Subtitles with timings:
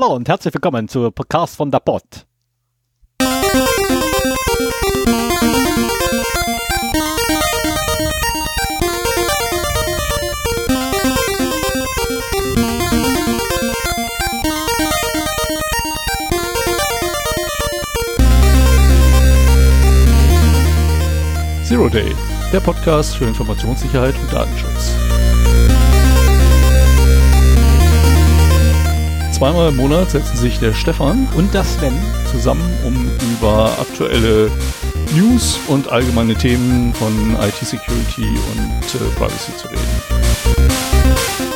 [0.00, 2.04] Hallo und herzlich willkommen zu Podcast von der Bot.
[21.64, 22.14] Zero Day,
[22.52, 24.92] der Podcast für Informationssicherheit und Datenschutz.
[29.38, 31.94] Zweimal im Monat setzen sich der Stefan Und das Sven.
[32.28, 34.50] zusammen, um über aktuelle
[35.14, 41.47] News und allgemeine Themen von IT-Security und äh, Privacy zu reden.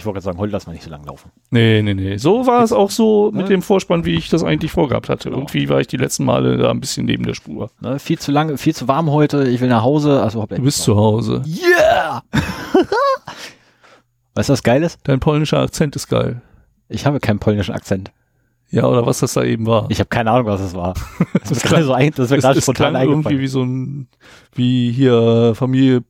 [0.00, 1.30] Ich wollte gerade sagen, heute lass mal nicht so lang laufen.
[1.50, 2.16] Nee, nee, nee.
[2.16, 3.48] So war es auch so mit Ne?
[3.50, 5.28] dem Vorspann, wie ich das eigentlich vorgehabt hatte.
[5.28, 7.70] Irgendwie war ich die letzten Male da ein bisschen neben der Spur.
[7.80, 9.46] Ne, viel zu lang, viel zu warm heute.
[9.48, 10.22] Ich will nach Hause.
[10.22, 11.42] Also, Du bist zu Hause.
[11.46, 12.22] Yeah!
[14.34, 14.98] weißt du, was geil ist?
[15.04, 16.40] Dein polnischer Akzent ist geil.
[16.88, 18.10] Ich habe keinen polnischen Akzent.
[18.70, 19.86] Ja, oder was das da eben war.
[19.90, 20.94] Ich habe keine Ahnung, was es war.
[21.40, 23.40] Das ist gerade so ein, das es, gerade spontan klang irgendwie eingefallen.
[23.40, 24.08] wie so ein,
[24.54, 26.04] wie hier Familie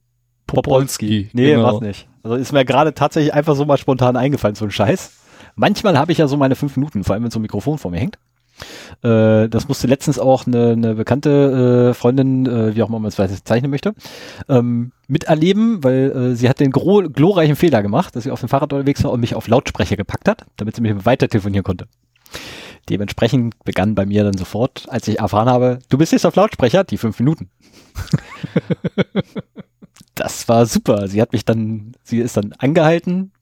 [0.46, 1.30] Popolski.
[1.32, 1.62] Nee, Genau.
[1.64, 2.06] war's nicht.
[2.22, 5.12] Also ist mir gerade tatsächlich einfach so mal spontan eingefallen, so ein Scheiß.
[5.54, 7.90] Manchmal habe ich ja so meine fünf Minuten, vor allem wenn so ein Mikrofon vor
[7.90, 8.18] mir hängt.
[9.02, 13.10] Äh, das musste letztens auch eine, eine bekannte äh, Freundin, äh, wie auch immer man
[13.10, 13.94] es zeichnen möchte,
[14.48, 18.72] ähm, miterleben, weil äh, sie hat den glorreichen Fehler gemacht, dass sie auf dem Fahrrad
[18.72, 21.86] unterwegs war und mich auf Lautsprecher gepackt hat, damit sie mir weiter telefonieren konnte.
[22.88, 26.84] Dementsprechend begann bei mir dann sofort, als ich erfahren habe, du bist jetzt auf Lautsprecher,
[26.84, 27.50] die fünf Minuten.
[30.14, 31.08] das war super.
[31.08, 33.32] Sie hat mich dann, sie ist dann angehalten,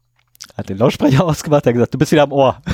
[0.57, 2.63] hat den Lautsprecher ausgemacht, hat gesagt, du bist wieder am Ohr.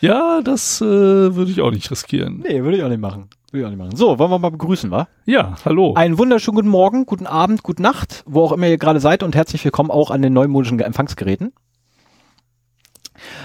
[0.00, 2.42] Ja, das äh, würde ich auch nicht riskieren.
[2.48, 3.28] Nee, würde ich auch nicht machen.
[3.50, 3.96] Würde ich auch nicht machen.
[3.96, 5.08] So, wollen wir mal begrüßen, wa?
[5.26, 5.92] Ja, hallo.
[5.94, 9.36] Einen wunderschönen guten Morgen, guten Abend, gute Nacht, wo auch immer ihr gerade seid und
[9.36, 11.52] herzlich willkommen auch an den neumodischen Empfangsgeräten.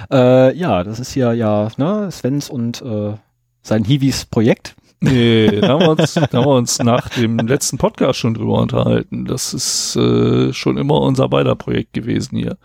[0.09, 3.15] Äh, ja, das ist hier ja ne, Svens und äh,
[3.61, 4.75] sein Hiwis Projekt.
[5.01, 8.59] Nee, da haben, wir uns, da haben wir uns nach dem letzten Podcast schon drüber
[8.59, 9.25] unterhalten.
[9.25, 12.57] Das ist äh, schon immer unser beider Projekt gewesen hier.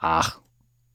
[0.00, 0.38] Ach,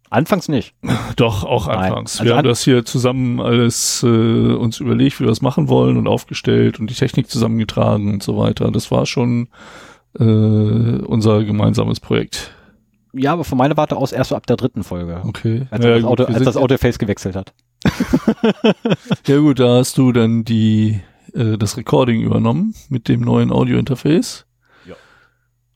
[0.10, 0.76] anfangs nicht.
[1.16, 2.20] Doch, auch anfangs.
[2.20, 5.68] Also wir haben an- das hier zusammen alles äh, uns überlegt, wie wir das machen
[5.68, 8.72] wollen und aufgestellt und die Technik zusammengetragen und so weiter.
[8.72, 9.48] Das war schon
[10.20, 12.52] äh, unser gemeinsames Projekt.
[13.14, 15.22] Ja, aber von meiner Warte aus erst so ab der dritten Folge.
[15.26, 15.66] Okay.
[15.72, 17.54] Als, Ja, das, gut, Auto, als das Autoface gewechselt hat.
[19.28, 21.02] Ja gut, da hast du dann die
[21.34, 24.46] äh, das Recording übernommen mit dem neuen Audio-Interface.
[24.86, 24.96] Ja.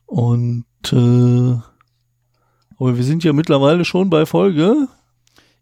[0.06, 1.58] Und äh,
[2.80, 4.88] aber wir sind ja mittlerweile schon bei Folge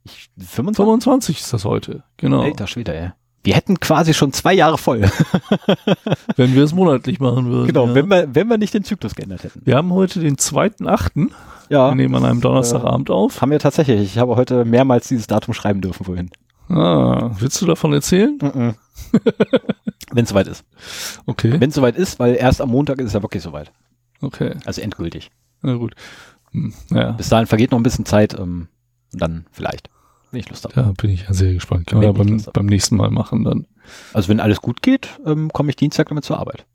[0.03, 0.75] Ich, 25?
[0.77, 2.03] 25 ist das heute.
[2.17, 2.41] Genau.
[2.41, 3.11] Alter Schwede, ey.
[3.43, 5.01] Wir hätten quasi schon zwei Jahre voll.
[6.35, 7.67] Wenn wir es monatlich machen würden.
[7.67, 7.95] genau, ja.
[7.95, 9.61] wenn, wir, wenn wir nicht den Zyklus geändert hätten.
[9.65, 11.31] wir haben heute den 2.8.
[11.71, 13.41] Ja, Wir nehmen an einem Donnerstagabend auf.
[13.41, 14.01] haben wir tatsächlich.
[14.01, 16.29] Ich habe heute mehrmals dieses Datum schreiben dürfen vorhin.
[16.67, 18.37] Ah, willst du davon erzählen?
[20.11, 20.65] wenn es soweit ist.
[21.25, 21.59] Okay.
[21.61, 23.71] Wenn es soweit ist, weil erst am Montag ist es ja wirklich soweit.
[24.21, 24.55] Okay.
[24.65, 25.31] Also endgültig.
[25.61, 25.95] Na gut.
[26.51, 27.11] Hm, ja.
[27.13, 28.37] Bis dahin vergeht noch ein bisschen Zeit.
[28.37, 28.67] Ähm,
[29.13, 29.89] dann vielleicht,
[30.31, 30.73] wenn ich Lust habe.
[30.75, 31.87] Da bin ich ja sehr gespannt.
[31.87, 33.65] Können wir Wenn ich beim, beim nächsten Mal machen dann.
[34.13, 36.65] Also wenn alles gut geht, ähm, komme ich Dienstag damit zur Arbeit.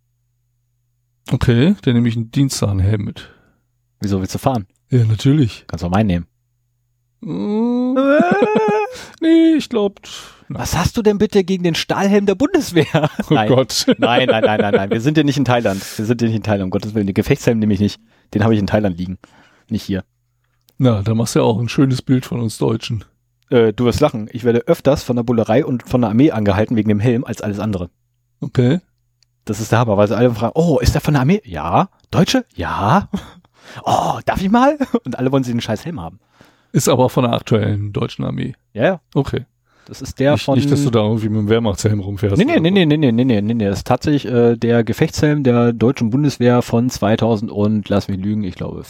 [1.31, 3.31] Okay, dann nehme ich einen Dienstag einen Helm mit.
[4.01, 4.67] Wieso willst du fahren?
[4.91, 5.65] Ja, natürlich.
[5.67, 6.27] Kannst auch meinen nehmen.
[7.21, 7.95] Mm,
[9.21, 9.97] nee, ich glaube.
[10.49, 12.87] Was hast du denn bitte gegen den Stahlhelm der Bundeswehr?
[12.95, 13.49] Oh nein.
[13.49, 13.87] Gott.
[13.99, 14.91] nein, nein, nein, nein, nein.
[14.91, 15.83] Wir sind ja nicht in Thailand.
[15.99, 17.07] Wir sind ja nicht in Thailand, um Gottes Willen.
[17.07, 18.01] Den Gefechtshelm nehme ich nicht.
[18.33, 19.19] Den habe ich in Thailand liegen.
[19.69, 20.05] Nicht hier.
[20.79, 23.05] Na, da machst du ja auch ein schönes Bild von uns Deutschen.
[23.51, 24.29] Äh, du wirst lachen.
[24.33, 27.41] Ich werde öfters von der Bullerei und von der Armee angehalten wegen dem Helm als
[27.41, 27.91] alles andere.
[28.41, 28.81] Okay.
[29.45, 31.41] Das ist der Hammer, weil sie alle fragen, oh, ist der von der Armee?
[31.45, 31.89] Ja.
[32.11, 32.45] Deutsche?
[32.55, 33.09] Ja.
[33.84, 34.78] Oh, darf ich mal?
[35.04, 36.21] Und alle wollen sie den scheiß Helm haben.
[36.72, 38.54] Ist aber von der aktuellen deutschen Armee.
[38.72, 39.00] Ja, ja.
[39.15, 39.47] Okay.
[39.87, 40.59] Das ist der nicht, von.
[40.59, 42.37] nicht, dass du da irgendwie mit dem Wehrmachtshelm rumfährst.
[42.37, 43.65] Nee, nee, nee, nee, nee, nee, nee, nee, nee.
[43.65, 48.42] Das ist tatsächlich äh, der Gefechtshelm der deutschen Bundeswehr von 2000 und, lass mich lügen,
[48.42, 48.83] ich glaube,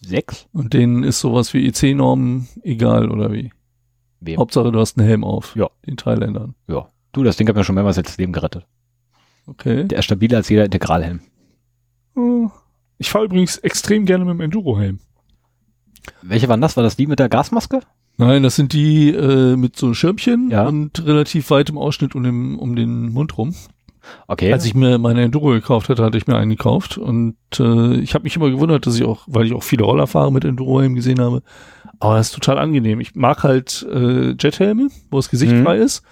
[0.00, 0.48] sechs?
[0.52, 3.52] Und denen ist sowas wie EC-Normen egal, oder wie?
[4.20, 4.38] Wem?
[4.38, 5.54] Hauptsache, du hast einen Helm auf.
[5.54, 5.70] Ja.
[5.86, 6.54] Den Thailändern.
[6.66, 6.88] Ja.
[7.12, 8.66] Du, das Ding hat mir schon mehrmals das Leben gerettet.
[9.46, 9.84] Okay.
[9.84, 11.20] Der ist stabiler als jeder Integralhelm.
[12.16, 12.50] Oh.
[13.00, 14.98] Ich fahre übrigens extrem gerne mit dem Enduro-Helm.
[16.20, 16.76] Welche waren das?
[16.76, 17.80] War das die mit der Gasmaske?
[18.18, 20.66] Nein, das sind die äh, mit so Schirmchen Ja.
[20.68, 23.54] und relativ weitem Ausschnitt um den, um den Mund rum.
[24.28, 24.52] Okay.
[24.52, 28.12] Als ich mir meine Enduro gekauft hatte, hatte ich mir einen gekauft und äh, ich
[28.12, 30.94] habe mich immer gewundert, dass ich auch, weil ich auch viele Roller fahre mit Enduro-Helm
[30.94, 31.42] gesehen habe,
[32.00, 33.00] aber das ist total angenehm.
[33.00, 35.64] Ich mag halt äh, Jethelme, wo das Gesicht Mhm.
[35.64, 36.02] frei ist,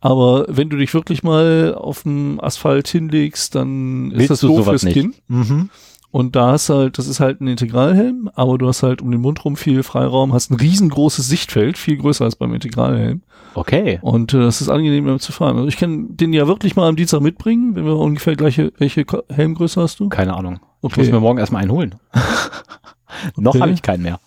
[0.00, 4.48] aber wenn du dich wirklich mal auf dem Asphalt hinlegst, dann ist Willst das du
[4.48, 4.92] doof sowas fürs?
[4.92, 5.14] Kinn.
[5.28, 5.70] Mhm.
[6.16, 9.20] Und da hast halt, das ist halt ein Integralhelm, aber du hast halt um den
[9.20, 13.20] Mund rum viel Freiraum, hast ein riesengroßes Sichtfeld, viel größer als beim Integralhelm.
[13.52, 13.98] Okay.
[14.00, 15.56] Und äh, das ist angenehm damit zu fahren.
[15.56, 19.04] Also ich kann den ja wirklich mal am Dienstag mitbringen, wenn wir ungefähr gleiche, welche
[19.28, 20.08] Helmgröße hast du?
[20.08, 20.54] Keine Ahnung.
[20.54, 21.00] Ich Okay.
[21.02, 21.96] muss mir morgen erstmal einen holen.
[23.36, 23.60] Noch Okay.
[23.60, 24.18] habe ich keinen mehr.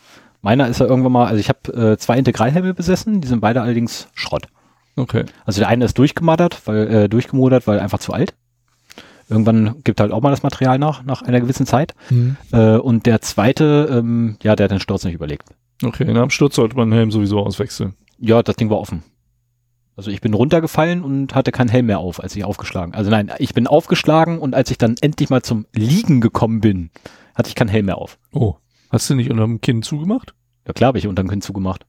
[0.43, 3.63] Meiner ist ja irgendwann mal, also ich habe äh, zwei Integralhelme besessen, die sind beide
[3.63, 4.45] allerdings Schrott.
[4.95, 5.25] Okay.
[5.43, 8.35] Also der eine ist durchgemaddert, weil äh, durchgemodert, weil einfach zu alt.
[9.29, 11.93] Irgendwann gibt halt auch mal das Material nach, nach einer gewissen Zeit.
[12.51, 15.49] Äh, und der zweite, ähm, ja, der hat den Sturz nicht überlegt.
[15.83, 17.93] Okay, nach dem Sturz sollte man den Helm sowieso auswechseln.
[18.17, 19.03] Ja, das Ding war offen.
[19.95, 22.93] Also ich bin runtergefallen und hatte keinen Helm mehr auf, als ich aufgeschlagen.
[22.95, 26.89] Also nein, ich bin aufgeschlagen und als ich dann endlich mal zum Liegen gekommen bin,
[27.35, 28.17] hatte ich keinen Helm mehr auf.
[28.33, 28.55] Oh.
[28.89, 30.33] Hast du nicht unterm Kinn zugemacht?
[30.65, 31.85] Ja klar habe ich unter den Kinn zugemacht.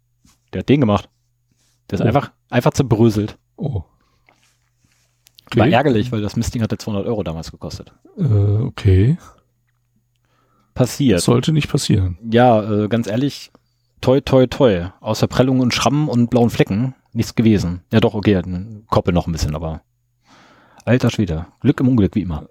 [0.53, 1.09] Der hat den gemacht.
[1.91, 2.07] Der ist Oh.
[2.09, 3.39] einfach, einfach zerbröselt.
[3.57, 3.83] Oh.
[5.57, 5.73] War Okay.
[5.75, 7.93] ärgerlich, weil das Mistding hatte 200 Euro damals gekostet.
[8.17, 9.19] Äh, okay.
[10.75, 11.19] Passiert.
[11.19, 12.17] Das sollte nicht passieren.
[12.31, 13.51] Ja, äh, ganz ehrlich,
[14.01, 14.87] toi, toi, toi.
[15.01, 17.83] Außer Prellungen und Schrammen und blauen Flecken nichts gewesen.
[17.93, 18.41] Ja doch, okay,
[18.89, 19.83] Koppel noch ein bisschen, aber
[20.85, 21.47] alter Schwede.
[21.61, 22.49] Glück im Unglück, wie immer.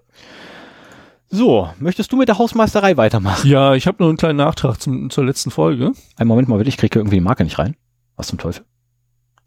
[1.30, 3.48] So, möchtest du mit der Hausmeisterei weitermachen?
[3.48, 5.92] Ja, ich habe noch einen kleinen Nachtrag zum, zur letzten Folge.
[6.16, 7.76] Einen Moment mal bitte, ich kriege irgendwie die Marke nicht rein.
[8.16, 8.64] Was zum Teufel?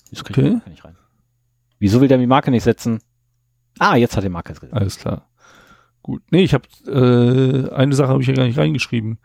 [0.10, 0.50] Wieso kriege ich Okay.
[0.50, 0.96] die Marke nicht rein?
[1.80, 3.00] Wieso will der die Marke nicht setzen?
[3.80, 4.80] Ah, jetzt hat die Marke es gesetzt.
[4.80, 5.28] Alles klar.
[6.02, 6.22] Gut.
[6.32, 9.20] Nee, ich habe äh, eine Sache habe ich ja gar nicht reingeschrieben.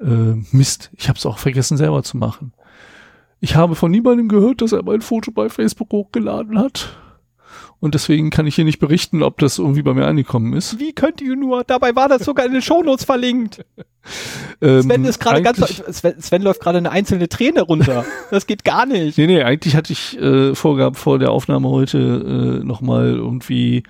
[0.00, 2.52] Äh, Mist, ich habe es auch vergessen selber zu machen.
[3.40, 6.90] Ich habe von niemandem gehört, dass er mein Foto bei Facebook hochgeladen hat.
[7.80, 10.78] Und deswegen kann ich hier nicht berichten, ob das irgendwie bei mir angekommen ist.
[10.78, 11.64] Wie könnt ihr nur?
[11.64, 13.64] Dabei war das sogar in den Shownotes verlinkt.
[14.60, 15.58] Ähm, Sven ist gerade ganz,
[15.90, 18.04] Sven, Sven läuft gerade eine einzelne Träne runter.
[18.30, 19.16] Das geht gar nicht.
[19.16, 23.82] Nee, nee, eigentlich hatte ich äh, vorgehabt, vor der Aufnahme heute äh, nochmal irgendwie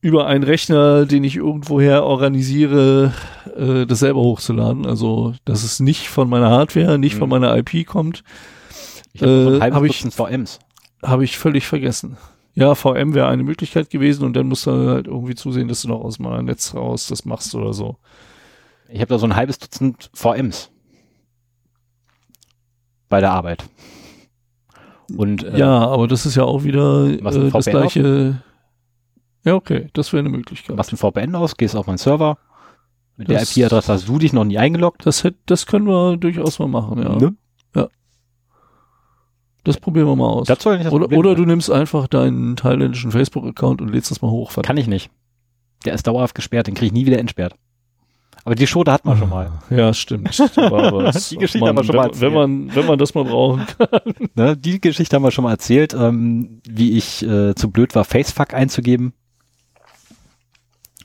[0.00, 3.12] über einen Rechner, den ich irgendwoher organisiere,
[3.56, 4.84] äh, das selber hochzuladen.
[4.86, 7.30] Also, dass es nicht von meiner Hardware, nicht von Mhm.
[7.30, 8.24] meiner IP kommt,
[9.12, 10.58] Ich habe Äh, hab ich- VMs.
[11.04, 12.16] habe ich völlig vergessen.
[12.54, 15.88] Ja, VM wäre eine Möglichkeit gewesen und dann musst du halt irgendwie zusehen, dass du
[15.88, 17.96] noch aus meinem Netz raus das machst oder so.
[18.88, 20.70] Ich habe da so ein halbes Dutzend VMs.
[23.08, 23.64] Bei der Arbeit.
[25.16, 27.64] Und äh, ja, aber das ist ja auch wieder äh, das VPN auf?
[27.64, 28.42] gleiche.
[29.44, 30.76] Ja, okay, das wäre eine Möglichkeit.
[30.76, 32.38] machst ein VPN aus, gehst auf meinen Server.
[33.16, 35.04] Mit der Das- IP-Adresse hast du dich noch nie eingeloggt.
[35.04, 37.16] Das, hätt, das können wir durchaus mal machen, ja.
[37.16, 37.34] Ne?
[39.64, 40.48] Das probieren wir mal aus.
[40.48, 44.10] Das soll nicht das oder, Problem oder du nimmst einfach deinen thailändischen Facebook-Account und lädst
[44.10, 44.52] das mal hoch.
[44.62, 45.10] Kann ich nicht.
[45.84, 47.54] Der ist dauerhaft gesperrt, den kriege ich nie wieder entsperrt.
[48.44, 49.52] Aber die Schote hat man schon mal.
[49.70, 50.28] Ja, stimmt.
[50.36, 53.66] Die Geschichte Ach haben wir schon mal wenn, wenn man Wenn man das mal brauchen
[53.78, 54.28] kann.
[54.34, 54.56] Ne?
[54.56, 58.52] Die Geschichte haben wir schon mal erzählt, ähm, wie ich äh, zu blöd war, Facefuck
[58.52, 59.12] einzugeben.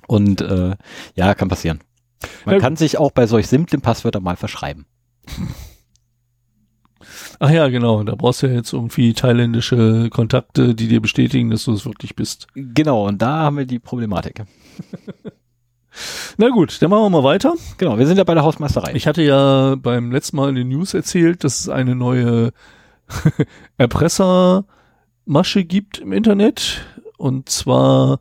[0.08, 0.76] Und äh,
[1.16, 1.82] ja, kann passieren.
[2.46, 4.86] Man Ja, kann sich auch bei solch simplen Passwörtern mal verschreiben.
[7.40, 8.04] Ach ja, genau.
[8.04, 12.16] Da brauchst du ja jetzt irgendwie thailändische Kontakte, die dir bestätigen, dass du es wirklich
[12.16, 12.48] bist.
[12.56, 14.44] Genau, und da haben wir die Problematik.
[16.38, 17.56] Na gut, dann machen wir mal weiter.
[17.78, 18.94] Genau, wir sind ja bei der Hausmeisterei.
[18.94, 22.52] Ich hatte ja beim letzten Mal in den News erzählt, dass es eine neue
[23.78, 26.86] Erpressermasche gibt im Internet.
[27.18, 28.20] Und zwar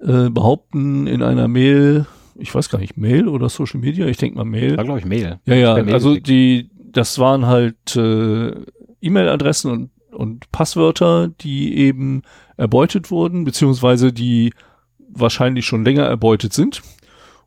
[0.00, 4.36] äh, behaupten in einer Mail, ich weiß gar nicht, Mail oder Social Media, ich denke
[4.36, 4.76] mal Mail.
[4.76, 5.38] war, glaube ich, Mail.
[5.44, 8.52] Ja, ja, Mail also die, das waren halt äh,
[9.00, 12.22] E-Mail-Adressen und, und Passwörter, die eben
[12.56, 14.52] erbeutet wurden, beziehungsweise die
[14.98, 16.82] wahrscheinlich schon länger erbeutet sind.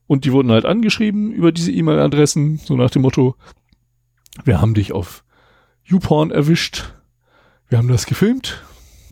[0.07, 3.35] Und die wurden halt angeschrieben über diese E-Mail-Adressen, so nach dem Motto,
[4.43, 5.23] wir haben dich auf
[5.85, 6.93] YouPorn erwischt,
[7.69, 8.63] wir haben das gefilmt,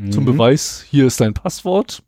[0.10, 0.26] zum Mhm.
[0.26, 2.04] Beweis, hier ist dein Passwort.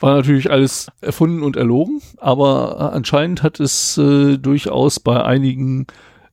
[0.00, 5.86] War natürlich alles erfunden und erlogen, aber anscheinend hat es äh, durchaus bei einigen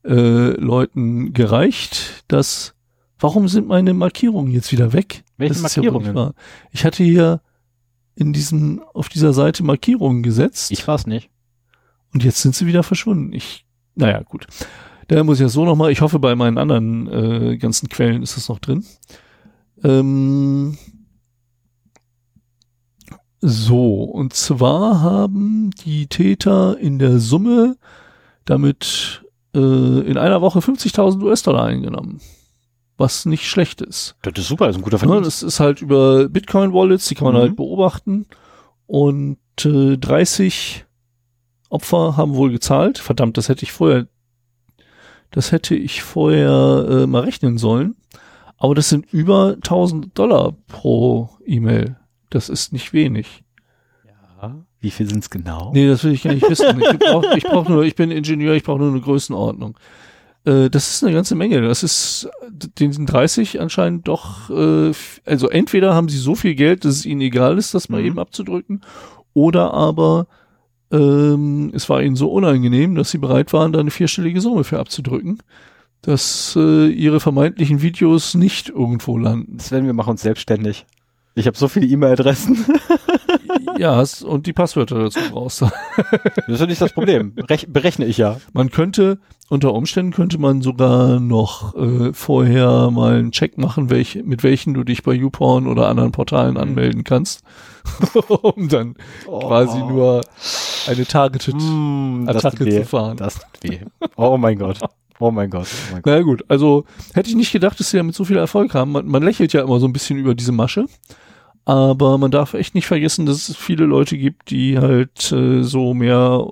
[0.03, 2.73] äh, Leuten gereicht, dass
[3.19, 5.23] warum sind meine Markierungen jetzt wieder weg?
[5.37, 6.15] Welche Das ja Markierungen?
[6.15, 6.33] wahr.
[6.71, 7.41] ich hatte hier
[8.15, 11.29] in diesem auf dieser Seite Markierungen gesetzt Ich war's nicht.
[12.13, 13.31] und jetzt sind sie wieder verschwunden.
[13.33, 13.65] Ich,
[13.95, 14.47] naja, gut.
[15.07, 18.37] Da muss ich das so nochmal, ich hoffe, bei meinen anderen äh, ganzen Quellen ist
[18.37, 18.85] es noch drin.
[19.83, 20.77] Ähm,
[23.41, 27.77] so, und zwar haben die Täter in der Summe
[28.45, 29.20] damit
[29.55, 32.19] äh, in einer Woche 50.000 US-Dollar eingenommen.
[32.97, 34.15] was nicht schlecht ist.
[34.21, 35.25] Das ist super, das ist ein guter Ja, Verdienst.
[35.27, 37.39] das ist halt über Bitcoin-Wallets, die kann man Mhm.
[37.39, 38.27] halt beobachten.
[38.85, 40.85] Und äh, 30
[41.69, 42.99] Opfer haben wohl gezahlt.
[42.99, 44.05] Verdammt, das hätte ich vorher,
[45.31, 47.95] das hätte ich vorher äh, mal rechnen sollen.
[48.57, 51.97] Aber das sind über 1000 Dollar pro E-Mail.
[52.29, 53.43] Das ist nicht wenig.
[54.81, 55.71] Wie viel sind es genau?
[55.73, 56.81] Nee, das will ich gar nicht wissen.
[56.81, 59.77] Ich brauche brauch nur, ich bin Ingenieur, ich brauche nur eine Größenordnung.
[60.43, 61.61] Äh, das ist eine ganze Menge.
[61.61, 62.27] Das ist
[62.79, 64.91] den sind 30 anscheinend doch, äh,
[65.25, 68.07] also entweder haben sie so viel Geld, dass es ihnen egal ist, das mal Mhm.
[68.07, 68.81] eben abzudrücken,
[69.33, 70.27] oder aber
[70.91, 74.79] ähm, es war ihnen so unangenehm, dass sie bereit waren, da eine vierstellige Summe für
[74.79, 75.37] abzudrücken,
[76.01, 79.57] dass äh, ihre vermeintlichen Videos nicht irgendwo landen.
[79.57, 80.85] Das werden wir machen uns selbstständig.
[81.35, 82.65] Ich habe so viele E-Mail-Adressen.
[83.77, 85.69] ja, und die Passwörter dazu brauchst du.
[86.35, 87.33] Das ist ja nicht das Problem.
[87.49, 88.37] Rech berechne ich ja.
[88.53, 94.19] Man könnte, unter Umständen könnte man sogar noch äh, vorher mal einen Check machen, welch,
[94.23, 97.43] mit welchen du dich bei YouPorn oder anderen Portalen anmelden kannst,
[98.41, 100.21] um dann quasi nur
[100.87, 103.17] eine targeted Mm, zu fahren.
[103.17, 103.79] Das tut weh.
[104.15, 104.79] Oh mein Gott.
[105.19, 105.67] Oh mein Gott.
[105.69, 106.05] Oh mein Gott.
[106.05, 108.91] Na ja, gut, also hätte ich nicht gedacht, dass sie damit so viel Erfolg haben.
[108.91, 110.85] Man, man lächelt ja immer so ein bisschen über diese Masche.
[111.65, 115.93] Aber man darf echt nicht vergessen, dass es viele Leute gibt, die halt äh, so
[115.93, 116.47] mehr,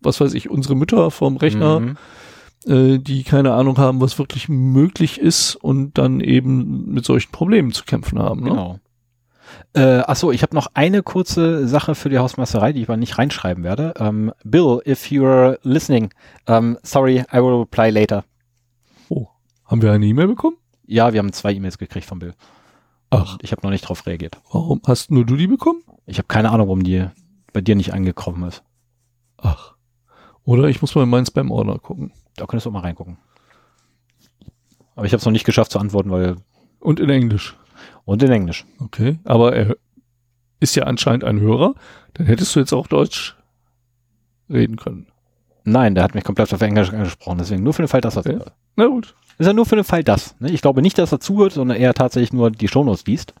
[0.00, 1.96] was weiß ich, unsere Mütter vom Rechner, Mhm.
[2.66, 7.72] äh, die keine Ahnung haben, was wirklich möglich ist und dann eben mit solchen Problemen
[7.72, 8.42] zu kämpfen haben.
[8.42, 8.50] Ne?
[8.50, 8.80] Genau.
[9.72, 13.18] Äh, achso, ich habe noch eine kurze Sache für die Hausmeisterei, die ich aber nicht
[13.18, 13.94] reinschreiben werde.
[13.98, 16.12] Ähm, Bill, if you're listening,
[16.48, 18.24] um, sorry, I will reply later.
[19.08, 19.28] Oh,
[19.64, 20.56] haben wir eine E-Mail bekommen?
[20.86, 22.34] Ja, wir haben zwei E-Mails gekriegt von Bill.
[23.10, 24.38] Ach, Ich habe noch nicht drauf reagiert.
[24.52, 25.82] warum hast nur du die bekommen?
[26.06, 27.06] Ich habe keine Ahnung, warum die
[27.52, 28.62] bei dir nicht angekommen ist.
[29.38, 29.74] Ach.
[30.44, 32.12] Oder ich muss mal in meinen Spam-Ordner gucken.
[32.36, 33.18] Da könntest du auch mal reingucken.
[34.94, 36.36] Aber ich habe es noch nicht geschafft zu antworten, weil
[36.80, 37.56] Und in Englisch.
[38.04, 38.64] und in Englisch.
[38.80, 39.18] Okay.
[39.24, 39.76] Aber er
[40.60, 41.74] ist ja anscheinend ein Hörer.
[42.14, 43.36] Dann hättest du jetzt auch Deutsch
[44.48, 45.08] reden können.
[45.64, 48.20] Nein, der hat mich komplett auf Englisch angesprochen, deswegen nur für den Fall, dass er
[48.20, 48.38] Okay.
[48.76, 49.14] Na gut.
[49.38, 50.34] Ist ja nur für den Fall das.
[50.40, 50.50] Ne?
[50.50, 53.34] Ich glaube nicht, dass er zuhört, sondern eher tatsächlich nur die Shownotes liest,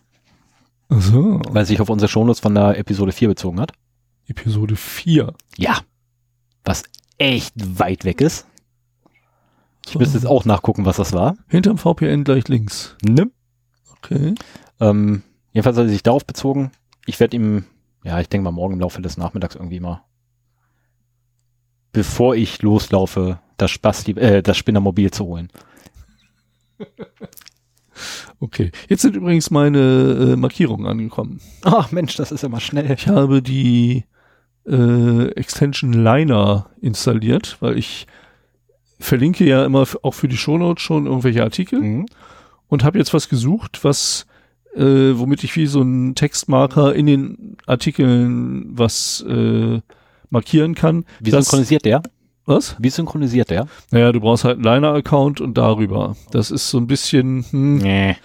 [0.88, 1.40] Ach so.
[1.48, 3.72] weil er sich auf unsere Shownotes von der Episode 4 bezogen hat.
[4.28, 5.32] Episode 4.
[5.56, 5.78] Ja.
[6.64, 6.82] Was
[7.18, 8.46] echt weit weg ist.
[9.88, 11.36] Ich müsste jetzt auch nachgucken, was das war.
[11.48, 12.96] Hinterm VPN gleich links.
[13.02, 13.30] Ne?
[13.98, 14.34] Okay.
[14.80, 15.22] Ähm,
[15.52, 16.72] jedenfalls hat er sich darauf bezogen.
[17.06, 17.64] Ich werde ihm,
[18.02, 20.02] ja, ich denke mal morgen im Laufe des Nachmittags irgendwie mal,
[21.92, 25.48] bevor ich loslaufe, das Spasti, äh, das Spinnermobil zu holen.
[28.40, 28.70] Okay.
[28.88, 31.40] Jetzt sind übrigens meine äh, Markierungen angekommen.
[31.62, 32.90] Ach Mensch, das ist immer schnell.
[32.90, 34.04] Ich habe die
[34.66, 38.06] äh, Extension Liner installiert, weil ich
[39.00, 42.06] verlinke ja immer auch für die Shownotes schon irgendwelche Artikel Mhm.
[42.68, 44.26] und habe jetzt was gesucht, was
[44.74, 49.80] äh, womit ich wie so einen Textmarker in den Artikeln was äh,
[50.28, 51.06] markieren kann.
[51.20, 52.02] Wie synchronisiert der?
[52.46, 52.76] Was?
[52.78, 53.66] Wie synchronisiert der?
[53.90, 56.16] Naja, du brauchst halt einen Liner-Account und darüber.
[56.30, 58.16] Das ist so ein bisschen, hm, Nee.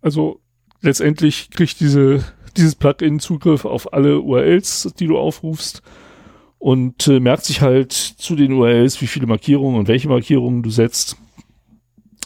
[0.00, 0.40] also
[0.80, 2.24] letztendlich kriegt diese,
[2.56, 5.82] dieses Plugin Zugriff auf alle URLs, die du aufrufst
[6.58, 10.70] und äh, merkt sich halt zu den URLs, wie viele Markierungen und welche Markierungen du
[10.70, 11.16] setzt.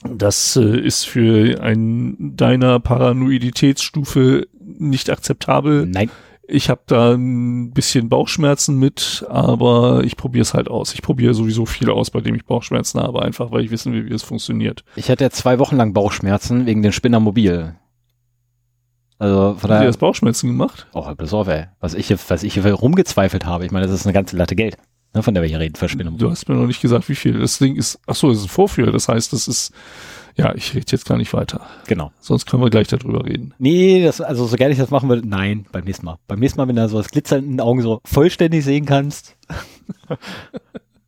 [0.09, 5.87] Das äh, ist für einen deiner Paranoiditätsstufe nicht akzeptabel.
[5.87, 6.11] Nein.
[6.53, 10.93] Ich habe da ein bisschen Bauchschmerzen mit, aber ich probiere es halt aus.
[10.95, 14.09] Ich probiere sowieso viel aus, bei dem ich Bauchschmerzen habe, einfach weil ich wissen will,
[14.11, 14.83] wie es funktioniert.
[14.97, 17.77] Ich hatte ja zwei Wochen lang Bauchschmerzen wegen den Spinnermobil.
[19.19, 20.87] Also von Hat dir daher, das Bauchschmerzen gemacht?
[20.95, 21.67] oh, pass auf, ey.
[21.79, 23.67] Was ich, hier- was ich hier rumgezweifelt habe.
[23.67, 24.77] Ich meine, das ist eine ganze Latte Geld,
[25.15, 26.27] ne, von der wir hier reden, für Spinnermobil.
[26.27, 27.39] Du hast mir noch nicht gesagt, wie viel.
[27.39, 28.93] Das Ding ist, ach so, das ist ein Vorführer.
[28.93, 29.73] Das heißt, das ist,
[30.37, 31.61] ja, ich rede jetzt gar nicht weiter.
[31.87, 32.13] Genau.
[32.21, 33.55] Sonst können wir gleich darüber reden.
[33.59, 36.17] Nee, das, also so gerne ich das machen würde, nein, beim nächsten Mal.
[36.29, 39.37] Beim nächsten Mal, wenn du so das Glitzern in den Augen so vollständig sehen kannst.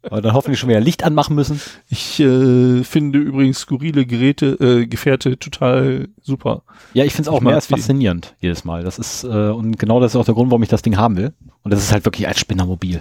[0.04, 1.60] Aber dann hoffentlich schon wieder Licht anmachen müssen.
[1.88, 6.62] Ich äh, finde übrigens skurrile Geräte, äh, Gefährte total super.
[6.92, 8.82] Ja, ich finde es auch Ich mehr als faszinierend jedes Mal.
[8.82, 11.16] Das ist, äh, und genau das ist auch der Grund, warum ich das Ding haben
[11.16, 11.32] will.
[11.62, 13.00] Und das ist halt wirklich als Spinnermobil.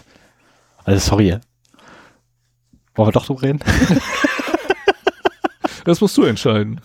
[0.84, 1.38] Also sorry.
[2.94, 3.60] Wollen wir doch drüber reden?
[5.86, 6.82] Das musst du entscheiden.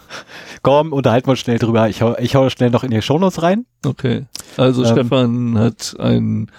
[0.63, 1.89] Komm, unterhalten wir uns schnell drüber.
[1.89, 3.67] Ich hau, ich hau schnell noch in die Shownotes rein.
[3.85, 4.27] Okay.
[4.57, 4.93] Also Ähm.
[4.93, 6.51] Stefan hat ein,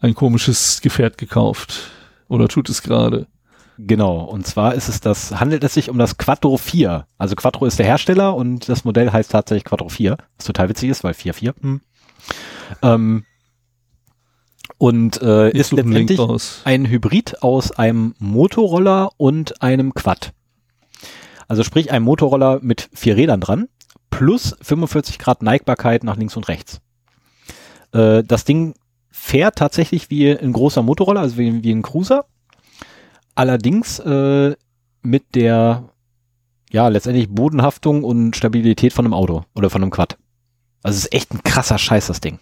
[0.00, 1.90] ein komisches Gefährt gekauft.
[2.28, 3.26] Oder tut es gerade.
[3.78, 4.20] Genau.
[4.20, 7.06] Und zwar ist es das, handelt es sich um das Quattro 4.
[7.18, 10.16] Also Quattro ist der Hersteller und das Modell heißt tatsächlich Quattro 4.
[10.36, 11.54] Was total witzig ist, weil 4 4.
[11.60, 11.80] Hm.
[12.82, 13.24] Ähm,
[14.78, 16.20] und äh, ist letztendlich
[16.64, 20.32] ein Hybrid aus einem Motorroller und einem Quad.
[21.48, 23.68] Also sprich ein Motorroller mit vier Rädern dran
[24.10, 26.80] plus 45 Grad Neigbarkeit nach links und rechts.
[27.92, 28.74] Äh, das Ding
[29.10, 32.26] fährt tatsächlich wie ein großer Motorroller, also wie, wie ein Cruiser.
[33.34, 34.54] Allerdings äh,
[35.02, 35.88] mit der
[36.70, 40.16] ja letztendlich Bodenhaftung und Stabilität von einem Auto oder von einem Quad.
[40.82, 42.38] Also es ist echt ein krasser Scheiß, das Ding.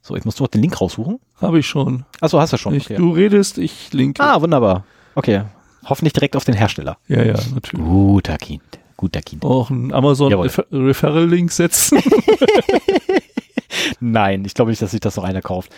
[0.00, 1.20] So, ich muss nur noch den Link raussuchen.
[1.40, 2.04] Habe ich schon.
[2.20, 2.74] Achso, hast du schon.
[2.74, 4.22] Ich, Du redest, ich linke.
[4.22, 4.84] Ah, wunderbar.
[5.14, 5.44] Okay.
[5.84, 6.96] Hoffentlich direkt auf den Hersteller.
[7.08, 7.84] Ja, ja, natürlich.
[7.84, 8.62] Guter Kind.
[8.96, 9.44] Guter Kind.
[9.44, 10.32] Auch ein Amazon.
[10.32, 11.98] Refer Referral-Link setzen.
[14.00, 15.72] Nein, ich glaube nicht, dass sich das noch einer kauft.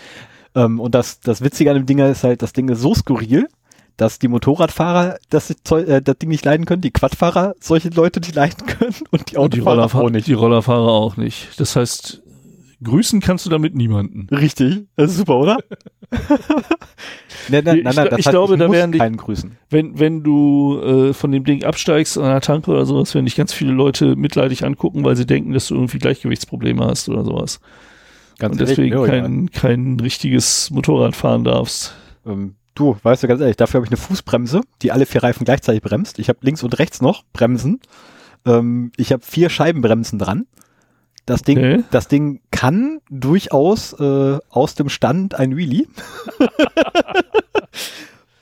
[0.53, 3.47] Ähm, und das, das Witzige an dem Ding ist halt, das Ding ist so skurril,
[3.97, 8.35] dass die Motorradfahrer das, äh, das Ding nicht leiden können, die Quadfahrer solche Leute nicht
[8.35, 10.27] leiden können und die Und die, Autofahrer auch nicht.
[10.27, 11.59] die Rollerfahrer auch nicht.
[11.59, 12.21] Das heißt,
[12.83, 14.27] grüßen kannst du damit niemanden.
[14.35, 15.57] Richtig, das ist super, oder?
[17.49, 19.57] nein, nein, Ich- nein, nein, das ich heißt, glaube, ich da werden die- keinen grüßen.
[19.69, 23.35] Wenn, wenn du äh, von dem Ding absteigst an einer Tanke oder sowas, werden dich
[23.35, 27.59] ganz viele Leute mitleidig angucken, weil sie denken, dass du irgendwie Gleichgewichtsprobleme hast oder sowas.
[28.37, 29.07] Ganz und ehrlich, deswegen egal.
[29.07, 31.95] kein, kein richtiges Motorrad fahren darfst.
[32.25, 35.45] Ähm, du, weißt du ganz ehrlich, dafür habe ich eine Fußbremse, die alle vier Reifen
[35.45, 36.19] gleichzeitig bremst.
[36.19, 37.79] Ich habe links und rechts noch Bremsen.
[38.45, 40.45] Ähm, ich habe vier Scheibenbremsen dran.
[41.25, 41.83] Das Ding, Okay.
[41.91, 45.87] das Ding kann durchaus äh, aus dem Stand ein Wheelie.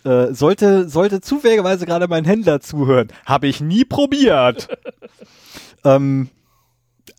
[0.04, 3.08] äh, sollte, sollte zufälligerweise gerade mein Händler zuhören.
[3.25, 4.68] Habe ich nie probiert.
[5.86, 6.30] ähm,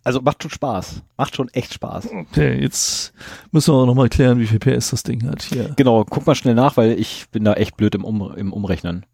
[0.03, 1.01] also macht schon Spaß.
[1.17, 2.09] Macht schon echt Spaß.
[2.11, 3.11] Okay, jetzt
[3.51, 5.73] müssen wir auch nochmal klären, wie viel PS das Ding hat hier.
[5.77, 9.07] Genau, guck mal schnell nach, weil ich bin da echt blöd im, um, im Umrechnen.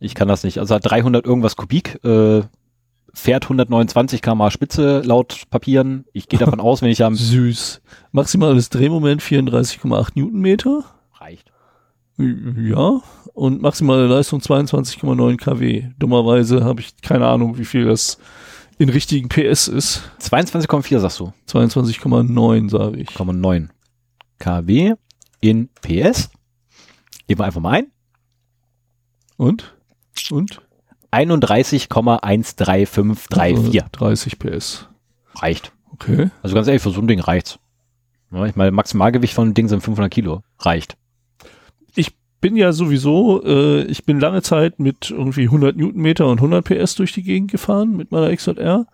[0.00, 0.58] Ich kann das nicht.
[0.58, 2.40] Also hat 300 irgendwas Kubik, äh,
[3.14, 6.04] fährt 129 km Spitze laut Papieren.
[6.12, 7.14] Ich gehe davon aus, wenn ich am...
[7.14, 7.80] Süß.
[8.12, 10.84] Maximales Drehmoment 34,8 Newtonmeter.
[11.18, 11.50] Reicht.
[12.18, 13.00] Ja.
[13.32, 15.90] Und maximale Leistung 22,9 kW.
[15.98, 18.18] Dummerweise habe ich keine Ahnung, wie viel das
[18.78, 20.02] in richtigen PS ist.
[20.20, 21.32] 22,4 sagst du.
[21.48, 23.08] 22,9 sage ich.
[23.08, 23.68] 0,9
[24.38, 24.94] kW
[25.40, 26.30] in PS.
[27.26, 27.86] Geben wir einfach mal ein.
[29.36, 29.74] Und?
[30.30, 30.60] Und?
[31.14, 33.40] 31,13534.
[33.40, 34.88] Also 30 PS.
[35.36, 35.72] Reicht.
[35.92, 36.30] Okay.
[36.42, 37.58] Also ganz ehrlich, für so ein Ding reicht's.
[38.32, 40.42] Ja, ich meine, Maximalgewicht von dem Ding sind 500 Kilo.
[40.58, 40.96] Reicht.
[42.44, 46.62] Ich bin ja sowieso, äh, ich bin lange Zeit mit irgendwie 100 Newtonmeter und 100
[46.62, 48.84] PS durch die Gegend gefahren mit meiner XJR,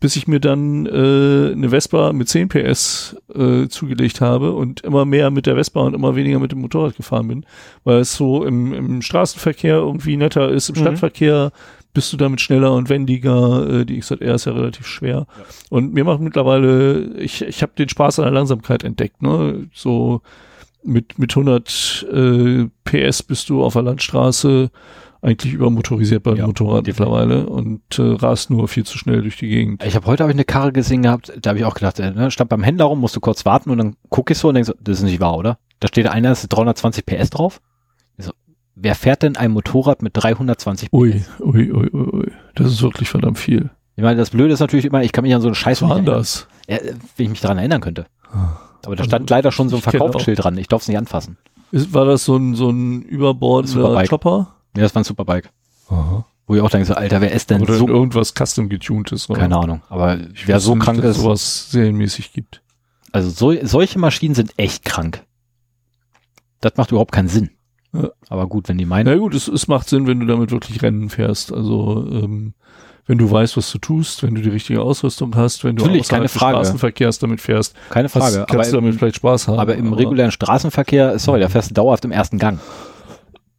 [0.00, 5.04] bis ich mir dann äh, eine Vespa mit 10 PS äh, zugelegt habe und immer
[5.04, 7.46] mehr mit der Vespa und immer weniger mit dem Motorrad gefahren bin,
[7.84, 10.80] weil es so im, im Straßenverkehr irgendwie netter ist, im Mhm.
[10.80, 11.52] Stadtverkehr
[11.94, 13.82] bist du damit schneller und wendiger.
[13.82, 15.28] Äh, die XJR ist ja relativ schwer.
[15.70, 19.22] Und mir macht mittlerweile, ich, ich habe den Spaß an der Langsamkeit entdeckt.
[19.22, 19.68] Ne?
[19.72, 20.20] So
[20.82, 24.70] mit, mit 100 äh, PS bist du auf der Landstraße
[25.20, 29.48] eigentlich übermotorisiert beim Ja, Motorrad mittlerweile und äh, rast nur viel zu schnell durch die
[29.48, 29.84] Gegend.
[29.84, 32.12] Ich habe heute hab ich eine Karre gesehen gehabt, da habe ich auch gedacht, äh,
[32.12, 34.54] ne, stand beim Händler rum, musst du kurz warten und dann gucke ich so und
[34.54, 35.58] denke so, das ist nicht wahr, oder?
[35.80, 37.60] Da steht einer, das ist 320 PS drauf.
[38.16, 38.32] So,
[38.76, 40.94] wer fährt denn ein Motorrad mit 320 PS?
[40.94, 42.32] Ui, ui, ui, ui, ui.
[42.54, 43.70] Das ist wirklich verdammt viel.
[43.96, 45.90] Ich meine, das Blöde ist natürlich immer, ich kann mich an so einen Scheiß Was
[45.90, 46.46] war das?
[46.68, 46.78] Ja,
[47.16, 48.06] wenn ich mich daran erinnern könnte.
[48.84, 50.56] Aber da stand leider schon so ein kenn Verkaufsschild dran.
[50.58, 51.36] Ich darf es nicht anfassen.
[51.70, 54.04] Ist, war das so ein, so ein überbordender.
[54.06, 54.54] Chopper?
[54.76, 55.50] Ja, das war ein Superbike.
[55.88, 56.24] Aha.
[56.46, 57.86] Wo ich auch denke, so, Alter, wer ist denn Oder so?
[57.88, 59.28] irgendwas custom getuntes.
[59.28, 59.38] oder?
[59.40, 59.82] Keine Ahnung.
[59.90, 62.62] Aber Ich wer so nicht, krank dass ist, sowas serienmäßig gibt.
[63.12, 65.24] also so, solche Maschinen sind echt krank.
[66.60, 67.50] Das macht überhaupt keinen Sinn.
[67.92, 68.08] Ja.
[68.28, 69.06] Aber gut, wenn die meinen.
[69.06, 71.52] Na gut, es, es macht Sinn, wenn du damit wirklich Rennen fährst.
[71.52, 72.54] Also ähm,
[73.08, 76.06] wenn du weißt, was du tust, wenn du die richtige Ausrüstung hast, wenn du Natürlich,
[76.08, 76.56] keine des Frage.
[76.58, 78.44] Straßenverkehrs damit fährst, Keine hast, Frage.
[78.48, 79.58] kannst du Aber, damit vielleicht Spaß haben.
[79.58, 82.60] aber im regulären Straßenverkehr, sorry, da fährst du dauerhaft im ersten Gang.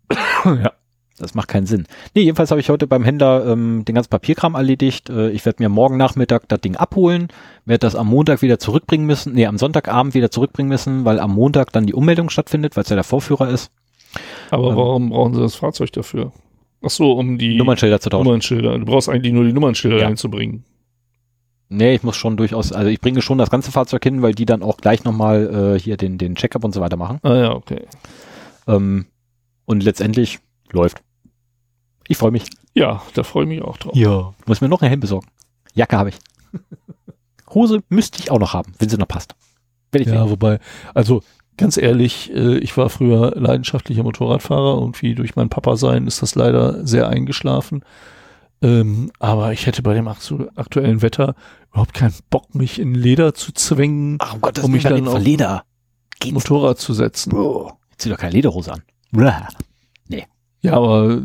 [0.46, 0.72] ja.
[1.18, 1.86] Das macht keinen Sinn.
[2.16, 5.10] Nee, jedenfalls habe ich heute beim Händler ähm, den ganzen Papierkram erledigt.
[5.10, 7.28] Äh, ich werde mir morgen Nachmittag das Ding abholen,
[7.66, 11.34] werde das am Montag wieder zurückbringen müssen, nee, am Sonntagabend wieder zurückbringen müssen, weil am
[11.36, 13.70] Montag dann die Ummeldung stattfindet, weil es ja der Vorführer ist,
[14.50, 14.78] Aber Ähm.
[14.78, 16.32] warum brauchen sie das Fahrzeug dafür?
[16.82, 18.24] Ach so, um die Nummernschilder zu tauschen.
[18.26, 18.80] Nummernschilder.
[18.80, 20.06] Du brauchst eigentlich nur die Nummernschilder Ja.
[20.06, 20.63] reinzubringen.
[21.72, 24.46] Nee, ich muss schon durchaus, also ich bringe schon das ganze Fahrzeug hin, weil die
[24.46, 27.20] dann auch gleich nochmal äh, hier den, den Checkup und so weiter machen.
[27.22, 27.86] Ah ja, okay.
[28.68, 29.06] Ähm,
[29.65, 30.39] und letztendlich
[30.72, 31.04] läuft.
[32.08, 32.46] Ich freue mich.
[32.74, 33.96] Ja, da freue ich mich auch drauf.
[33.96, 34.34] Ja.
[34.48, 35.28] Muss mir noch einen Helm besorgen.
[35.76, 36.15] Jacke habe ich.
[37.54, 39.36] Hose müsste ich auch noch haben, wenn sie noch passt.
[39.92, 40.60] Wenn ich Ja, wobei,
[40.96, 41.22] also
[41.60, 46.22] ganz ehrlich, äh, ich war früher leidenschaftlicher Motorradfahrer und wie durch mein Papa sein ist
[46.24, 47.84] das leider sehr eingeschlafen.
[48.62, 51.36] Ähm, aber ich hätte bei dem aktu aktuellen Wetter
[51.72, 55.19] überhaupt keinen Bock, mich in Leder zu zwängen, Ach, um Gottes um mich dann auf-
[55.19, 55.63] Leder.
[56.19, 56.34] Geht's?
[56.34, 57.30] Motorrad zu setzen.
[57.30, 57.72] Bro.
[57.98, 58.82] Zieh doch keine Lederhose an.
[59.12, 59.48] Blah.
[60.62, 61.22] Ja, aber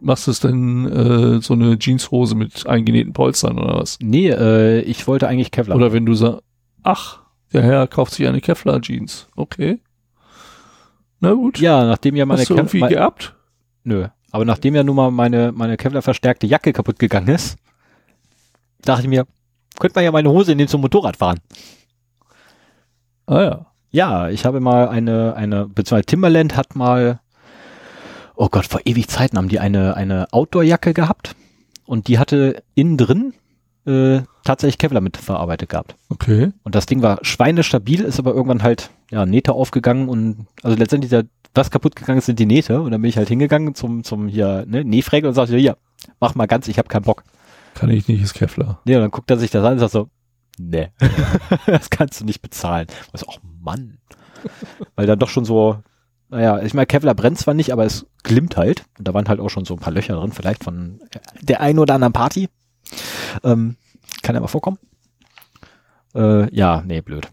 [0.00, 3.98] machst du es denn äh, so eine Jeanshose mit eingenähten Polstern oder was?
[4.00, 5.76] Nee, äh, ich wollte eigentlich Kevlar.
[5.76, 6.40] Oder wenn du sagst,
[6.84, 7.20] ach,
[7.52, 9.28] der Herr kauft sich eine Kevlar-Jeans.
[9.36, 9.80] Okay.
[11.20, 11.58] Na gut.
[11.58, 13.34] ja, nachdem ja meine Hast du Kev- irgendwie geerbt?
[13.84, 14.06] Nö.
[14.30, 17.56] Aber nachdem ja nun mal meine, meine Kevlar verstärkte Jacke kaputt gegangen ist,
[18.82, 19.26] dachte ich mir,
[19.80, 21.38] könnte man ja meine Hose nehmen zum Motorrad fahren.
[23.26, 23.66] Ah ja.
[23.90, 27.20] Ja, ich habe mal eine, eine, beziehungsweise Timberland hat mal,
[28.36, 31.34] oh Gott, vor ewig Zeiten haben die eine, eine Outdoor-Jacke gehabt
[31.86, 33.32] und die hatte innen drin
[33.88, 35.96] äh, tatsächlich Kevlar mit verarbeitet gehabt.
[36.10, 36.52] Okay.
[36.62, 41.10] Und das Ding war schweinestabil, ist aber irgendwann halt, ja, Nähte aufgegangen und, also letztendlich,
[41.10, 41.24] der,
[41.54, 42.80] was kaputt gegangen ist, sind die Nähte.
[42.82, 45.76] Und dann bin ich halt hingegangen zum, zum hier, ne, Nähfräge und sagte, hier,
[46.20, 47.24] mach mal ganz, ich habe keinen Bock.
[47.74, 48.80] Kann ich nicht, ist Kevlar.
[48.84, 50.08] Nee, und dann guckt er sich das an und sagt so,
[50.58, 50.88] nee,
[51.66, 52.86] das kannst du nicht bezahlen.
[53.14, 53.98] So, ach Mann.
[54.96, 55.78] Weil dann doch schon so,
[56.28, 58.84] naja, ich meine, Kevlar brennt zwar nicht, aber es glimmt halt.
[58.98, 61.00] Und da waren halt auch schon so ein paar Löcher drin, vielleicht von
[61.40, 62.48] der einen oder anderen Party.
[63.44, 63.76] Ähm,
[64.22, 64.78] kann ja mal vorkommen.
[66.14, 67.28] Äh, ja, nee, blöd.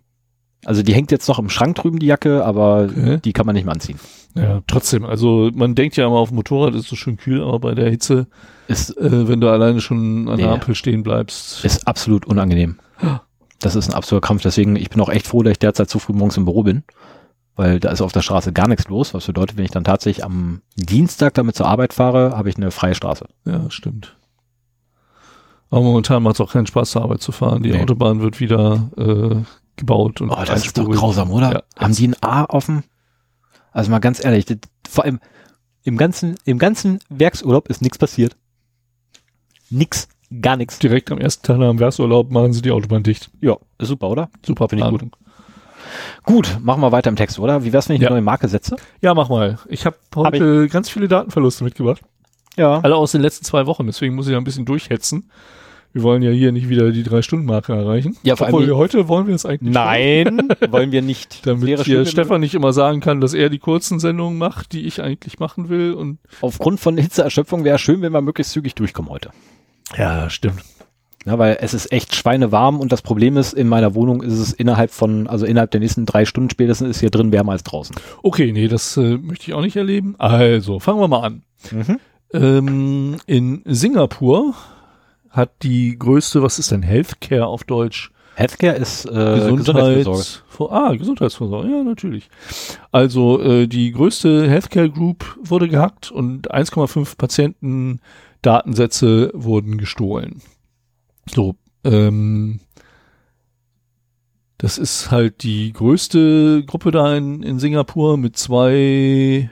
[0.65, 3.19] Also die hängt jetzt noch im Schrank drüben, die Jacke, aber Okay.
[3.23, 3.99] die kann man nicht mehr anziehen.
[4.33, 5.05] Ja, trotzdem.
[5.05, 7.89] Also man denkt ja immer auf dem Motorrad ist so schön kühl, aber bei der
[7.89, 8.27] Hitze,
[8.67, 10.53] Ist, äh, wenn du alleine schon an der Nee.
[10.53, 11.63] Ampel stehen bleibst.
[11.63, 12.79] ist absolut unangenehm.
[13.59, 14.41] Das ist ein absoluter Kampf.
[14.41, 16.83] Deswegen, ich bin auch echt froh, dass ich derzeit zu früh morgens im Büro bin.
[17.55, 19.13] Weil da ist auf der Straße gar nichts los.
[19.13, 22.71] Was bedeutet, wenn ich dann tatsächlich am Dienstag damit zur Arbeit fahre, habe ich eine
[22.71, 23.25] freie Straße.
[23.45, 24.17] Ja, stimmt.
[25.75, 27.61] Aber momentan macht es auch keinen Spaß, zur Arbeit zu fahren.
[27.61, 27.81] Die Nee.
[27.81, 29.35] Autobahn wird wieder äh,
[29.75, 31.51] gebaut und Oh, das ist doch grausam, oder?
[31.51, 31.63] Ja.
[31.77, 32.83] Haben die ein A offen?
[33.73, 34.57] Also mal ganz ehrlich, das,
[34.89, 35.19] vor allem
[35.83, 38.38] im ganzen, im ganzen Werksurlaub ist nichts passiert.
[39.69, 40.07] Nix,
[40.41, 40.79] gar nichts.
[40.79, 43.29] Direkt am ersten Tag dem Werksurlaub machen sie die Autobahn dicht.
[43.41, 44.29] Ja, ist super, oder?
[44.45, 45.11] Super, Finde ich gut.
[46.23, 47.65] Gut, machen wir weiter im Text, oder?
[47.65, 48.07] Wie wär's, wenn ich Ja.
[48.07, 48.77] eine neue Marke setze?
[49.01, 49.59] Ja, mach mal.
[49.67, 52.01] Ich habe heute ganz viele Datenverluste mitgebracht.
[52.55, 52.79] Ja.
[52.79, 53.85] Alle aus den letzten zwei Wochen.
[53.85, 55.29] Deswegen muss ich da ein bisschen durchhetzen.
[55.95, 58.17] Wir wollen ja hier nicht wieder die Drei-Stunden-Marke erreichen.
[58.21, 59.81] Ja, vor allem Obwohl wir heute wollen wir es eigentlich schon.
[59.81, 61.47] Nein, wollen wir nicht.
[61.47, 65.01] Damit hier Stefan nicht immer sagen kann, dass er die kurzen Sendungen macht, die ich
[65.01, 65.93] eigentlich machen will.
[65.93, 69.29] Und Aufgrund von Hitzeerschöpfung wäre schön, wenn wir möglichst zügig durchkommen heute.
[69.97, 70.65] ja, stimmt.
[71.25, 74.51] Ja, weil es ist echt schweinewarm und das Problem ist, in meiner Wohnung ist es
[74.51, 77.95] innerhalb von, also innerhalb der nächsten drei Stunden spätestens ist hier drin wärmer als draußen.
[78.21, 80.15] Okay, nee, das äh, möchte ich auch nicht erleben.
[80.17, 81.43] Also, fangen wir mal an.
[81.71, 81.99] Mhm.
[82.34, 84.55] Ähm, in Singapur
[85.35, 88.11] hat die größte, was ist denn Healthcare auf Deutsch?
[88.35, 89.97] Healthcare ist äh, Gesundheitsvorsorge.
[89.97, 92.29] Gesundheitsvor ah, Gesundheitsvorsorge, ja, natürlich.
[92.91, 97.99] Also äh, die größte Healthcare Group wurde gehackt und 1,5 Patienten
[98.41, 100.41] Datensätze wurden gestohlen.
[101.33, 102.59] So, ähm,
[104.57, 109.49] das ist halt die größte Gruppe da in, in Singapur mit zwei,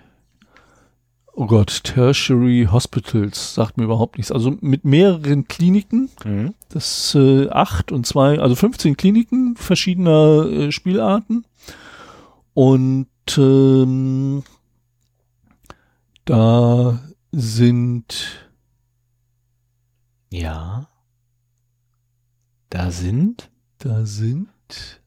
[1.35, 4.31] oh Gott, Tertiary Hospitals, sagt mir überhaupt nichts.
[4.31, 6.53] Also mit mehreren Kliniken, Mhm.
[6.69, 11.45] das äh, acht und zwei, also 15 Kliniken verschiedener äh, Spielarten.
[12.53, 14.43] Und ähm,
[16.25, 16.99] da
[17.31, 18.47] sind
[20.31, 20.87] Ja.
[22.69, 23.49] Da sind.
[23.79, 24.47] da sind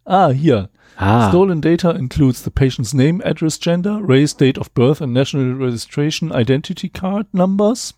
[0.04, 1.28] ah hier Ah.
[1.28, 6.32] stolen data includes the patient's name, address, gender, race, date of birth and national registration
[6.32, 7.94] identity card numbers.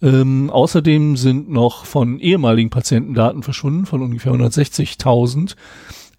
[0.00, 5.56] Ähm, außerdem sind noch von ehemaligen Patienten Daten verschwunden, von ungefähr 160.000,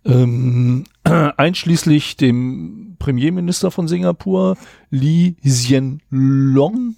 [0.04, 4.58] ähm, einschließlich dem Premierminister von Singapur,
[4.90, 6.96] Lee Hsien Long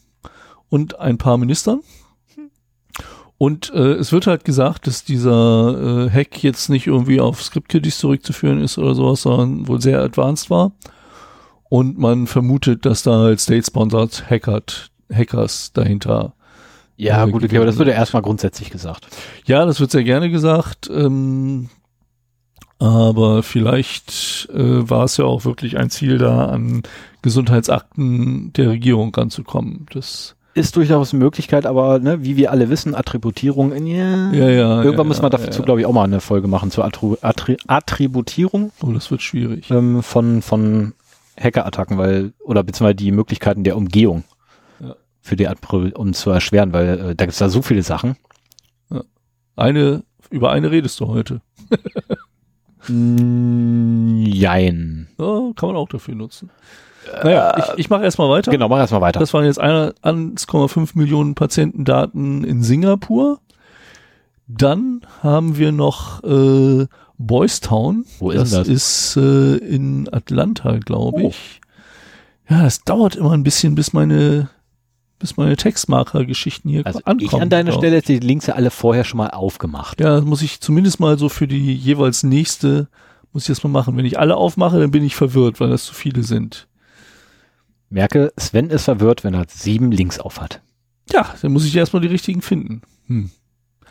[0.69, 1.81] und ein paar Ministern.
[3.41, 7.97] Und äh, es wird halt gesagt, dass dieser äh, Hack jetzt nicht irgendwie auf Script-Kiddies
[7.97, 10.73] zurückzuführen ist oder sowas, sondern wohl sehr advanced war.
[11.67, 16.35] Und man vermutet, dass da halt State-Sponsored Hackers dahinter
[16.97, 19.07] ja, äh, gut, okay, aber das wird ja erstmal grundsätzlich gesagt.
[19.47, 20.87] ja, das wird sehr gerne gesagt.
[20.93, 21.69] Ähm,
[22.77, 26.83] aber vielleicht äh, war es ja auch wirklich ein Ziel, da an
[27.23, 29.87] Gesundheitsakten der Regierung ranzukommen.
[29.91, 34.83] Das, Ist durchaus eine Möglichkeit, aber ne, wie wir alle wissen, Attributierung, ja, ja, ja.
[34.83, 37.15] irgendwann ja, muss man ja, dazu, glaube ich, auch mal eine Folge machen zur Attri
[37.21, 39.71] Attri Attributierung Oh, das wird schwierig.
[39.71, 40.93] ähm, von, von
[41.39, 44.25] Hackerattacken, weil, oder beziehungsweise die Möglichkeiten der Umgehung
[45.21, 48.15] für die Attri um zu erschweren, weil äh, da gibt es da so viele Sachen.
[49.55, 51.41] Eine, über eine redest du heute.
[52.87, 55.07] Jein.
[55.17, 56.49] Kann man auch dafür nutzen.
[57.23, 58.51] Naja, ich, ich mache erstmal weiter.
[58.51, 59.19] Genau, mach erstmal weiter.
[59.19, 63.39] Das waren jetzt eine- 1,5 Millionen Patientendaten in Singapur.
[64.47, 66.85] Dann haben wir noch äh,
[67.17, 68.05] Boys Town.
[68.19, 68.67] Wo ist das?
[68.67, 68.67] das?
[68.67, 71.27] ist äh, in Atlanta, glaube Oh.
[71.29, 71.61] ich.
[72.49, 74.49] Ja, es dauert immer ein bisschen, bis meine
[75.19, 77.19] bis meine Textmarker-Geschichten hier Also ankommen.
[77.19, 80.01] ich an deiner Stelle hätte die Links ja alle vorher schon mal aufgemacht.
[80.01, 82.87] Ja, das muss ich zumindest mal so für die jeweils nächste,
[83.31, 83.95] muss ich das mal machen.
[83.97, 86.67] Wenn ich alle aufmache, dann bin ich verwirrt, weil das zu viele sind.
[87.91, 90.61] Merke, Sven ist verwirrt, wenn er sieben Links auf hat.
[91.11, 92.81] Ja, dann muss ich erstmal die richtigen finden.
[93.07, 93.29] Hm.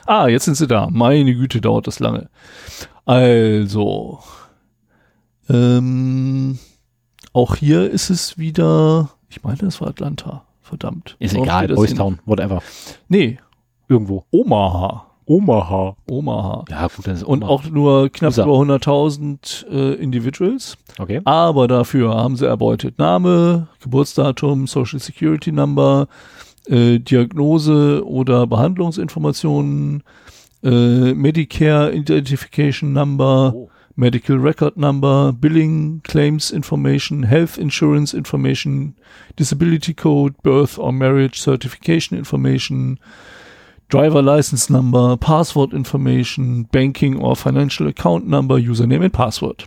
[0.06, 0.88] Ah, jetzt sind sie da.
[0.90, 2.30] Meine Güte, dauert das lange.
[3.04, 4.20] Also,
[5.48, 6.58] ähm,
[7.32, 10.46] auch hier ist es wieder, ich meine, das war Atlanta.
[10.62, 11.16] Verdammt.
[11.18, 12.62] Ist Warum egal, steht das Boys hier Town, whatever.
[13.08, 13.38] Nee,
[13.90, 14.24] Irgendwo.
[14.30, 15.09] Omaha.
[15.30, 15.94] Omaha.
[16.10, 16.64] Omaha.
[16.68, 17.52] Ja, gut, das ist Und Omaha.
[17.52, 18.42] auch nur knapp USA.
[18.42, 20.76] über 100.000 äh, Individuals.
[20.98, 21.20] Okay.
[21.24, 26.08] Aber dafür haben sie erbeutet Name, Geburtsdatum, Social Security Number,
[26.66, 30.02] äh, Diagnose oder Behandlungsinformationen,
[30.64, 33.70] äh, Medicare Identification Number, Oh.
[33.96, 38.94] Medical Record Number, Billing, Claims Information, Health Insurance Information,
[39.38, 42.98] Disability Code, Birth or Marriage Certification Information,
[43.90, 49.66] Driver License Number, Password Information, Banking or Financial Account Number, Username and Password.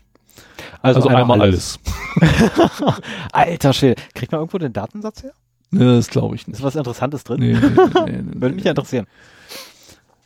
[0.82, 1.80] Also, einmal alles.
[3.32, 4.02] Alter Schwede.
[4.16, 5.32] Kriegt man irgendwo den Datensatz her?
[5.72, 6.58] Ne, das glaube ich nicht.
[6.58, 7.40] Ist was Interessantes drin?
[7.40, 7.70] Nee, nee,
[8.06, 8.24] nee, nee.
[8.42, 9.08] Würde mich ja interessieren.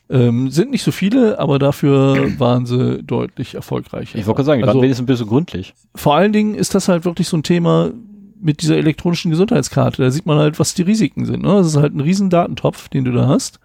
[0.10, 4.18] ähm, sind nicht so viele, aber dafür waren sie deutlich erfolgreicher.
[4.18, 5.74] Ich wollte gerade sagen, die also, waren wenigstens ein bisschen gründlich.
[5.96, 7.92] vor allen Dingen ist das halt wirklich so ein Thema
[8.40, 10.02] mit dieser elektronischen Gesundheitskarte.
[10.02, 11.44] Da sieht man halt, was die Risiken sind.
[11.44, 11.50] Ne?
[11.50, 13.60] Das ist halt ein riesen Datentopf, den du da hast.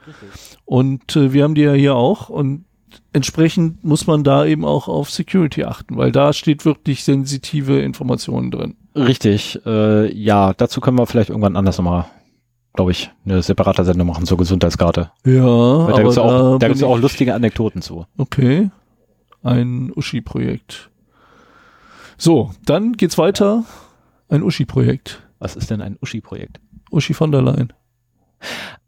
[0.64, 2.28] Und äh, wir haben die ja hier auch.
[2.28, 2.64] Und
[3.12, 8.50] entsprechend muss man da eben auch auf Security achten, weil da steht wirklich sensitive Informationen
[8.50, 8.76] drin.
[8.94, 9.60] Richtig.
[9.66, 12.06] Äh, ja, dazu können wir vielleicht irgendwann anders nochmal,
[12.74, 15.10] glaube ich, eine separate Sendung machen zur Gesundheitskarte.
[15.24, 18.06] Ja, Weil da aber gibt's ja auch, da gibt's auch lustige Anekdoten zu.
[18.16, 18.70] Okay.
[19.42, 20.90] Ein Uschi-Projekt.
[22.16, 23.64] So, dann geht's weiter.
[24.32, 25.22] Ein Uschi-Projekt.
[25.38, 26.60] Was ist denn ein Uschi-Projekt?
[26.90, 27.72] Uschi von der Leyen.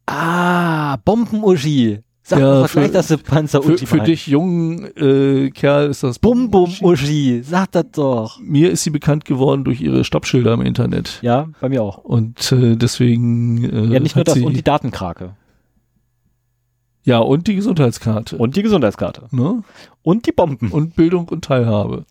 [0.07, 2.01] Ah, Bomben-Uschi.
[2.27, 6.13] Sag Ja, für- gleich, dass du panzer Für, für dich jungen äh, Kerl ist das
[6.17, 6.21] Uschi.
[6.23, 7.43] Bum-Bum-Uschi.
[7.43, 8.41] Sag das doch.
[8.41, 11.19] Mir ist sie bekannt geworden durch ihre Stoppschilder im Internet.
[11.21, 11.99] Ja, bei mir auch.
[11.99, 15.35] Und äh, deswegen äh, Ja, nicht nur das und die Datenkrake.
[17.05, 18.39] ja und die Gesundheitskarte.
[18.39, 19.27] Und die Gesundheitskarte.
[19.31, 19.63] ne?
[20.03, 20.71] Und die Bomben.
[20.71, 22.07] und Bildung und Teilhabe.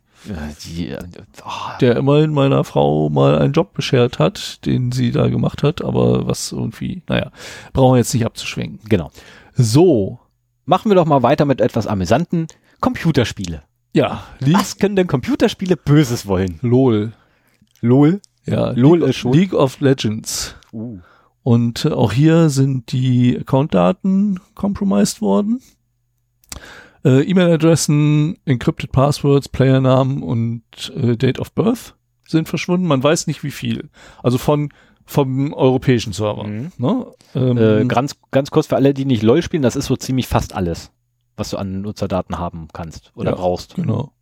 [0.64, 0.96] Die,
[1.44, 5.84] oh, Der immerhin meiner Frau mal einen Job beschert hat, den sie da gemacht hat,
[5.84, 7.32] aber was irgendwie, naja,
[7.74, 8.80] brauchen wir jetzt nicht abzuschwenken.
[8.88, 9.12] genau.
[9.56, 10.20] So,
[10.66, 12.48] Machen wir doch mal weiter mit etwas amüsanten.
[12.80, 13.64] Computerspiele.
[13.94, 16.60] ja, Was können denn Computerspiele Böses wollen?
[16.62, 17.12] LOL.
[17.82, 18.22] LOL.
[18.46, 19.34] Ja, LOL League, ist schon.
[19.34, 20.56] League of Legends.
[20.72, 21.00] Uh.
[21.44, 25.62] Und auch hier sind die Accountdaten compromised worden.
[27.06, 30.63] Äh, E-Mail-Adressen, encrypted Passwords, Playernamen und
[30.96, 31.96] äh, Date of Birth
[32.28, 32.88] sind verschwunden.
[32.88, 33.89] Man weiß nicht wie viel.
[34.22, 34.70] Also von
[35.06, 36.46] vom europäischen Server.
[36.46, 36.72] Mhm.
[36.78, 37.06] Ne?
[37.36, 40.28] Ähm, Äh, ganz, ganz kurz für alle, die nicht LOL spielen, das ist so ziemlich
[40.30, 40.92] fast alles,
[41.36, 43.76] was du an Nutzerdaten haben kannst oder Ja, brauchst.
[43.76, 44.13] genau.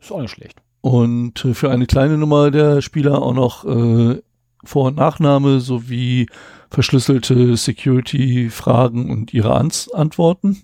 [0.00, 0.60] Ist auch nicht schlecht.
[0.82, 4.20] Und äh, für eine kleine Nummer der Spieler auch noch äh,
[4.64, 6.28] Vor- und Nachname sowie
[6.70, 10.62] verschlüsselte Security-Fragen und ihre Ans Antworten.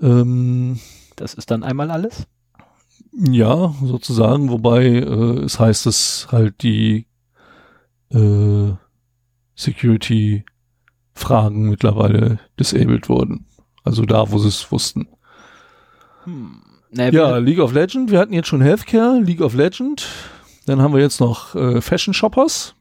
[0.00, 0.78] Ähm,
[1.16, 2.26] Das ist dann einmal alles.
[3.12, 7.06] ja, sozusagen, wobei äh, es heißt, dass halt die
[8.10, 8.72] äh,
[9.56, 13.46] Security-Fragen mittlerweile disabled wurden.
[13.84, 15.08] Also da, wo sie es wussten.
[16.24, 16.62] Hm.
[16.90, 18.10] Nee, Ja, League of Legend.
[18.10, 20.06] Wir hatten jetzt schon Healthcare, League of Legend.
[20.68, 22.74] Dann haben wir jetzt noch äh, Fashion Shoppers.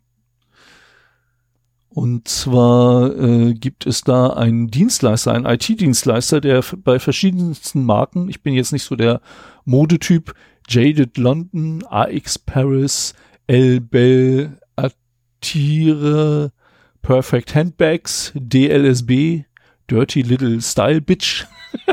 [1.89, 8.43] Und zwar äh, gibt es da einen Dienstleister, einen IT-Dienstleister, der bei verschiedensten Marken, ich
[8.43, 9.21] bin jetzt nicht so der
[9.65, 10.35] Modetyp,
[10.67, 13.13] Jaded London, AX Paris,
[13.47, 16.51] L Bell, Attire,
[17.01, 19.45] Perfect Handbags, DLSB,
[19.89, 21.47] Dirty Little Style Bitch.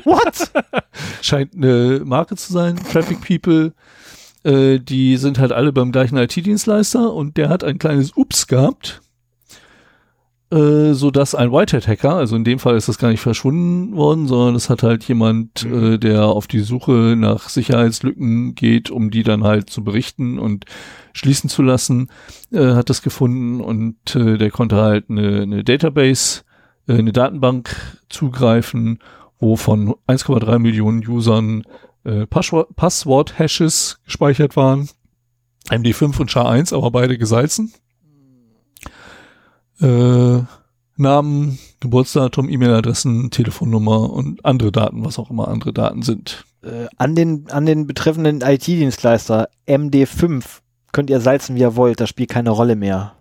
[0.05, 0.51] What?
[1.23, 2.77] scheint eine Marke zu sein.
[2.77, 3.73] Traffic People,
[4.45, 9.01] äh, die sind halt alle beim gleichen IT-Dienstleister und der hat ein kleines Ups gehabt,
[10.51, 14.29] äh, so dass ein Whitehead-Hacker, also in dem Fall ist das gar nicht verschwunden worden,
[14.29, 19.23] sondern es hat halt jemand, äh, der auf die Suche nach Sicherheitslücken geht, um die
[19.23, 20.67] dann halt zu berichten und
[21.13, 22.09] schließen zu lassen,
[22.53, 26.43] äh, hat das gefunden und äh, der konnte halt eine, eine Database,
[26.87, 27.75] äh, eine Datenbank
[28.09, 28.99] zugreifen
[29.45, 31.65] wo von 1,3 Millionen Usern
[32.05, 34.89] äh, Passwort- Passwort-Hashes gespeichert waren.
[35.71, 37.73] MD5 und SHA-1, aber beide gesalzen.
[39.81, 40.43] Äh,
[40.97, 46.45] Namen, Geburtsdatum, E-Mail-Adressen, Telefonnummer und andere Daten, was auch immer andere Daten sind.
[46.63, 50.45] Äh, an den, an den betreffenden IT-Dienstleister MD5
[50.93, 52.01] könnt ihr salzen, wie ihr wollt.
[52.01, 53.17] Das spielt keine Rolle mehr.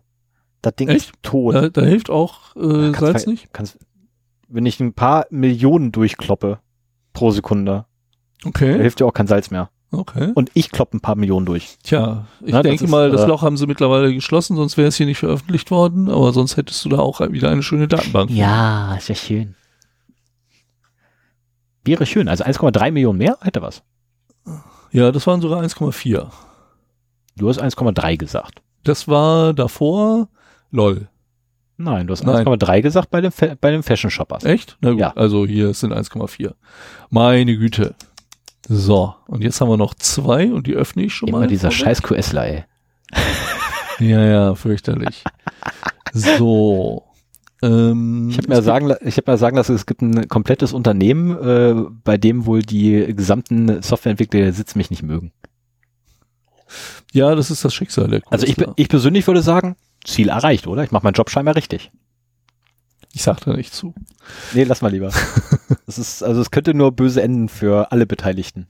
[0.61, 1.09] Das Ding Echt?
[1.09, 1.55] ist tot.
[1.55, 3.51] Da, da hilft auch äh, Salz nicht?
[3.53, 3.79] Kannst,
[4.47, 6.59] wenn ich ein paar Millionen durchkloppe
[7.13, 7.85] pro Sekunde,
[8.43, 9.69] da Okay, hilft dir auch kein Salz mehr.
[9.91, 10.31] okay.
[10.35, 11.77] Und ich kloppe ein paar Millionen durch.
[11.83, 14.77] Tja, ich Na, das denke ist, mal, das äh, Loch haben sie mittlerweile geschlossen, sonst
[14.77, 17.87] wäre es hier nicht veröffentlicht worden, aber sonst hättest du da auch wieder eine schöne
[17.87, 18.29] Datenbank.
[18.31, 19.55] Ja, ist ja schön.
[21.85, 22.27] Wäre schön.
[22.29, 23.83] Also 1,3 Millionen mehr hätte was.
[24.91, 26.27] Ja, das waren sogar 1,4.
[27.35, 28.61] Du hast 1,3 gesagt.
[28.83, 30.29] Das war davor
[30.71, 31.07] LOL.
[31.77, 32.45] Nein, du hast Nein.
[32.47, 34.43] 1,3 gesagt bei dem, Fa- bei dem Fashion Shoppers.
[34.43, 34.77] Echt?
[34.81, 35.11] Na gut, Ja.
[35.15, 36.53] also hier sind 1,4.
[37.09, 37.95] Meine Güte.
[38.67, 41.47] So, und jetzt haben wir noch zwei und die öffne ich schon Immer mal.
[41.47, 41.85] dieser vorweg.
[41.85, 42.63] scheiß QSler, ey.
[43.99, 45.23] Ja, ja, fürchterlich.
[46.13, 47.03] so.
[47.61, 51.37] Ähm, Ich habe mir, sagen, ich hab mir sagen lassen, es gibt ein komplettes Unternehmen,
[51.37, 55.31] äh, bei dem wohl die gesamten Softwareentwickler der Sitz mich nicht mögen.
[57.13, 60.83] ja, das ist das Schicksal der Also ich, ich persönlich würde sagen, Ziel erreicht, oder?
[60.83, 61.91] Ich mache meinen Job scheinbar richtig.
[63.13, 63.93] Ich sag da nicht zu.
[64.53, 65.11] Nee, lass mal lieber.
[65.85, 68.67] Es ist, also es könnte nur böse enden für alle Beteiligten.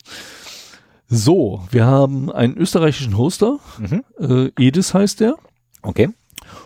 [1.07, 4.03] So, wir haben einen österreichischen Hoster, Mhm.
[4.19, 5.35] äh, Edis heißt der,
[5.83, 6.09] Okay.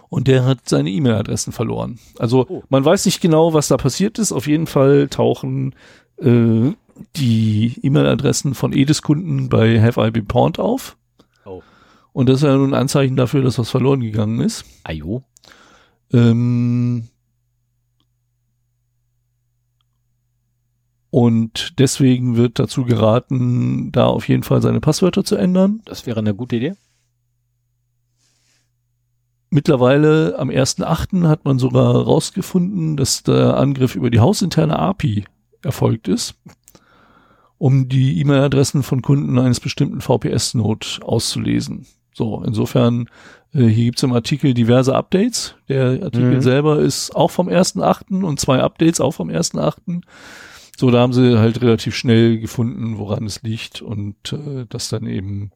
[0.09, 1.99] und der hat seine E-Mail-Adressen verloren.
[2.17, 2.63] Also Oh.
[2.69, 4.31] man weiß nicht genau, was da passiert ist.
[4.31, 5.75] Auf jeden Fall tauchen
[6.19, 6.71] äh,
[7.17, 10.95] die E-Mail-Adressen von Edis-Kunden bei Have I Been Pawned auf.
[11.45, 11.61] Oh.
[12.13, 14.63] Und das ist ja nun ein Anzeichen dafür, dass was verloren gegangen ist.
[14.83, 15.23] Ajo.
[16.13, 17.09] Ähm,
[21.09, 25.81] und deswegen wird dazu geraten, da auf jeden Fall seine Passwörter zu ändern.
[25.85, 26.73] Das wäre eine gute Idee.
[29.49, 31.27] Mittlerweile am 1.8.
[31.27, 35.23] hat man sogar rausgefunden, dass der Angriff über die hausinterne API
[35.63, 36.35] erfolgt ist,
[37.57, 41.85] um die E-Mail-Adressen von Kunden eines bestimmten VPS-Node auszulesen.
[42.13, 43.09] So, insofern,
[43.53, 45.55] äh, hier gibt's im Artikel diverse Updates.
[45.69, 46.41] Der Artikel Mhm.
[46.41, 48.23] selber ist auch vom 1.8.
[48.25, 50.01] und zwei Updates auch vom 1.8.
[50.79, 55.07] So, da haben sie halt relativ schnell gefunden, woran es liegt und äh, das dann
[55.07, 55.51] eben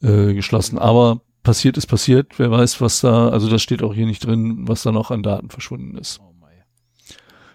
[0.00, 0.78] äh, geschlossen.
[0.78, 2.38] Aber passiert ist passiert.
[2.38, 5.22] Wer weiß, was da, also das steht auch hier nicht drin, was da noch an
[5.22, 6.20] Daten verschwunden ist.
[6.20, 6.28] Oh.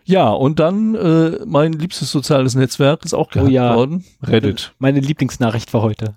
[0.10, 3.75] Ja, und dann äh, mein liebstes soziales Netzwerk ist auch gehackt Oh ja.
[3.75, 4.06] worden.
[4.23, 4.73] Reddit.
[4.80, 6.15] Meine Lieblingsnachricht für heute.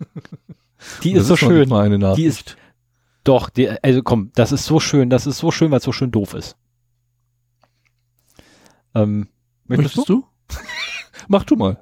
[1.02, 1.68] Die ist so nicht schön.
[1.68, 2.18] Mal eine Nachricht.
[2.18, 2.56] Die ist-
[3.22, 5.92] Doch, die, also komm, das ist so schön, das ist so schön, weil es so
[5.92, 6.56] schön doof ist.
[8.94, 9.28] Ähm,
[9.76, 10.24] möchtest, Möchtest du?
[10.48, 10.56] du?
[11.28, 11.78] Mach du mal.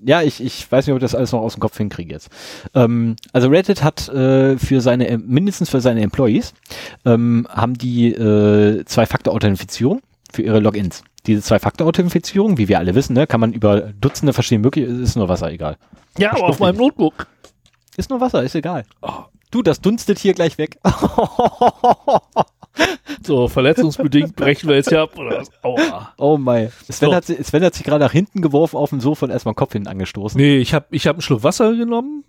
[0.00, 2.28] Ja, ich, ich weiß nicht, ob ich das alles noch aus dem Kopf hinkriege jetzt.
[2.74, 6.54] Ähm, also Reddit hat äh, für seine, äh, mindestens für seine Employees,
[7.04, 10.00] ähm, haben die äh, Zwei-Faktor-Authentifizierung
[10.32, 11.02] für ihre Logins.
[11.26, 15.28] Diese Zwei-Faktor-Authentifizierung, wie wir alle wissen, ne, kann man über Dutzende verschiedene Möglichkeiten, ist nur
[15.28, 15.76] Wasser, egal.
[16.16, 17.26] Ja, aber auf meinem Notebook.
[17.96, 18.84] Ist nur Wasser, ist egal.
[19.50, 20.78] Du, das dunstet hier gleich weg.
[23.22, 25.50] So, verletzungsbedingt brechen wir jetzt hier ab, oder was?
[25.62, 26.12] Aua.
[26.16, 26.70] oh mein.
[26.90, 27.14] Sven, So.
[27.14, 29.88] hat, Sven hat sich gerade nach hinten geworfen auf dem Sofa und erstmal Kopf hinten
[29.88, 30.40] angestoßen.
[30.40, 32.24] Nee, ich habe ich hab einen Schluck Wasser genommen.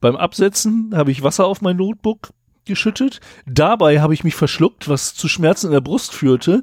[0.00, 2.30] Beim Absetzen habe ich Wasser auf mein Notebook
[2.66, 3.20] geschüttet.
[3.46, 6.62] Dabei habe ich mich verschluckt, was zu Schmerzen in der Brust führte.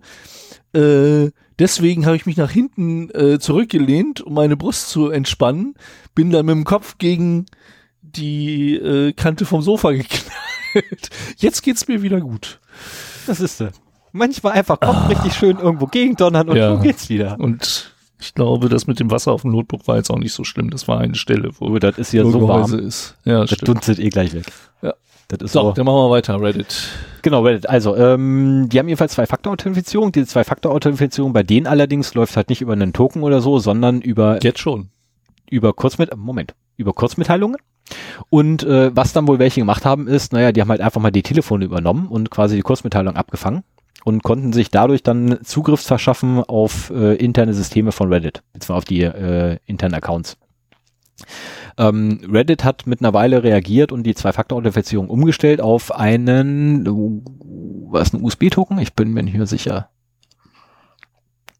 [0.73, 5.75] Äh, deswegen habe ich mich nach hinten äh, zurückgelehnt, um meine Brust zu entspannen.
[6.15, 7.45] Bin dann mit dem Kopf gegen
[8.01, 11.10] die äh, Kante vom Sofa geknallt.
[11.38, 12.60] Jetzt geht's mir wieder gut.
[13.27, 13.71] Das ist er.
[14.13, 16.60] Manchmal einfach Kopf richtig schön irgendwo gegendonnern und Ah.
[16.60, 16.75] Ja.
[16.75, 17.39] so geht's wieder.
[17.39, 20.43] Und ich glaube, das mit dem Wasser auf dem Notebook war jetzt auch nicht so
[20.43, 20.69] schlimm.
[20.69, 22.77] Das war eine Stelle, wo Oh, das ist ja so warm.
[22.79, 23.15] ist.
[23.23, 23.67] Ja, Das stimmt.
[23.69, 24.45] dunstet eh gleich weg.
[24.81, 24.93] Ja.
[25.29, 25.71] Das ist So, so.
[25.71, 26.89] dann machen wir weiter, Reddit.
[27.21, 27.69] Genau, Reddit.
[27.69, 30.12] Also, ähm, die haben jedenfalls Zwei-Faktor-Authentifizierung.
[30.12, 34.39] Diese Zwei-Faktor-Authentifizierung bei denen allerdings läuft halt nicht über einen Token oder so, sondern über,
[34.43, 34.89] Jetzt schon.
[35.49, 37.55] über Kurzmit Moment, über Kurzmitteilungen.
[38.30, 41.12] Und äh, was dann wohl welche gemacht haben, ist, naja, die haben halt einfach mal
[41.12, 43.63] die Telefone übernommen und quasi die Kurzmitteilung abgefangen
[44.04, 48.86] und konnten sich dadurch dann Zugriff verschaffen auf äh, interne Systeme von Reddit, beziehungsweise auf
[48.86, 50.38] die äh, internen Accounts.
[51.77, 57.21] Ähm, Reddit hat mittlerweile reagiert und die Zwei-Faktor-Authentifizierung umgestellt auf einen, uh,
[57.89, 58.80] was ein USB-Token?
[58.80, 59.89] Ich bin mir nicht mehr sicher.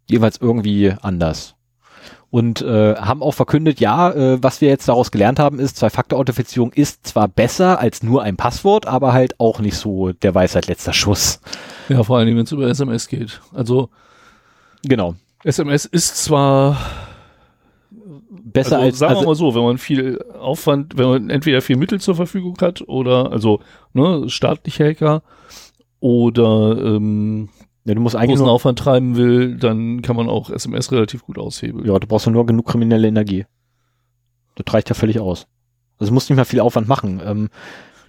[0.10, 1.56] Jeweils irgendwie anders.
[2.32, 6.72] Und äh, haben auch verkündet, ja, äh, was wir jetzt daraus gelernt haben, ist, Zwei-Faktor-Authentifizierung
[6.72, 10.94] ist zwar besser als nur ein Passwort, aber halt auch nicht so der Weisheit letzter
[10.94, 11.42] Schuss.
[11.90, 13.42] Ja, vor allem, wenn es über SMS geht.
[13.54, 13.90] Also
[14.84, 15.16] Genau.
[15.44, 16.78] SMS ist zwar
[18.44, 21.62] Besser also, als sagen also, wir mal so, wenn man viel Aufwand, wenn man entweder
[21.62, 23.62] viel Mittel zur Verfügung hat oder also
[23.94, 25.22] ne, staatliche Hacker
[26.00, 27.50] oder ähm,
[27.86, 31.24] ja, du musst eigentlich großen nur, Aufwand treiben will, dann kann man auch SMS relativ
[31.24, 31.86] gut aushebeln.
[31.86, 33.46] ja, du brauchst nur genug kriminelle Energie.
[34.56, 35.48] Das reicht ja völlig aus.
[35.98, 37.22] Also du musst nicht mehr viel Aufwand machen.
[37.26, 37.50] Ähm,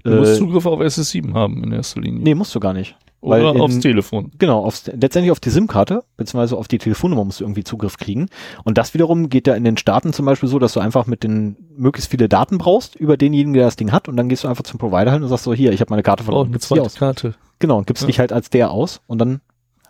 [0.04, 2.24] Du musst Zugriff auf SS7 haben in erster Linie.
[2.24, 2.96] Nee, musst du gar nicht.
[3.20, 4.32] Oder in- aufs Telefon.
[4.38, 8.26] Genau, aufs, letztendlich auf die SIM-Karte, beziehungsweise auf die Telefonnummer musst du irgendwie Zugriff kriegen.
[8.64, 11.22] Und das wiederum geht ja in den Staaten zum Beispiel so, dass du einfach mit
[11.22, 14.08] den möglichst viele Daten brauchst über denjenigen, der das Ding hat.
[14.08, 16.02] Und dann gehst du einfach zum Provider hin und sagst so, hier, ich habe meine
[16.02, 16.46] Karte Oh, verloren.
[16.46, 16.98] eine gibst die zweite.
[16.98, 17.34] Karte.
[17.60, 18.06] Genau, und gibst Ja.
[18.08, 19.40] dich halt als der aus und dann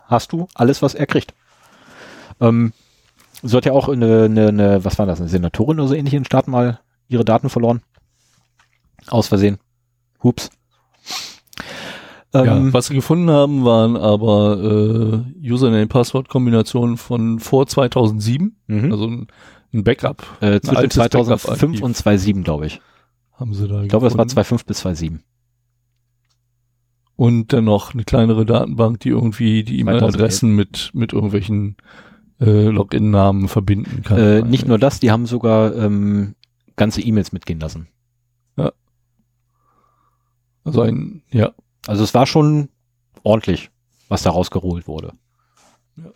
[0.07, 1.33] hast du alles, was er kriegt.
[2.39, 2.73] Ähm,
[3.41, 6.13] so hat ja auch eine, eine, eine, was war das, eine Senatorin oder so ähnlich
[6.13, 7.81] in den Staaten mal ihre Daten verloren.
[9.07, 9.59] Aus Versehen.
[10.23, 10.49] Hups.
[12.33, 18.91] Ja, Ähm, was sie gefunden haben, waren aber äh, Username-Passwort-Kombinationen von vor 2007, mhm.
[18.91, 19.27] also ein,
[19.71, 21.83] ein Backup äh, zwischen altes 2005 Backup-Archiv.
[21.83, 22.81] und 2007, glaube ich.
[23.33, 24.63] haben sie da Ich glaube, es war gefunden.
[24.63, 25.19] 2.5 bis 2.7.
[27.23, 29.81] Und dann noch eine kleinere Datenbank, die irgendwie die 2011.
[29.81, 31.77] E-Mail-Adressen mit, mit irgendwelchen
[32.41, 34.19] äh, Login-Namen verbinden kann.
[34.19, 36.35] Äh, nicht nur das, die haben sogar ähm,
[36.75, 37.87] ganze E-Mails mitgehen lassen.
[40.65, 41.51] Also ein, ja.
[41.87, 42.69] Also es war schon
[43.23, 43.69] ordentlich,
[44.07, 45.13] was da rausgeholt wurde.
[45.97, 46.11] Ja.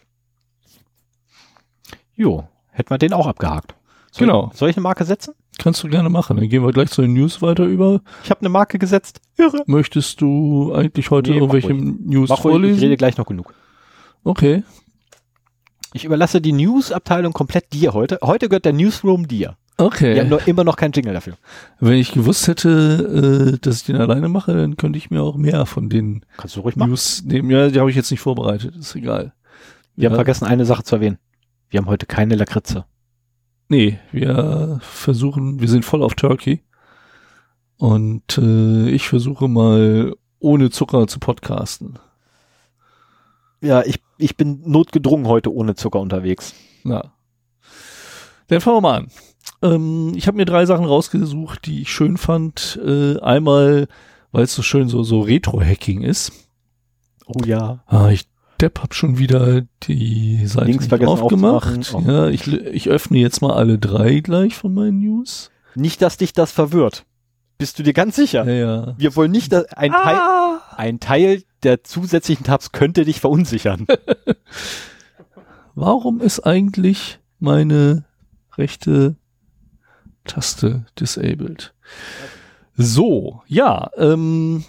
[2.15, 3.75] Jo, hätten wir den auch abgehakt.
[4.11, 4.51] Soll, Genau.
[4.53, 5.35] Soll ich eine Marke setzen?
[5.57, 6.37] Kannst du gerne machen.
[6.37, 8.01] Dann gehen wir gleich zu den News weiter über.
[8.23, 9.19] Ich habe eine Marke gesetzt.
[9.37, 9.63] Irre.
[9.65, 11.73] Möchtest du eigentlich heute Nee, irgendwelche.
[11.73, 12.79] News Mach ruhig, ich vorlesen?
[12.79, 13.53] rede gleich noch genug.
[14.23, 14.63] Okay.
[15.93, 18.19] Ich überlasse die News-Abteilung komplett dir heute.
[18.21, 19.55] Heute gehört der Newsroom dir.
[19.77, 20.15] Okay.
[20.15, 21.37] Wir haben nur immer noch keinen Jingle dafür.
[21.79, 25.37] Wenn ich gewusst hätte, äh, dass ich den alleine mache, dann könnte ich mir auch
[25.37, 26.89] mehr von den Kannst du ruhig machen.
[26.89, 27.49] News nehmen.
[27.51, 28.75] Ja, die habe ich jetzt nicht vorbereitet.
[28.75, 29.33] Ist egal.
[29.95, 30.17] Wir haben Ja.
[30.17, 31.17] vergessen, eine Sache zu erwähnen.
[31.69, 32.85] Wir haben heute keine Lakritze.
[33.69, 36.61] Nee, wir versuchen, wir sind voll auf Turkey.
[37.77, 41.99] Und äh, ich versuche mal ohne Zucker zu podcasten.
[43.61, 46.53] Ja, ich, ich bin notgedrungen heute ohne Zucker unterwegs.
[46.83, 47.13] Na.
[48.47, 49.07] Dann fangen wir mal an.
[49.61, 52.79] Ähm, ich habe mir drei Sachen rausgesucht, die ich schön fand.
[52.83, 53.87] Äh, einmal,
[54.31, 56.31] weil es so schön so, so Retro-Hacking ist.
[57.25, 57.83] Oh ja.
[57.87, 58.27] Ah, ich
[58.61, 61.93] Depp hab schon wieder die Seite Links nicht aufgemacht.
[61.93, 62.01] Oh.
[62.05, 65.51] Ja, ich, ich öffne jetzt mal alle drei gleich von meinen News.
[65.75, 67.05] Nicht, dass dich das verwirrt.
[67.59, 68.45] Bist du dir ganz sicher?
[68.45, 68.95] Ja, ja.
[68.97, 70.61] Wir wollen nicht, dass ein, Teil, Ah!
[70.75, 73.87] ein Teil der zusätzlichen Tabs könnte dich verunsichern.
[75.75, 78.05] Warum ist eigentlich meine
[78.57, 79.15] rechte
[80.25, 81.73] Taste disabled?
[82.75, 84.63] So, ja, ähm,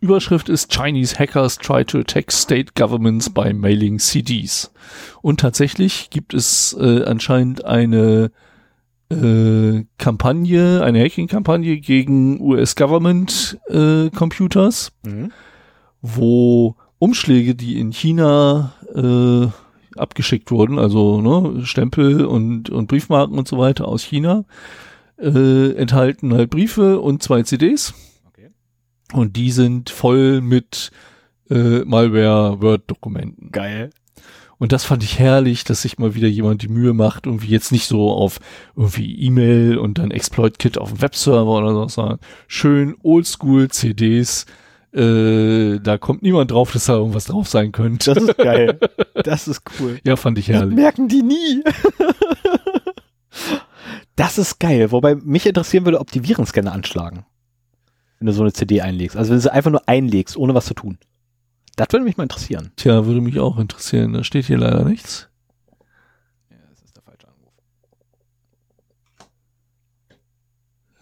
[0.00, 4.70] Überschrift ist Chinese Hackers try to attack state governments by mailing CDs.
[5.22, 8.30] Und tatsächlich gibt es äh, anscheinend eine
[9.10, 15.32] äh, Kampagne, eine Hacking-Kampagne gegen US-Government-Computers Mhm.
[16.00, 19.46] wo Umschläge, die in China äh,
[19.98, 24.44] abgeschickt wurden, also ne, Stempel und, und Briefmarken und so weiter aus China,
[25.18, 27.94] äh, enthalten halt Briefe und zwei CDs.
[29.12, 30.90] Und die sind voll mit
[31.50, 33.50] äh, Malware-Word-Dokumenten.
[33.52, 33.90] Geil.
[34.58, 37.70] Und das fand ich herrlich, dass sich mal wieder jemand die Mühe macht, irgendwie jetzt
[37.70, 38.40] nicht so auf
[38.76, 44.46] irgendwie E-Mail und dann Exploit-Kit auf dem Webserver oder so, sondern schön oldschool CDs.
[44.92, 48.14] Äh, da kommt niemand drauf, dass da irgendwas drauf sein könnte.
[48.14, 48.78] Das ist geil.
[49.24, 49.98] Das ist cool.
[50.04, 50.74] ja, fand ich Das herrlich.
[50.76, 51.62] merken die nie.
[54.16, 54.90] Das ist geil.
[54.90, 57.24] Wobei mich interessieren würde, ob die Virenscanner anschlagen.
[58.18, 59.16] Wenn du so eine CD einlegst.
[59.16, 60.98] Also wenn du sie einfach nur einlegst, ohne was zu tun.
[61.76, 62.72] Das würde mich mal interessieren.
[62.74, 64.12] Tja, würde mich auch interessieren.
[64.12, 65.28] Da steht hier leider nichts.
[66.50, 67.52] Ja, das ist der falsche Anruf.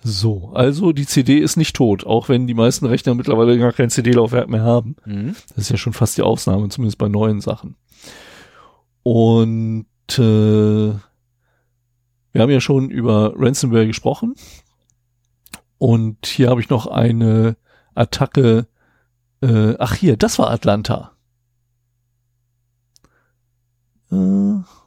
[0.02, 3.88] So, also die CD ist nicht tot, auch wenn die meisten Rechner mittlerweile gar kein
[3.88, 4.96] CD-Laufwerk mehr haben.
[5.06, 5.34] Mhm.
[5.48, 7.76] Das ist ja schon fast die Ausnahme, zumindest bei neuen Sachen.
[9.02, 9.86] Und
[10.18, 10.92] äh,
[12.32, 14.34] wir haben ja schon über Ransomware gesprochen.
[15.78, 17.56] Und hier habe ich noch eine
[17.94, 18.66] Attacke.
[19.42, 21.12] Äh, ach hier, das war Atlanta.
[24.10, 24.14] Äh,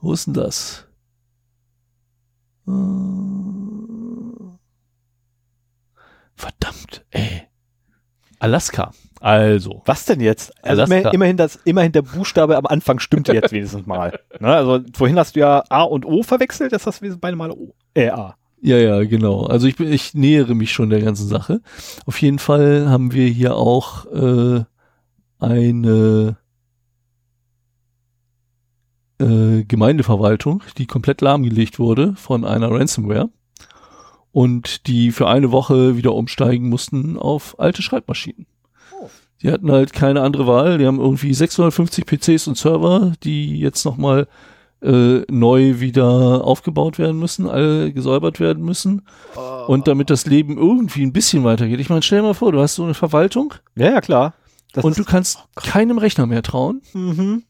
[0.01, 0.87] wo ist denn das?
[2.67, 2.71] Äh,
[6.35, 7.43] verdammt, ey.
[8.39, 8.91] Alaska.
[9.21, 10.53] Also, Was denn jetzt?
[10.63, 14.17] Also immer, immerhin, das, immerhin der Buchstabe am Anfang stimmte jetzt wenigstens mal.
[14.39, 14.47] Ne?
[14.47, 17.75] Also vorhin hast du ja A und O verwechselt, das hast du beide Mal O.
[17.93, 18.37] Äh, A.
[18.61, 19.45] Ja, ja, genau.
[19.45, 21.61] Also ich bin, ich nähere mich schon der ganzen Sache.
[22.05, 24.63] Auf jeden Fall haben wir hier auch äh,
[25.39, 26.37] eine
[29.19, 33.29] äh, Gemeindeverwaltung, die komplett lahmgelegt wurde von einer Ransomware
[34.31, 38.45] und die für eine Woche wieder umsteigen mussten auf alte Schreibmaschinen.
[39.41, 40.77] Die hatten halt keine andere Wahl.
[40.77, 44.27] Die haben irgendwie 650 PCs und Server, die jetzt nochmal
[44.81, 49.01] äh, neu wieder aufgebaut werden müssen, alle gesäubert werden müssen.
[49.67, 51.79] Und damit das Leben irgendwie ein bisschen weitergeht.
[51.79, 54.33] Ich meine, stell dir mal vor, du hast so eine Verwaltung Ja, ja, klar.
[54.73, 56.81] Das und ist- du kannst keinem Rechner mehr trauen.
[56.93, 57.43] Mhm.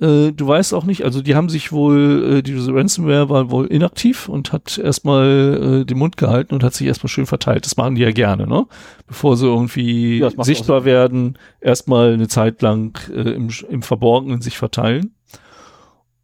[0.00, 3.66] Äh, du weißt auch nicht, also die haben sich wohl, äh, diese Ransomware war wohl
[3.66, 7.64] inaktiv und hat erstmal äh, den Mund gehalten und hat sich erstmal schön verteilt.
[7.66, 8.66] Das machen die ja gerne, ne?
[9.06, 14.58] Bevor sie irgendwie Ja, sichtbar werden, erstmal eine Zeit lang äh, im, im Verborgenen sich
[14.58, 15.14] verteilen.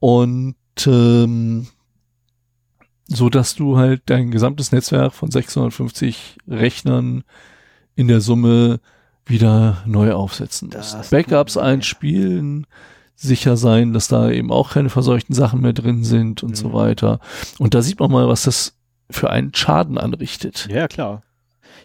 [0.00, 0.54] Und
[0.86, 1.66] ähm,
[3.06, 7.24] so dass du halt dein gesamtes Netzwerk von 650 Rechnern
[7.94, 8.80] in der Summe
[9.26, 10.94] wieder neu aufsetzen musst.
[10.94, 12.66] Das Backups einspielen,
[13.14, 16.72] sicher sein, dass da eben auch keine verseuchten Sachen mehr drin sind und so Mhm.
[16.74, 17.20] weiter.
[17.58, 18.76] Und da sieht man mal, was das
[19.10, 20.68] für einen Schaden anrichtet.
[20.70, 21.22] Ja, klar.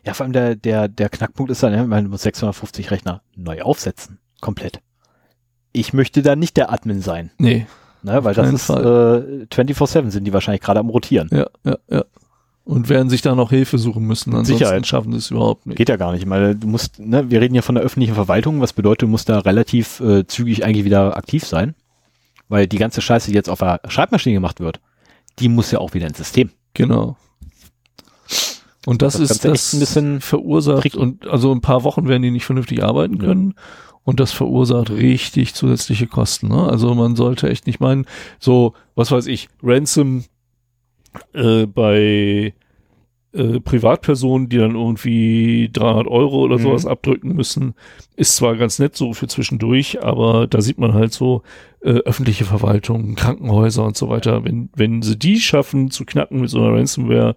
[0.06, 3.62] Ja, vor allem der, der, der Knackpunkt ist dann, ja, man muss 650 Rechner neu
[3.62, 4.20] aufsetzen.
[4.42, 4.82] Komplett.
[5.72, 7.66] Ich möchte da nicht der Admin sein, Nee,
[8.04, 11.30] ne, weil das ist äh, 24-7 sind die wahrscheinlich gerade am Rotieren.
[11.32, 12.04] ja, ja, ja.
[12.66, 14.88] Und werden sich da noch Hilfe suchen müssen, ansonsten Sicherheit.
[14.88, 15.76] schaffen sie es überhaupt nicht.
[15.76, 18.62] Geht ja gar nicht, weil du musst, ne, wir reden ja von der öffentlichen Verwaltung,
[18.62, 21.76] was bedeutet, du musst da relativ äh, zügig eigentlich wieder aktiv sein,
[22.48, 24.80] weil die ganze Scheiße, die jetzt auf der Schreibmaschine gemacht wird,
[25.40, 26.52] die muss ja auch wieder ins System.
[26.74, 27.18] Genau.
[28.86, 30.98] Und das, Das ist das ein bisschen verursacht tricky.
[30.98, 33.26] und also ein paar Wochen werden die nicht vernünftig arbeiten Ja.
[33.28, 33.54] können
[34.04, 36.50] und das verursacht richtig zusätzliche Kosten.
[36.50, 36.64] Ne?
[36.68, 38.06] Also man sollte echt nicht meinen,
[38.40, 40.26] so was weiß ich, Ransom
[41.34, 42.54] äh, bei
[43.36, 46.64] äh, Privatpersonen, die dann irgendwie 300 Euro oder Mhm.
[46.64, 47.74] sowas abdrücken müssen,
[48.16, 51.42] ist zwar ganz nett so für zwischendurch, aber da sieht man halt so
[51.82, 54.44] äh, öffentliche Verwaltungen, Krankenhäuser und so weiter.
[54.44, 57.36] Wenn, wenn sie die schaffen zu knacken mit so einer Ransomware,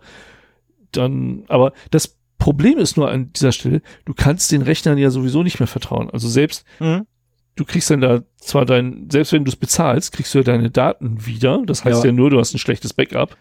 [0.97, 5.43] dann, aber das Problem ist nur an dieser Stelle, du kannst den Rechnern ja sowieso
[5.43, 6.11] nicht mehr vertrauen.
[6.11, 10.39] Also selbst, du kriegst dann da zwar dein, selbst wenn du es bezahlst, kriegst du
[10.39, 11.63] ja deine Daten wieder.
[11.65, 12.11] Das heißt Ja.
[12.11, 13.37] ja, nur, du hast ein schlechtes Backup.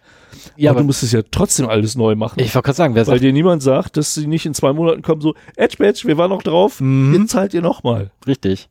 [0.56, 2.40] Ja, aber aber du musst es ja trotzdem alles neu machen.
[2.40, 5.02] ich wollte gerade sagen, wer weil dir niemand sagt, dass sie nicht in zwei Monaten
[5.02, 7.14] kommen, so, Edge Badge, wir waren noch drauf, Mhm.
[7.16, 8.12] jetzt zahlt ihr nochmal.
[8.26, 8.70] richtig.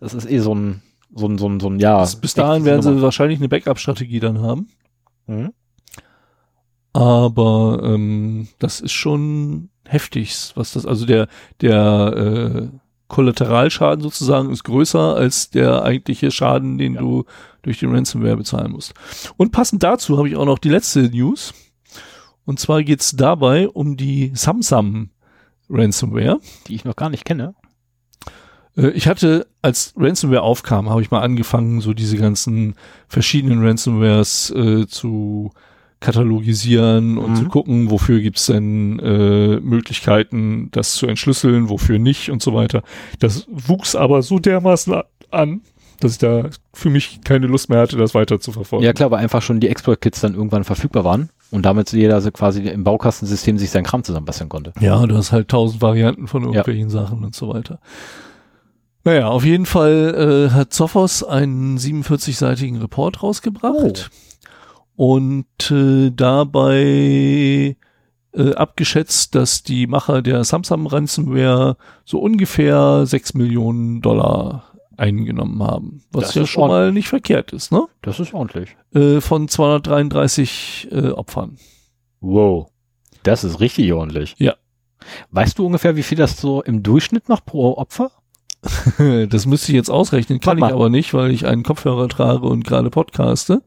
[0.00, 0.82] Das ist eh so ein,
[1.14, 2.04] so ein, so ein, so ein, ja.
[2.20, 4.68] Bis dahin werden sie wahrscheinlich eine Backup-Strategie dann haben.
[5.26, 5.52] Mhm.
[6.92, 11.28] Aber ähm, das ist schon heftig, was das, also der,
[11.60, 12.14] der
[12.72, 12.78] äh,
[13.08, 17.00] Kollateralschaden sozusagen ist größer als der eigentliche Schaden, den Ja.
[17.00, 17.24] du
[17.62, 18.94] durch die Ransomware bezahlen musst.
[19.36, 21.54] Und passend dazu habe ich auch noch die letzte News.
[22.44, 25.10] Und zwar geht's dabei um die Samsung
[25.70, 26.40] Ransomware.
[26.66, 27.54] Die ich noch gar nicht kenne.
[28.76, 32.74] Äh, Ich hatte, als Ransomware aufkam, habe ich mal angefangen, so diese ganzen
[33.08, 35.50] verschiedenen Ransomwares äh, zu
[36.00, 37.36] katalogisieren und Mhm.
[37.36, 42.82] zu gucken, wofür gibt's denn äh, Möglichkeiten, das zu entschlüsseln, wofür nicht und so weiter.
[43.18, 44.94] Das wuchs aber so dermaßen
[45.30, 45.60] an,
[46.00, 48.84] dass ich da für mich keine Lust mehr hatte, das weiter zu verfolgen.
[48.84, 52.30] Ja klar, weil einfach schon die Exploit-Kits dann irgendwann verfügbar waren und damit jeder also
[52.30, 54.72] quasi im Baukastensystem sich seinen Kram zusammenbasteln konnte.
[54.80, 57.80] Ja, du hast halt tausend Varianten von irgendwelchen Sachen und so weiter.
[59.04, 64.10] Naja, auf jeden Fall äh, hat Sophos einen 47-seitigen Report rausgebracht
[64.98, 67.76] und äh, dabei
[68.32, 74.64] äh, abgeschätzt, dass die Macher der Samsung Ransomware so ungefähr 6 Millionen Dollar
[74.96, 76.02] eingenommen haben.
[76.10, 77.86] Was Das ja schon mal nicht verkehrt ist, ne?
[78.02, 78.76] Das ist ordentlich.
[78.92, 81.58] Äh, von 233 äh, Opfern.
[82.20, 82.68] Wow.
[83.22, 84.34] Das ist richtig ordentlich.
[84.38, 84.56] Ja.
[85.30, 88.10] Weißt du ungefähr, wie viel das so im Durchschnitt macht pro Opfer?
[89.30, 92.64] Das müsste ich jetzt ausrechnen, kann ich aber nicht, weil ich einen Kopfhörer trage und
[92.64, 93.62] gerade podcaste.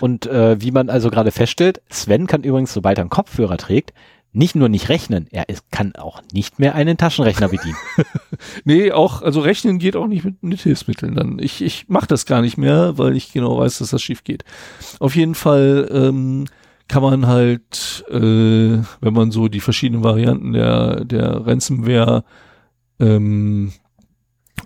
[0.00, 3.92] Und äh, wie man also gerade feststellt, Sven kann übrigens, sobald er einen Kopfhörer trägt,
[4.32, 7.76] nicht nur nicht rechnen, er ist, kann auch nicht mehr einen Taschenrechner bedienen.
[8.64, 11.38] Nee, auch, also rechnen geht auch nicht mit, mit Hilfsmitteln dann.
[11.40, 14.44] Ich, ich mache das gar nicht mehr, weil ich genau weiß, dass das schief geht.
[14.98, 16.46] Auf jeden Fall ähm,
[16.88, 22.24] kann man halt, äh, wenn man so die verschiedenen Varianten der, der Ransomware
[22.98, 23.72] ähm,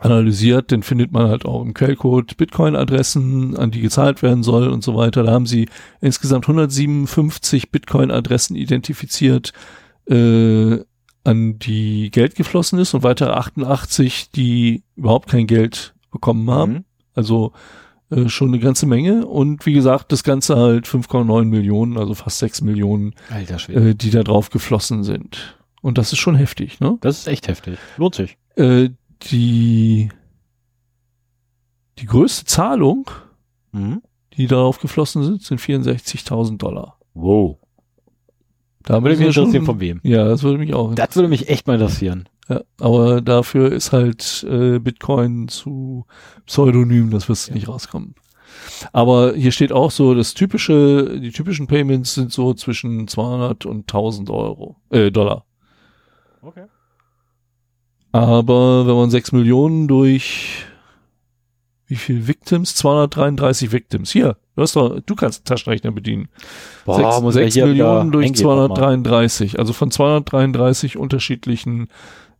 [0.00, 4.82] analysiert, dann findet man halt auch im Quellcode Bitcoin-Adressen, an die gezahlt werden soll und
[4.82, 5.22] so weiter.
[5.22, 5.68] Da haben sie
[6.00, 9.52] insgesamt 157 Bitcoin-Adressen identifiziert,
[10.06, 10.78] äh,
[11.24, 16.72] an die Geld geflossen ist und weitere 88, die überhaupt kein Geld bekommen haben.
[16.72, 16.84] Mhm.
[17.14, 17.52] Also
[18.10, 19.26] äh, schon eine ganze Menge.
[19.26, 23.14] Und wie gesagt, das Ganze halt 5,9 Millionen, also fast 6 Millionen,
[23.68, 25.56] äh, die da drauf geflossen sind.
[25.80, 26.98] Und das ist schon heftig, ne?
[27.00, 27.78] Das ist echt heftig.
[27.96, 28.36] Lohnt sich.
[28.56, 28.90] Äh,
[29.30, 30.08] die,
[31.98, 33.10] die größte Zahlung,
[33.72, 34.02] Mhm.
[34.36, 36.98] die darauf geflossen sind, sind 64.000 Dollar.
[37.14, 37.58] Wow.
[38.82, 40.00] Da Würde mich interessieren, von wem.
[40.02, 42.28] Ja, das würde mich auch Das würde mich echt mal interessieren.
[42.48, 46.04] Ja, aber dafür ist halt äh, Bitcoin zu
[46.44, 47.54] pseudonym, das wirst du Ja.
[47.54, 48.14] nicht rauskommen.
[48.92, 53.88] Aber hier steht auch so, das typische, die typischen Payments sind so zwischen 200 und
[53.88, 55.46] 1000 Euro, äh, Dollar.
[56.42, 56.66] Okay.
[58.14, 60.66] Aber wenn man 6 Millionen durch
[61.88, 62.76] wie viel Victims?
[62.76, 64.12] 233 Victims.
[64.12, 66.28] Hier, du hast doch, du kannst einen Taschenrechner bedienen.
[66.84, 68.76] Boah, 6, muss ich 6 hier Millionen durch eingeben nochmal.
[68.76, 69.58] 233.
[69.58, 71.88] Also von 233 unterschiedlichen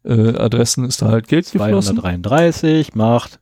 [0.05, 1.97] äh, Adressen ist da halt Geld geflossen.
[1.97, 3.41] 233 macht.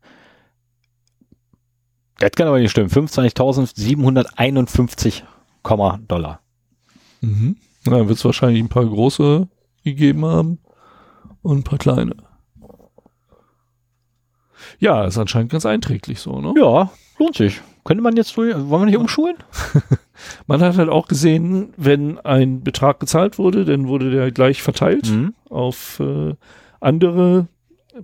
[2.19, 2.89] Das kann aber nicht stimmen.
[2.89, 5.25] 25.751
[5.63, 6.41] Komma Dollar.
[7.21, 7.57] Mhm.
[7.85, 9.49] Na, dann wird es wahrscheinlich ein paar große
[9.85, 10.62] gegeben haben
[11.43, 12.15] und ein paar kleine.
[14.79, 16.55] Ja, ist anscheinend ganz einträglich so, ne?
[16.57, 17.61] Ja, lohnt sich.
[17.85, 19.37] Könnte man jetzt, wollen wir nicht umschulen?
[20.47, 25.11] Man hat halt auch gesehen, wenn ein Betrag gezahlt wurde, dann wurde der gleich verteilt
[25.11, 25.35] Mhm.
[25.51, 26.35] auf äh,
[26.81, 27.49] andere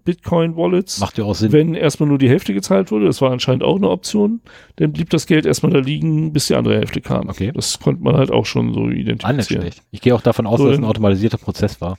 [0.05, 0.99] Bitcoin-Wallets.
[0.99, 1.53] Macht ja auch Sinn.
[1.53, 4.41] Wenn erstmal nur die Hälfte gezahlt wurde, das war anscheinend auch eine Option,
[4.77, 7.29] dann blieb das Geld erstmal da liegen, bis die andere Hälfte kam.
[7.29, 7.53] Okay.
[7.55, 9.63] Das konnte man halt auch schon so Ah, nicht identifizieren.
[9.63, 9.83] schlecht.
[9.93, 11.99] Ich gehe auch davon aus, So, dass es ein automatisierter Prozess war.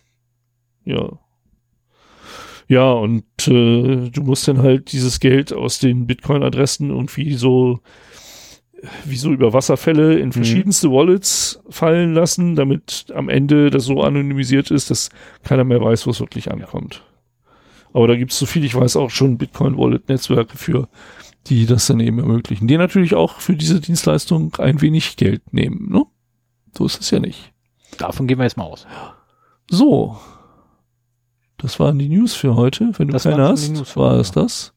[0.83, 1.13] Ja.
[2.70, 7.80] Ja, und äh, du musst dann halt dieses Geld aus den Bitcoin-Adressen irgendwie so
[9.03, 10.22] wie so über Wasserfälle Mhm.
[10.22, 15.09] in verschiedenste Wallets fallen lassen, damit am Ende das so anonymisiert ist, dass
[15.43, 17.03] keiner mehr weiß, wo es wirklich ankommt.
[17.91, 20.88] Aber da gibt es, so viel ich weiß, auch schon Bitcoin-Wallet-Netzwerke für,
[21.47, 22.67] die das dann eben ermöglichen.
[22.67, 25.89] Die natürlich auch für diese Dienstleistung ein wenig Geld nehmen.
[25.91, 26.05] Ne?
[26.78, 27.51] So ist es ja nicht.
[27.97, 28.88] Davon gehen wir jetzt mal aus.
[29.70, 30.17] So.
[31.60, 32.91] Das waren die News für heute.
[32.97, 34.74] Wenn du Das keine hast, News war es das?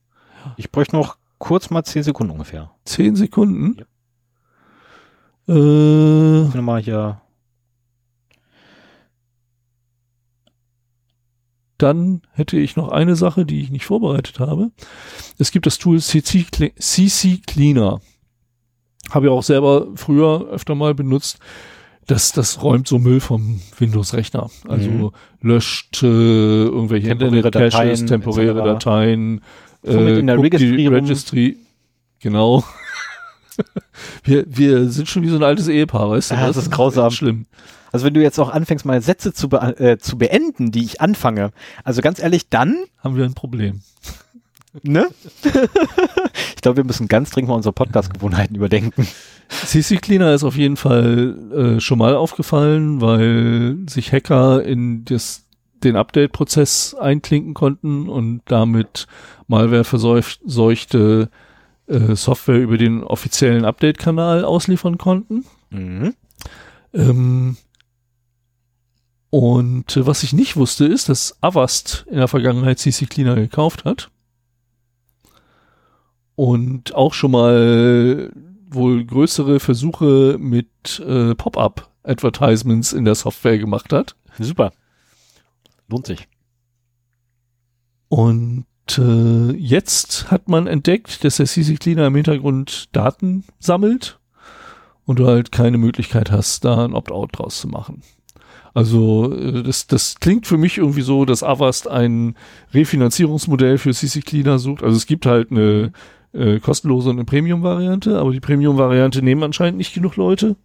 [0.57, 2.70] Ich bräuchte noch kurz mal 10 Sekunden ungefähr.
[2.85, 3.76] Zehn Sekunden?
[5.47, 5.55] Ja.
[5.55, 7.20] Äh, Ich mal hier.
[11.83, 14.70] dann hätte ich noch eine Sache, die ich nicht vorbereitet habe.
[15.39, 18.01] Es gibt das Tool CC Cleaner.
[19.11, 21.41] Habe ich auch selber früher öfter mal benutzt.
[22.12, 24.50] Das, das räumt so Müll vom Windows-Rechner.
[24.68, 25.10] Also Mhm.
[25.40, 28.64] löscht äh, irgendwelche Temporäre Dateien, temporäre etc.
[28.66, 29.40] Dateien.
[29.82, 30.86] So mit in der die Registry.
[30.88, 31.56] Registry.
[32.20, 32.64] Genau.
[34.24, 36.34] wir, wir sind schon wie so ein altes Ehepaar, weißt du?
[36.34, 37.10] Ja, das ist grausam.
[37.10, 37.46] Schlimm.
[37.92, 41.00] Also wenn du jetzt auch anfängst, mal Sätze zu, be äh, zu beenden, die ich
[41.00, 41.50] anfange.
[41.82, 43.80] Also ganz ehrlich, dann, Haben wir ein Problem.
[44.82, 45.08] Ne?
[46.54, 49.06] ich glaube, wir müssen ganz dringend mal unsere Podcast-Gewohnheiten überdenken.
[49.48, 51.36] CC Cleaner ist auf jeden Fall
[51.76, 55.44] äh, schon mal aufgefallen, weil sich Hacker in das,
[55.84, 59.06] den Update-Prozess einklinken konnten und damit
[59.46, 61.28] Malware verseuchte
[61.86, 65.44] äh, Software über den offiziellen Update-Kanal ausliefern konnten.
[65.70, 66.14] Mhm.
[66.94, 67.56] Ähm,
[69.30, 73.84] und äh, was ich nicht wusste, ist, dass Avast in der Vergangenheit CC Cleaner gekauft
[73.84, 74.11] hat.
[76.43, 78.32] Und auch schon mal
[78.68, 84.16] wohl größere Versuche mit äh, Pop-up-Advertisements in der Software gemacht hat.
[84.40, 84.72] Super.
[85.86, 86.26] Lohnt sich.
[88.09, 88.66] Und
[88.99, 94.18] äh, jetzt hat man entdeckt, dass der CC Cleaner im Hintergrund Daten sammelt
[95.05, 98.03] und du halt keine Möglichkeit hast, da ein Opt-out draus zu machen.
[98.74, 102.34] Also äh, das, das klingt für mich irgendwie so, dass Avast ein
[102.74, 104.82] Refinanzierungsmodell für CC Cleaner sucht.
[104.82, 105.93] Also es gibt halt eine
[106.33, 110.57] äh, kostenlose und eine Premium-Variante, aber die Premium-Variante nehmen anscheinend nicht genug Leute.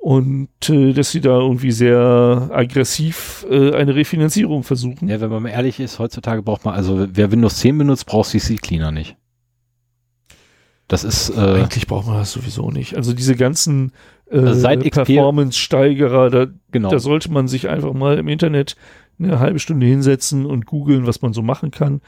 [0.00, 5.08] Und äh, dass sie da irgendwie sehr aggressiv äh, eine Refinanzierung versuchen.
[5.08, 8.30] Ja, wenn man mal ehrlich ist, heutzutage braucht man, also wer Windows 10 benutzt, braucht
[8.30, 9.16] CC Cleaner nicht.
[10.86, 12.96] Das ist, äh, Eigentlich braucht man das sowieso nicht.
[12.96, 13.92] Also diese ganzen
[14.30, 16.88] äh, Also Performance-Steigerer, da, genau.
[16.90, 18.76] da sollte man sich einfach mal im Internet
[19.18, 22.00] eine halbe Stunde hinsetzen und googeln, was man so machen kann.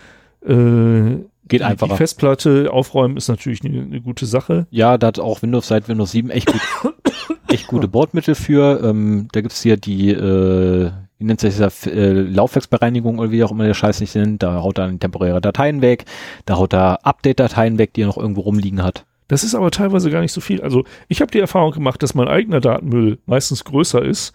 [0.46, 1.92] Äh, Geht einfacher.
[1.92, 4.66] Die Festplatte aufräumen ist natürlich eine, eine gute Sache.
[4.70, 6.94] Ja, da hat auch Windows seit Windows 7 echt, gut,
[7.48, 8.80] echt gute Bordmittel für.
[8.84, 13.50] Ähm, da gibt's hier die, äh, wie nennt sich das, äh, Laufwerksbereinigung oder wie auch
[13.50, 14.44] immer der Scheiß nicht sind.
[14.44, 16.04] Da haut er temporäre Dateien weg,
[16.46, 19.04] da haut er Update-Dateien weg, die er noch irgendwo rumliegen hat.
[19.30, 20.60] Das ist aber teilweise gar nicht so viel.
[20.60, 24.32] Also ich habe die Erfahrung gemacht, dass mein eigener Datenmüll meistens größer ist,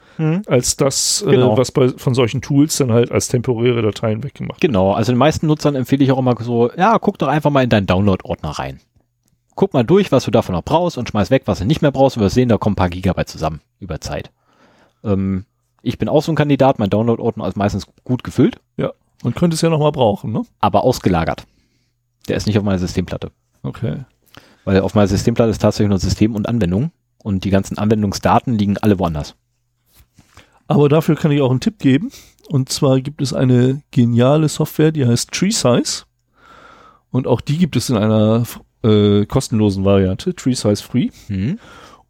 [0.47, 1.53] als das, Genau.
[1.53, 4.71] äh, was bei, von solchen Tools dann halt als temporäre Dateien weggemacht wird.
[4.71, 7.61] Genau, also den meisten Nutzern empfehle ich auch immer so, ja, guck doch einfach mal
[7.61, 8.79] in deinen Download-Ordner rein.
[9.55, 11.91] Guck mal durch, was du davon noch brauchst und schmeiß weg, was du nicht mehr
[11.91, 12.17] brauchst.
[12.17, 14.31] Wirst sehen, da kommen ein paar Gigabyte zusammen über Zeit.
[15.03, 15.43] Ähm,
[15.81, 18.61] ich bin auch so ein Kandidat, mein Download-Ordner ist meistens gut gefüllt,
[19.23, 20.43] Man könnte es ja nochmal brauchen, ne?
[20.61, 21.43] aber ausgelagert.
[22.29, 23.31] Der ist nicht auf meiner Systemplatte.
[23.61, 24.05] Okay.
[24.65, 26.91] Weil auf meiner Systemplatte ist tatsächlich nur System und Anwendung
[27.23, 29.35] und die ganzen Anwendungsdaten liegen alle woanders.
[30.67, 32.11] Aber dafür kann ich auch einen Tipp geben.
[32.49, 36.03] Und zwar gibt es eine geniale Software, die heißt TreeSize.
[37.11, 38.43] Und auch die gibt es in einer
[38.83, 41.09] äh, kostenlosen Variante, Tree Size Free.
[41.27, 41.59] Mhm.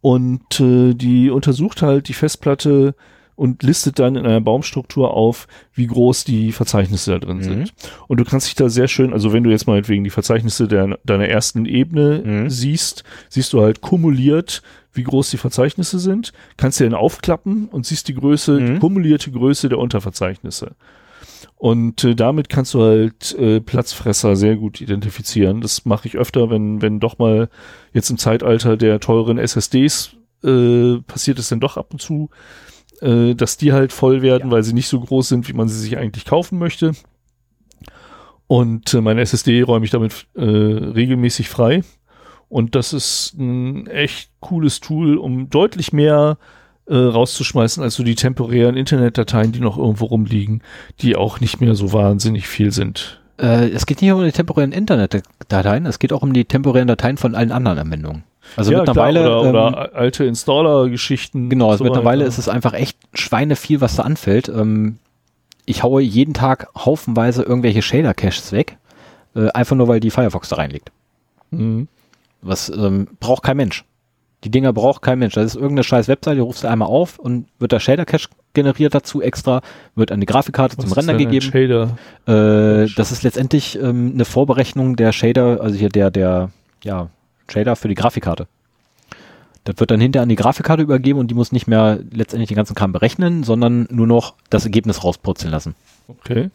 [0.00, 2.94] Und äh, die untersucht halt die Festplatte
[3.36, 7.42] und listet dann in einer Baumstruktur auf, wie groß die Verzeichnisse da drin Mhm.
[7.42, 7.74] sind.
[8.08, 10.98] Und du kannst dich da sehr schön, also wenn du jetzt meinetwegen die Verzeichnisse der,
[11.04, 12.50] deiner ersten Ebene Mhm.
[12.50, 14.62] siehst, siehst du halt kumuliert,
[14.94, 18.78] wie groß die Verzeichnisse sind, kannst dir dann aufklappen und siehst die Größe, die Mhm.
[18.80, 20.72] kumulierte Größe der Unterverzeichnisse.
[21.56, 25.60] Und äh, damit kannst du halt äh, Platzfresser sehr gut identifizieren.
[25.60, 27.48] Das mache ich öfter, wenn, wenn doch mal
[27.92, 30.12] jetzt im Zeitalter der teuren SSDs
[30.44, 32.28] äh, passiert es dann doch ab und zu,
[33.02, 34.50] äh, dass die halt voll werden, Ja.
[34.56, 36.92] weil sie nicht so groß sind, wie man sie sich eigentlich kaufen möchte.
[38.46, 41.82] Und äh, meine SSD räume ich damit äh, regelmäßig frei.
[42.48, 46.38] Und das ist ein echt cooles Tool, um deutlich mehr
[46.86, 50.62] äh, rauszuschmeißen, als so die temporären Internetdateien, die noch irgendwo rumliegen,
[51.00, 53.20] die auch nicht mehr so wahnsinnig viel sind.
[53.40, 56.86] Äh, es geht nicht nur um die temporären Internetdateien, es geht auch um die temporären
[56.86, 58.22] Dateien von allen anderen Anwendungen.
[58.56, 61.48] Also ja, mittlerweile, klar, oder, ähm, oder alte Installer-Geschichten.
[61.48, 62.28] genau, also so mittlerweile weiter.
[62.28, 64.48] ist es einfach echt schweineviel, was da anfällt.
[64.48, 64.98] Ähm,
[65.64, 68.78] ich haue jeden Tag haufenweise irgendwelche Shader-Caches weg,
[69.34, 70.92] äh, einfach nur, weil die Firefox da reinlegt.
[71.50, 71.88] Mhm.
[72.42, 73.84] Was ähm, braucht kein Mensch.
[74.44, 75.34] Die Dinger braucht kein Mensch.
[75.34, 78.94] Das ist irgendeine scheiß Webseite, die rufst du einmal auf und wird der Shader-Cache generiert
[78.94, 79.60] dazu extra,
[79.94, 81.42] wird eine Grafikkarte Was zum Render gegeben.
[81.42, 81.96] Shader.
[82.26, 86.50] Äh, das ist letztendlich ähm, eine Vorberechnung der Shader, also hier der, der,
[86.82, 87.08] ja,
[87.48, 88.46] Shader für die Grafikkarte.
[89.64, 92.56] Das wird dann hinter an die Grafikkarte übergeben und die muss nicht mehr letztendlich den
[92.56, 95.74] ganzen Kram berechnen, sondern nur noch das Ergebnis rauspurzeln lassen.
[96.06, 96.50] Okay.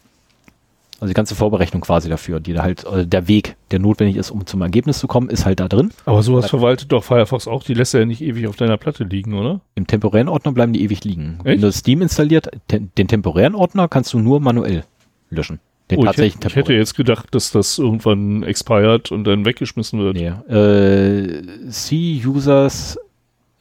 [0.98, 4.30] Also die ganze Vorberechnung quasi dafür, die da halt, äh, der Weg, der notwendig ist,
[4.30, 5.90] um zum Ergebnis zu kommen, ist halt da drin.
[6.04, 7.64] Aber sowas verwaltet doch Firefox auch.
[7.64, 9.60] Die lässt er ja nicht ewig auf deiner Platte liegen, oder?
[9.74, 11.40] Im temporären Ordner bleiben die ewig liegen.
[11.42, 11.64] Wenn Echt?
[11.64, 14.84] du Steam installiert, den temporären Ordner kannst du nur manuell
[15.28, 15.58] löschen.
[15.90, 19.44] Den Oh, ich, tatsächlichen hätte, ich hätte jetzt gedacht, dass das irgendwann expired und dann
[19.44, 20.16] weggeschmissen wird.
[20.16, 20.28] Nee.
[20.52, 22.98] Äh, C-Users,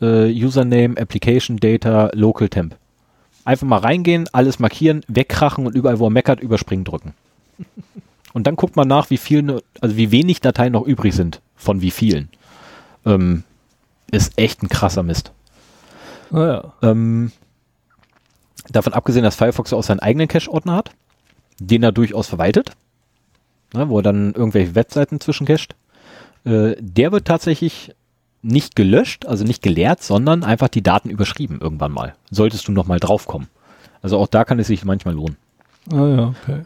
[0.02, 2.76] äh, Username, Application Data, Local Temp.
[3.44, 7.14] Einfach mal reingehen, alles markieren, wegkrachen und überall, wo er meckert, überspringen drücken.
[8.34, 11.82] Und dann guckt man nach, wie viel, also wie wenig Dateien noch übrig sind, von
[11.82, 12.30] wie vielen.
[13.06, 13.44] Ähm,
[14.10, 15.34] ist echt ein krasser Mist.
[16.30, 16.74] Naja.
[16.82, 17.32] Ähm,
[18.70, 20.92] davon abgesehen, dass Firefox auch seinen eigenen Cache-Ordner hat,
[21.62, 22.72] den er durchaus verwaltet,
[23.74, 25.76] ne, wo er dann irgendwelche Webseiten zwischencached.
[26.44, 27.94] Äh, der wird tatsächlich
[28.42, 32.16] nicht gelöscht, also nicht geleert, sondern einfach die Daten überschrieben irgendwann mal.
[32.32, 33.48] Solltest du nochmal draufkommen.
[34.02, 35.38] Also auch da kann es sich manchmal lohnen.
[35.92, 36.62] Ah ja, okay.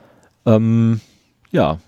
[0.46, 1.02] Ähm,
[1.52, 1.80] ja,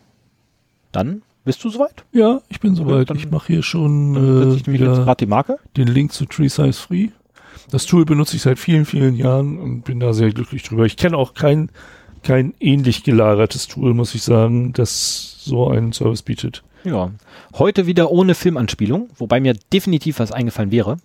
[0.92, 2.04] dann bist du soweit?
[2.12, 3.10] Ja, ich bin soweit.
[3.10, 5.60] dann Ich mache hier schon äh, wieder die Marke.
[5.78, 7.10] den Link zu Tree Size Free.
[7.72, 10.86] Das Tool benutze ich seit vielen, vielen Jahren und bin da sehr glücklich drüber.
[10.86, 11.70] Ich kenne auch kein,
[12.24, 16.64] kein ähnlich gelagertes Tool, muss ich sagen, das so einen Service bietet.
[16.84, 17.12] Ja.
[17.56, 20.98] Heute wieder ohne Filmanspielung, wobei mir definitiv was eingefallen wäre.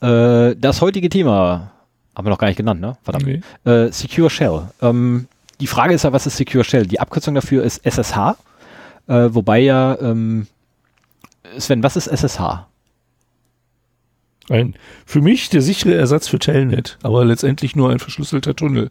[0.00, 1.72] Äh, das heutige Thema
[2.14, 2.96] haben wir noch gar nicht genannt, ne?
[3.02, 3.26] Verdammt.
[3.26, 3.70] Nee.
[3.70, 4.62] Äh, Secure Shell.
[4.80, 5.28] Ähm,
[5.60, 6.86] die Frage ist ja, was ist Secure Shell?
[6.86, 8.36] Die Abkürzung dafür ist SSH,
[9.06, 10.46] äh, wobei ja, ähm,
[11.58, 12.66] Sven, was ist SSH?
[14.48, 14.74] Ein,
[15.04, 18.90] für mich der sichere Ersatz für Telnet, aber letztendlich nur ein verschlüsselter Tunnel.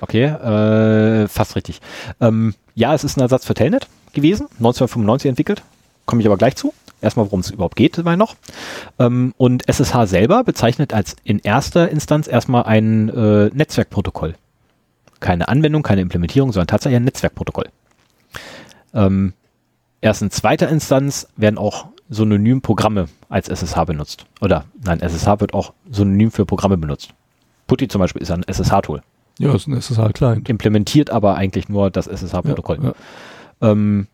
[0.00, 1.80] Okay, äh, fast richtig.
[2.20, 5.62] Ähm, ja, es ist ein Ersatz für Telnet gewesen, 1995 entwickelt.
[6.06, 6.72] Komme ich aber gleich zu.
[7.00, 8.36] Erstmal, worum es überhaupt geht, mal noch.
[8.98, 14.34] Ähm, und SSH selber bezeichnet als in erster Instanz erstmal ein äh, Netzwerkprotokoll.
[15.20, 17.66] Keine Anwendung, keine Implementierung, sondern tatsächlich ein Netzwerkprotokoll.
[18.94, 19.32] Ähm,
[20.00, 24.26] erst in zweiter Instanz werden auch synonym Programme als SSH benutzt.
[24.40, 27.10] Oder nein, SSH wird auch synonym für Programme benutzt.
[27.66, 29.02] Putty zum Beispiel ist ein SSH-Tool
[29.38, 30.48] Ja, ist ein SSH-Client.
[30.48, 32.78] implementiert aber eigentlich nur das SSH-Protokoll.
[32.82, 32.94] Ja,
[33.62, 33.70] ja.
[33.70, 34.08] Ähm,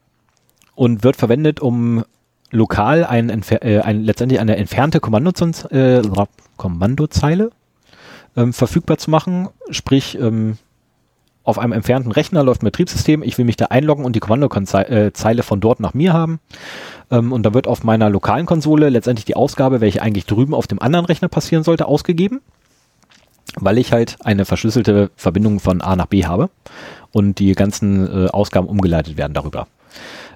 [0.75, 2.05] und wird verwendet, um
[2.51, 6.03] lokal ein, äh, ein letztendlich eine entfernte Kommandozons äh,
[6.57, 7.51] Kommandozeile
[8.37, 9.49] ähm, verfügbar zu machen.
[9.71, 10.59] Sprich, ähm,
[11.43, 15.43] auf einem entfernten Rechner läuft ein Betriebssystem, ich will mich da einloggen und die Kommandozeile
[15.43, 16.41] von dort nach mir haben.
[17.11, 20.67] Ähm, und da wird auf meiner lokalen Konsole letztendlich die Ausgabe, welche eigentlich drüben auf
[20.67, 22.41] dem anderen Rechner passieren sollte, ausgegeben
[23.57, 26.51] weil ich halt eine verschlüsselte Verbindung von A nach B habe
[27.13, 29.67] und die ganzen äh, Ausgaben umgeleitet werden darüber.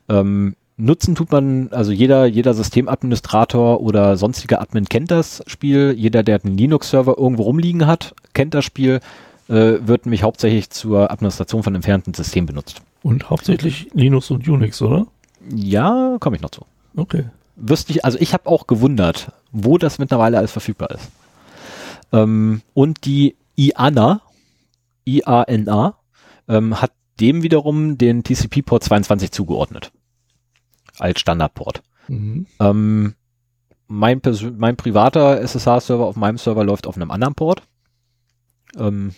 [0.09, 6.23] Ähm, nutzen tut man, also jeder, jeder Systemadministrator oder sonstiger Admin kennt das Spiel, jeder,
[6.23, 9.01] der einen Linux-Server irgendwo rumliegen hat, kennt das Spiel,
[9.49, 12.81] äh, wird nämlich hauptsächlich zur Administration von entfernten Systemen benutzt.
[13.03, 15.07] Und hauptsächlich Linux und Unix, oder?
[15.55, 16.63] Ja, komme ich noch zu.
[16.97, 17.25] Okay.
[17.57, 21.11] Wüsste ich, also ich habe auch gewundert, wo das mittlerweile alles verfügbar ist.
[22.13, 24.23] Ähm, und die IANA,
[25.05, 25.99] IANA,
[26.49, 29.93] ähm, hat dem wiederum den TCP-Port 22 zugeordnet.
[30.99, 31.83] Als Standardport.
[32.09, 32.47] Mhm.
[32.61, 33.15] Ähm,
[33.87, 34.21] mein,
[34.57, 37.63] mein privater SSH-Server auf meinem Server läuft auf einem anderen Port.
[38.77, 39.15] Ähm,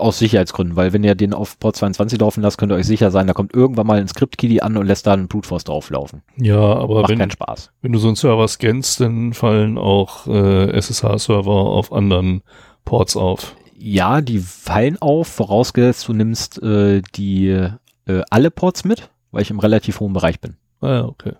[0.00, 3.10] aus Sicherheitsgründen, weil wenn ihr den auf Port 22 laufen lasst, könnt ihr euch sicher
[3.10, 6.22] sein, da kommt irgendwann mal ein Script-Kiddie an und lässt da einen Brute Force drauflaufen.
[6.36, 7.70] Ja, aber Macht wenn, keinen Spaß.
[7.82, 12.42] wenn du so einen Server scannst, dann fallen auch äh, SSH-Server auf anderen
[12.84, 13.54] Ports auf.
[13.76, 19.50] Ja, die fallen auf, vorausgesetzt du nimmst äh, die äh, alle Ports mit, weil ich
[19.50, 20.56] im relativ hohen Bereich bin.
[20.80, 21.32] Ah, ja, okay.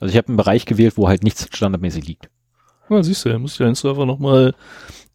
[0.00, 2.28] Also ich habe einen Bereich gewählt, wo halt nichts standardmäßig liegt.
[2.88, 4.54] Na, siehst du, dann musst du deinen Server nochmal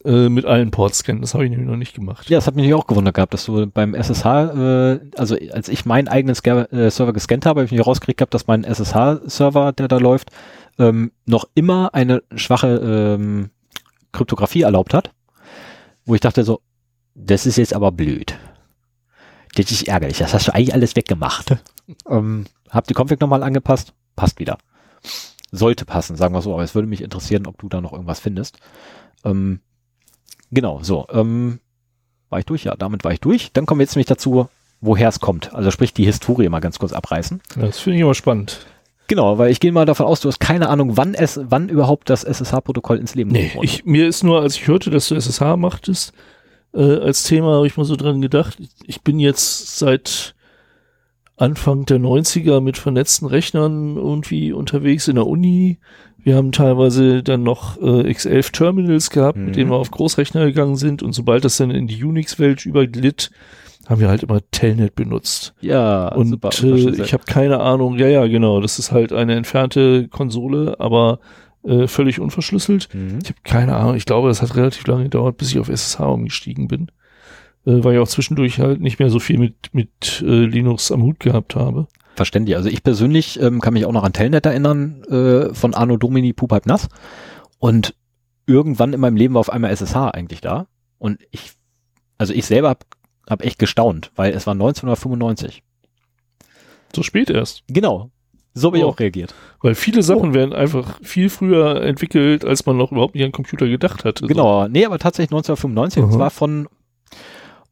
[0.05, 1.21] äh, mit allen Ports scannen.
[1.21, 2.29] Das habe ich nämlich noch nicht gemacht.
[2.29, 5.85] Ja, das hat mich auch gewundert gehabt, dass du beim SSH, äh, also als ich
[5.85, 9.73] meinen eigenen Sca äh, Server gescannt habe, habe ich mich rausgekriegt gehabt, dass mein SSH-Server,
[9.73, 10.31] der da läuft,
[10.79, 13.49] ähm, noch immer eine schwache ähm,
[14.11, 15.11] Kryptographie erlaubt hat,
[16.05, 16.61] wo ich dachte so,
[17.15, 18.37] das ist jetzt aber blöd.
[19.55, 21.57] Das ist ärgerlich, das hast du eigentlich alles weggemacht.
[22.09, 24.57] ähm, hab die Config nochmal angepasst, passt wieder.
[25.51, 28.21] Sollte passen, sagen wir so, aber es würde mich interessieren, ob du da noch irgendwas
[28.21, 28.59] findest.
[29.25, 29.59] Ähm,
[30.51, 31.59] genau, so, ähm,
[32.29, 32.63] war ich durch?
[32.63, 33.51] Ja, damit war ich durch.
[33.53, 34.47] Dann kommen wir jetzt nämlich dazu,
[34.79, 35.53] woher es kommt.
[35.53, 37.41] Also sprich die Historie mal ganz kurz abreißen.
[37.57, 38.65] Das finde ich immer spannend.
[39.07, 42.09] Genau, weil ich gehe mal davon aus, du hast keine Ahnung, wann es, wann überhaupt
[42.09, 43.65] das SSH-Protokoll ins Leben Nee, wurde.
[43.65, 46.13] ich, mir ist nur, als ich hörte, dass du SSH machtest,
[46.73, 48.57] äh, als Thema, habe ich mal so dran gedacht.
[48.85, 50.33] Ich bin jetzt seit
[51.35, 55.79] Anfang der 90er mit vernetzten Rechnern irgendwie unterwegs in der Uni.
[56.23, 59.45] Wir haben teilweise dann noch äh, X11-Terminals gehabt, Mhm.
[59.45, 61.01] mit denen wir auf Großrechner gegangen sind.
[61.03, 63.31] Und sobald das dann in die Unix-Welt überglitt,
[63.87, 65.53] haben wir halt immer Telnet benutzt.
[65.61, 66.49] ja, Und super.
[66.63, 71.19] äh, ich habe keine Ahnung, ja, ja, genau, das ist halt eine entfernte Konsole, aber
[71.63, 72.89] äh, völlig unverschlüsselt.
[72.93, 73.19] Mhm.
[73.23, 75.99] Ich habe keine Ahnung, ich glaube, das hat relativ lange gedauert, bis ich auf SSH
[76.01, 76.87] umgestiegen bin.
[77.65, 81.01] Äh, weil ich auch zwischendurch halt nicht mehr so viel mit, mit äh, Linux am
[81.03, 81.87] Hut gehabt habe.
[82.15, 82.55] Verständlich.
[82.57, 86.33] Also ich persönlich ähm, kann mich auch noch an Telnet erinnern, äh, von Arno Domini
[86.33, 86.89] Pup halb nass.
[87.59, 87.95] Und
[88.47, 90.67] irgendwann in meinem Leben war auf einmal SSH eigentlich da.
[90.97, 91.53] Und ich,
[92.17, 92.85] also ich selber hab,
[93.29, 95.63] hab echt gestaunt, weil es war 1995.
[96.95, 97.63] So spät erst.
[97.67, 98.11] Genau.
[98.53, 98.89] So habe ich Oh.
[98.89, 99.33] auch reagiert.
[99.61, 103.65] Weil viele Sachen werden einfach viel früher entwickelt, als man noch überhaupt nicht an Computer
[103.67, 104.27] gedacht hatte.
[104.27, 104.67] Genau.
[104.67, 106.03] Nee, aber tatsächlich 1995.
[106.03, 106.17] Und Aha.
[106.17, 106.67] zwar von,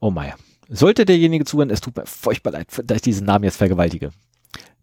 [0.00, 0.32] oh mein.
[0.70, 4.12] Sollte derjenige zuhören, es tut mir furchtbar leid, dass ich diesen Namen jetzt vergewaltige.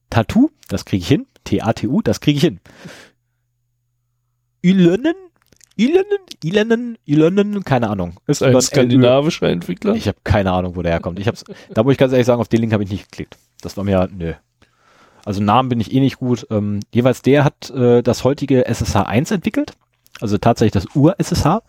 [0.09, 1.27] Tattoo, das kriege ich hin.
[1.43, 2.59] T-A-T-U, das kriege ich hin.
[4.61, 5.15] Ilönnen?
[5.75, 6.19] Ilönnen?
[6.43, 6.97] Ilönnen?
[7.05, 7.63] Ilönnen?
[7.63, 8.19] Keine Ahnung.
[8.25, 9.93] ist ein skandinavischer Entwickler.
[9.93, 11.19] Ich habe keine Ahnung, wo der herkommt.
[11.19, 13.37] Ich hab's, da muss ich ganz ehrlich sagen, auf den Link habe ich nicht geklickt.
[13.61, 14.33] Das war mir, nö.
[15.23, 16.47] Also Namen bin ich eh nicht gut.
[16.49, 19.73] Ähm, jeweils der hat äh, das heutige SSH 1 entwickelt.
[20.19, 21.61] Also tatsächlich das Ur-SSH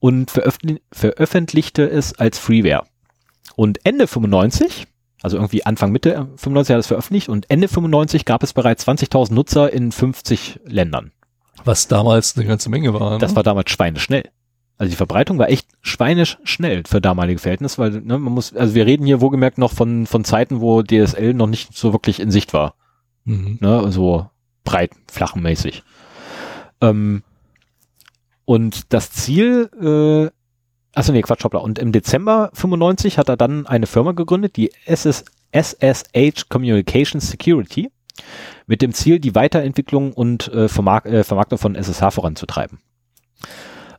[0.00, 2.84] und veröffentlich veröffentlichte es als Freeware.
[3.54, 4.86] Und Ende 95,
[5.26, 8.86] also irgendwie Anfang Mitte äh, 95 hat es veröffentlicht und Ende 95 gab es bereits
[8.86, 11.10] 20.000 Nutzer in 50 Ländern.
[11.64, 13.18] Was damals eine ganze Menge war.
[13.18, 13.36] Das ne?
[13.36, 14.30] war damals schweineschnell.
[14.78, 18.76] Also die Verbreitung war echt schweinisch schnell für damalige Verhältnisse, weil ne, man muss, also
[18.76, 22.30] wir reden hier wohlgemerkt noch von, von Zeiten, wo DSL noch nicht so wirklich in
[22.30, 22.74] Sicht war.
[23.24, 23.58] Mhm.
[23.60, 24.30] Ne, so
[24.62, 25.82] breit, flachenmäßig.
[26.80, 27.24] Ähm,
[28.44, 30.35] und das Ziel, äh,
[30.96, 31.60] achso nee, Quatsch, hoppla.
[31.60, 37.90] Und im Dezember 95 hat er dann eine Firma gegründet, die SS, SSH Communication Security,
[38.66, 42.78] mit dem Ziel, die Weiterentwicklung und äh, Vermark äh, Vermarktung von SSH voranzutreiben.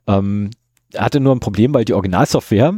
[0.08, 0.50] Ähm,
[0.92, 2.74] er hatte nur ein Problem, weil die Originalsoftware,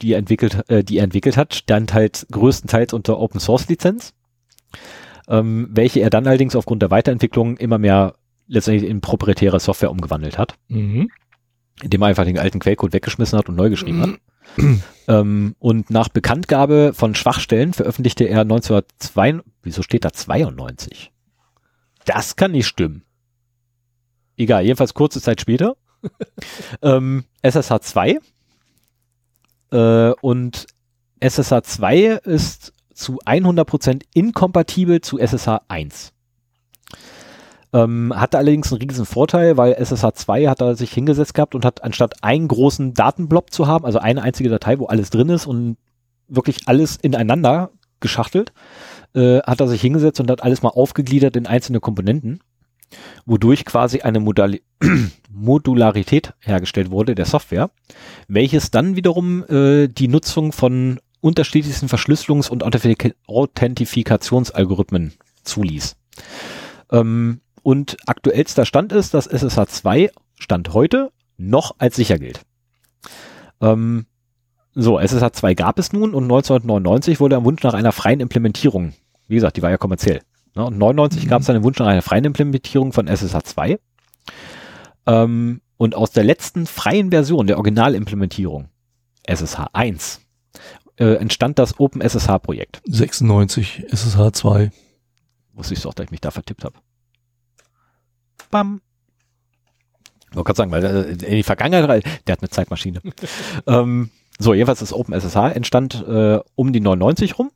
[0.00, 4.14] die er entwickelt, äh, die er entwickelt hat, stand halt größtenteils unter Open Source Lizenz,
[5.28, 8.14] ähm, welche er dann allerdings aufgrund der Weiterentwicklung immer mehr
[8.46, 11.10] letztendlich in proprietäre Software umgewandelt hat, Mhm.
[11.82, 14.10] Indem er einfach den alten Quellcode weggeschmissen hat und neu geschrieben hat.
[15.08, 21.12] Ähm, und nach Bekanntgabe von Schwachstellen veröffentlichte er 1902, wieso steht da 92?
[22.04, 23.04] Das kann nicht stimmen.
[24.36, 25.76] Egal, jedenfalls kurze Zeit später.
[26.82, 28.18] ähm, SSH 2
[29.70, 30.66] äh, und
[31.20, 36.12] SSH 2 ist zu 100% inkompatibel zu SSH 1.
[37.76, 41.66] Ähm, hatte allerdings einen riesen Vorteil, weil SSH 2 hat er sich hingesetzt gehabt und
[41.66, 45.46] hat anstatt einen großen Datenblock zu haben, also eine einzige Datei, wo alles drin ist
[45.46, 45.76] und
[46.26, 47.70] wirklich alles ineinander
[48.00, 48.54] geschachtelt,
[49.14, 52.40] äh, hat er sich hingesetzt und hat alles mal aufgegliedert in einzelne Komponenten,
[53.26, 54.62] wodurch quasi eine Modali
[55.30, 57.68] Modularität hergestellt wurde der Software,
[58.26, 65.12] welches dann wiederum äh, die Nutzung von unterschiedlichsten Verschlüsselungs- und Authentifik Authentifikationsalgorithmen
[65.42, 65.96] zuließ.
[66.90, 72.42] Ähm, und aktuellster Stand ist, dass SSH 2 Stand heute noch als sicher gilt.
[73.60, 74.06] Ähm,
[74.72, 78.92] so, SSH 2 gab es nun und 1999 wurde am Wunsch nach einer freien Implementierung,
[79.26, 80.20] wie gesagt, die war ja kommerziell,
[80.54, 80.64] Ne?
[80.64, 81.28] Und 99 Mhm.
[81.28, 83.80] gab es dann den Wunsch nach einer freien Implementierung von SSH 2.
[85.06, 88.68] Ähm, und aus der letzten freien Version der Originalimplementierung,
[89.24, 90.20] SSH 1,
[90.98, 92.80] äh, entstand das OpenSSH-Projekt.
[92.86, 94.70] 96 SSH 2.
[95.52, 96.76] Wusste ich doch, dass ich mich da vertippt habe.
[98.50, 98.80] Bam.
[100.30, 103.00] Ich wollte gerade sagen, weil äh, in die Vergangenheit, der hat eine Zeitmaschine.
[103.66, 107.50] ähm, so, jedenfalls das OpenSSH entstand äh, um die 99 rum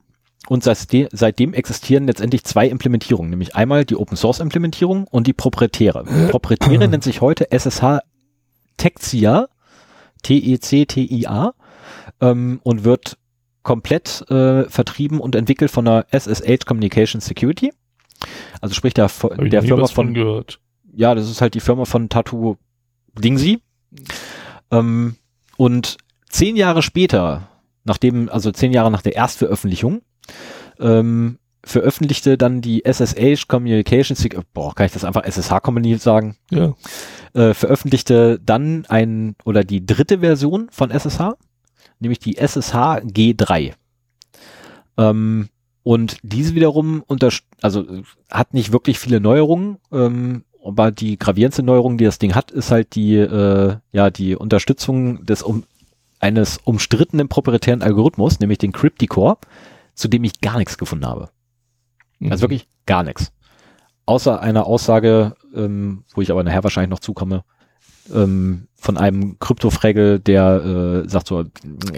[0.48, 5.32] und seitdem, seitdem existieren letztendlich zwei Implementierungen, nämlich einmal die Open Source Implementierung und die
[5.32, 6.04] proprietäre.
[6.30, 8.00] Proprietäre nennt sich heute SSH
[8.78, 9.48] Texia,
[10.22, 11.52] T-E-C-T-I-A,
[12.20, 13.18] ähm, und wird
[13.62, 17.72] komplett äh, vertrieben und entwickelt von der SSH Communication Security.
[18.60, 20.60] Also sprich der, Hab der Firma von von, gehört.
[21.00, 22.58] Ja, das ist halt die Firma von Tattoo
[23.18, 23.62] Dingsy.
[24.70, 25.16] Ähm,
[25.56, 25.96] und
[26.28, 27.48] zehn Jahre später,
[27.84, 30.02] nachdem, also zehn Jahre nach der Erstveröffentlichung,
[30.78, 36.36] ähm, veröffentlichte dann die SSH Communication Security, boah, kann ich das einfach SSH Company sagen?
[36.50, 36.74] Ja.
[37.32, 41.32] äh, veröffentlichte dann ein oder die dritte Version von SSH,
[41.98, 43.72] nämlich die SSH G3.
[44.98, 45.48] Ähm,
[45.82, 47.30] und diese wiederum unter,
[47.62, 47.86] also
[48.30, 52.70] hat nicht wirklich viele Neuerungen, ähm, aber die gravierendste Neuerung, die das Ding hat, ist
[52.70, 55.64] halt die, äh, ja, die Unterstützung des um,
[56.18, 59.38] eines umstrittenen proprietären Algorithmus, nämlich den Crypticore,
[59.94, 61.30] zu dem ich gar nichts gefunden habe.
[62.18, 62.30] Mhm.
[62.30, 63.32] Also wirklich gar nichts.
[64.06, 67.44] Außer einer Aussage, ähm, wo ich aber nachher wahrscheinlich noch zukomme,
[68.12, 71.44] ähm, von einem Kryptofregel, der äh, sagt so,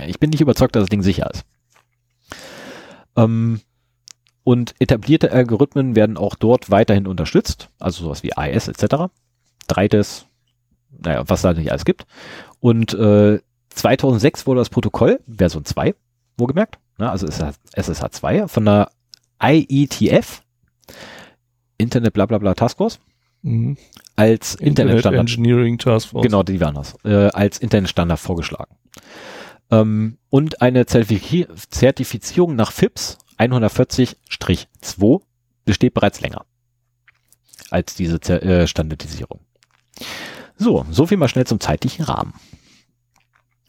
[0.07, 1.45] ich bin nicht überzeugt, dass das Ding sicher ist.
[3.17, 3.61] Ähm,
[4.45, 9.12] und etablierte Algorithmen werden auch dort weiterhin unterstützt, also sowas wie AES etc.
[9.68, 10.26] Dreites,
[10.90, 12.07] naja, was da nicht alles gibt.
[12.61, 13.40] Und äh,
[13.70, 15.95] 2006 wurde das Protokoll, Version 2,
[16.36, 18.90] wohlgemerkt, ne, also SSH 2 von der
[19.43, 20.43] IETF,
[21.78, 23.01] Internet bla bla bla Taskforce,
[23.45, 23.76] Mhm.
[24.14, 24.68] als Internet
[24.99, 25.20] Internetstandard.
[25.20, 26.22] Engineering Task Force.
[26.22, 26.95] Genau, die waren das.
[27.05, 28.76] Äh, als Internetstandard vorgeschlagen.
[29.70, 35.22] Ähm, und eine Zertifizi Zertifizierung nach FIPS 140-2
[35.64, 36.45] besteht bereits länger
[37.70, 39.40] als diese äh, Standardisierung.
[40.57, 42.34] So, so viel mal schnell zum zeitlichen Rahmen.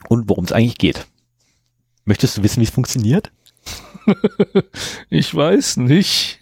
[0.09, 1.07] Und worum es eigentlich geht.
[2.05, 3.31] Möchtest du wissen, wie es funktioniert?
[5.09, 6.39] Ich weiß nicht.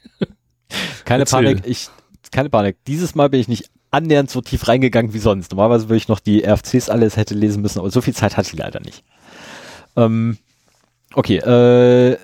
[1.06, 1.44] Keine Erzähl.
[1.44, 1.90] Panik, ich,
[2.32, 2.78] keine Panik.
[2.88, 5.52] Dieses Mal bin ich nicht annähernd so tief reingegangen wie sonst.
[5.52, 8.50] Normalerweise würde ich noch die RFCs alles hätte lesen müssen, aber so viel Zeit hatte
[8.52, 9.04] ich leider nicht.
[9.96, 10.38] Ähm,
[11.14, 12.18] okay, äh,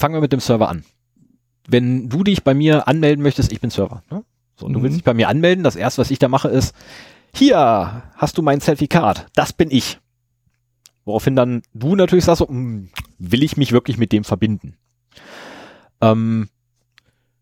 [0.00, 0.84] fangen wir mit dem Server an.
[1.68, 4.24] Wenn du dich bei mir anmelden möchtest, ich bin Server, ne?
[4.56, 4.84] So, und du Mhm.
[4.84, 6.74] willst dich bei mir anmelden, das erste, was ich da mache, ist,
[7.34, 10.00] hier hast du mein Zertifikat, das bin ich.
[11.04, 12.88] Woraufhin dann du natürlich sagst, so, "Hm,
[13.18, 14.76] will ich mich wirklich mit dem verbinden?
[16.00, 16.48] Ähm,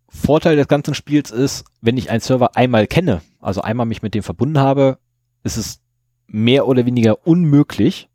[0.09, 4.15] Vorteil des ganzen Spiels ist, wenn ich einen Server einmal kenne, also einmal mich mit
[4.15, 4.99] dem verbunden habe,
[5.45, 5.81] ist es
[6.27, 8.09] mehr oder weniger unmöglich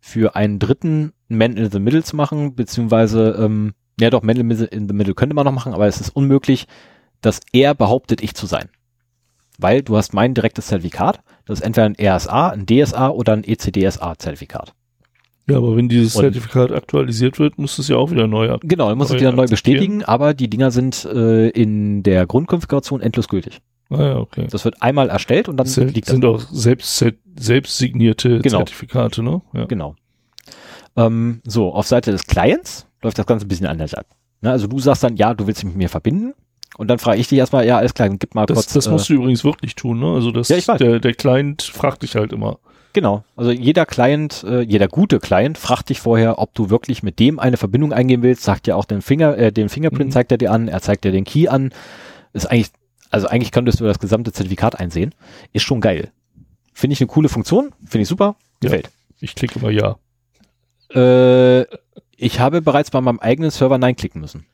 [0.00, 4.88] für einen dritten Man in the Middle zu machen, beziehungsweise, ähm, ja doch, Man in
[4.88, 6.66] the Middle könnte man noch machen, aber es ist unmöglich,
[7.20, 8.68] dass er behauptet, ich zu sein.
[9.58, 13.44] Weil du hast mein direktes Zertifikat, das ist entweder ein RSA, ein DSA oder ein
[13.44, 14.72] ECDSA-Zertifikat.
[15.48, 18.60] Ja, aber wenn dieses Und- Zertifikat aktualisiert wird, muss es ja auch wieder neu ab.
[18.64, 22.26] Genau, dann musst du es wieder neu bestätigen, aber die Dinger sind äh, in der
[22.26, 23.60] Grundkonfiguration endlos gültig.
[23.90, 24.46] Ah ja, okay.
[24.48, 26.12] Das wird einmal erstellt und dann Das liegt das.
[26.12, 27.04] sind auch selbst,
[27.36, 28.58] selbst signierte Genau.
[28.58, 29.42] Zertifikate, ne?
[29.52, 29.64] Ja.
[29.64, 29.96] Genau.
[30.96, 34.06] Ähm, so, auf Seite des Clients läuft das Ganze ein bisschen anders ab.
[34.42, 36.34] Ne, also du sagst dann, ja, du willst dich mit mir verbinden.
[36.78, 38.72] Und dann frage ich dich erstmal, ja, alles klar, gib mal Das, kurz.
[38.72, 40.14] das äh, musst du übrigens wirklich tun, ne?
[40.14, 40.78] Also das, Ja, ich weiß.
[40.78, 42.58] der, der Client fragt dich halt immer.
[42.92, 43.22] Genau.
[43.36, 47.38] Also jeder Client, äh, jeder gute Client fragt dich vorher, ob du wirklich mit dem
[47.38, 50.12] eine Verbindung eingehen willst, sagt dir auch den Finger, äh, den Fingerprint Mhm.
[50.12, 51.72] zeigt er dir an, er zeigt dir den Key an.
[52.32, 52.70] Ist eigentlich,
[53.10, 55.14] also eigentlich könntest du das gesamte Zertifikat einsehen.
[55.52, 56.10] Ist schon geil.
[56.72, 58.70] Finde ich eine coole Funktion, finde ich super, Ja.
[58.70, 58.90] gefällt.
[59.20, 59.96] Ich klicke immer ja.
[60.94, 61.66] Äh,
[62.20, 64.46] ich habe bereits bei meinem eigenen Server Nein klicken müssen.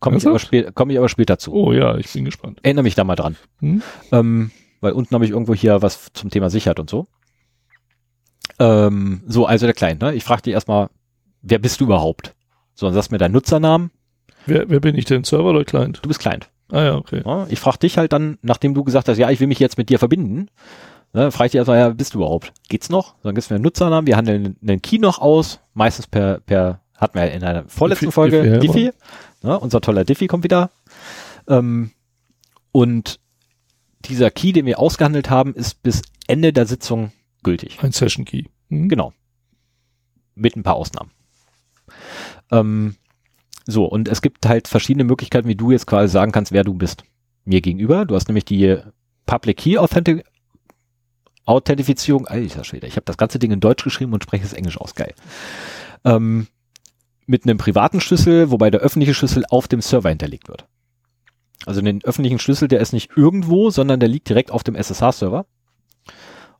[0.00, 0.38] Komme ich, aber
[0.72, 1.52] komm ich aber später zu.
[1.52, 2.60] Oh ja, ich bin gespannt.
[2.62, 3.36] Erinnere mich da mal dran.
[3.60, 3.82] Hm?
[4.12, 4.50] Ähm,
[4.80, 7.06] weil unten habe ich irgendwo hier was zum Thema Sicherheit und so.
[8.58, 10.14] Ähm, so, also der Client, ne?
[10.14, 10.90] Ich frage dich erstmal,
[11.42, 12.34] wer bist du überhaupt?
[12.74, 13.90] So, dann sagst du mir deinen Nutzernamen,
[14.46, 15.24] Wer, wer bin ich denn?
[15.24, 16.00] Server oder Client?
[16.02, 16.50] du bist Client.
[16.70, 17.22] Ah ja, okay.
[17.24, 17.46] Ne?
[17.48, 19.88] Ich frage dich halt dann, nachdem du gesagt hast, ja, ich will mich jetzt mit
[19.88, 20.48] dir verbinden,
[21.14, 22.52] ne, frage ich dich erstmal, ja, wer bist du überhaupt?
[22.68, 23.14] Geht's noch?
[23.22, 26.80] Dann gibst du mir einen Nutzernamen, wir handeln einen Key noch aus, meistens per, per,
[26.96, 28.90] hatten wir in einer vorletzten Diffie- Folge, Diffie, ja, Diffie,
[29.42, 30.70] ne, unser toller Diffie kommt wieder.
[31.48, 31.92] Ähm,
[32.72, 33.18] und
[34.04, 37.12] dieser Key, den wir ausgehandelt haben, ist bis Ende der Sitzung
[37.42, 37.78] gültig.
[37.82, 38.44] Ein Session Key.
[38.68, 38.88] Hm?
[38.88, 39.12] Genau.
[40.34, 41.10] Mit ein paar Ausnahmen.
[42.50, 42.96] Ähm,
[43.66, 46.74] So, und es gibt halt verschiedene Möglichkeiten, wie du jetzt quasi sagen kannst, wer du
[46.74, 47.04] bist.
[47.46, 48.04] Mir gegenüber.
[48.04, 48.76] Du hast nämlich die
[49.26, 50.24] Public Key Authentic
[51.44, 52.26] Authentifizierung.
[52.26, 54.94] Alter Schwede, ich habe das ganze Ding in Deutsch geschrieben und spreche es Englisch aus.
[54.94, 55.14] Geil.
[56.04, 56.46] Ähm,
[57.26, 60.66] mit einem privaten Schlüssel, wobei der öffentliche Schlüssel auf dem Server hinterlegt wird.
[61.66, 65.46] Also den öffentlichen Schlüssel, der ist nicht irgendwo, sondern der liegt direkt auf dem SSH-Server.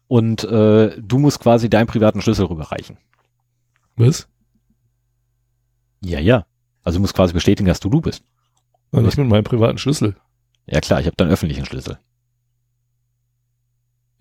[0.06, 2.98] Und äh, du musst quasi deinen privaten Schlüssel rüberreichen.
[3.96, 4.28] Was?
[6.00, 6.46] Ja, ja.
[6.82, 8.24] Also du musst quasi bestätigen, dass du du bist.
[8.92, 10.16] Na, nicht mit meinem privaten Schlüssel.
[10.66, 11.98] Ja klar, ich habe deinen öffentlichen Schlüssel.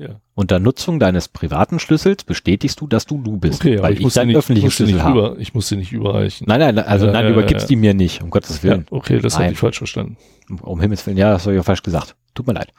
[0.04, 0.20] Ja.
[0.36, 4.14] Unter Nutzung deines privaten Schlüssels bestätigst du, dass du du bist, Okay, weil ich, ich,
[4.14, 5.20] deinen nicht, ich, öffentlichen Schlüssel nicht habe.
[5.20, 6.46] über, ich muss den nicht überreichen.
[6.48, 7.68] Nein, nein, also Ja, nein, ja, du übergibst ja.
[7.70, 8.86] die mir nicht, um Gottes Willen.
[8.92, 10.18] okay, das habe ich falsch verstanden.
[10.62, 12.16] Um Himmels Willen, ja, das habe ich falsch gesagt.
[12.34, 12.74] Tut mir leid.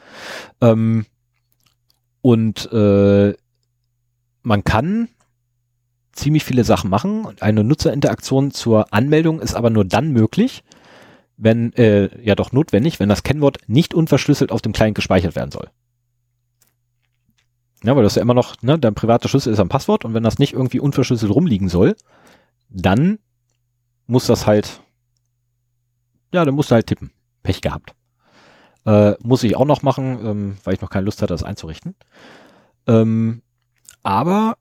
[0.61, 1.07] Ähm,
[2.20, 3.35] und äh,
[4.43, 5.09] man kann
[6.12, 7.27] ziemlich viele Sachen machen.
[7.41, 10.62] Eine Nutzerinteraktion zur Anmeldung ist aber nur dann möglich,
[11.37, 15.51] wenn, äh, ja doch notwendig, wenn das Kennwort nicht unverschlüsselt auf dem Client gespeichert werden
[15.51, 15.70] soll.
[17.85, 20.22] Ja, weil das ja immer noch, ne, dein privater Schlüssel ist am Passwort und wenn
[20.22, 21.97] das nicht irgendwie unverschlüsselt rumliegen soll,
[22.70, 23.18] dann
[24.07, 24.80] muss das halt,
[26.32, 27.12] ja, dann musst du halt tippen.
[27.43, 27.95] Pech gehabt.
[28.87, 31.95] Äh, muss ich auch noch machen, ähm, weil ich noch keine Lust hatte, das einzurichten.
[32.87, 33.43] Ähm,
[34.03, 34.57] aber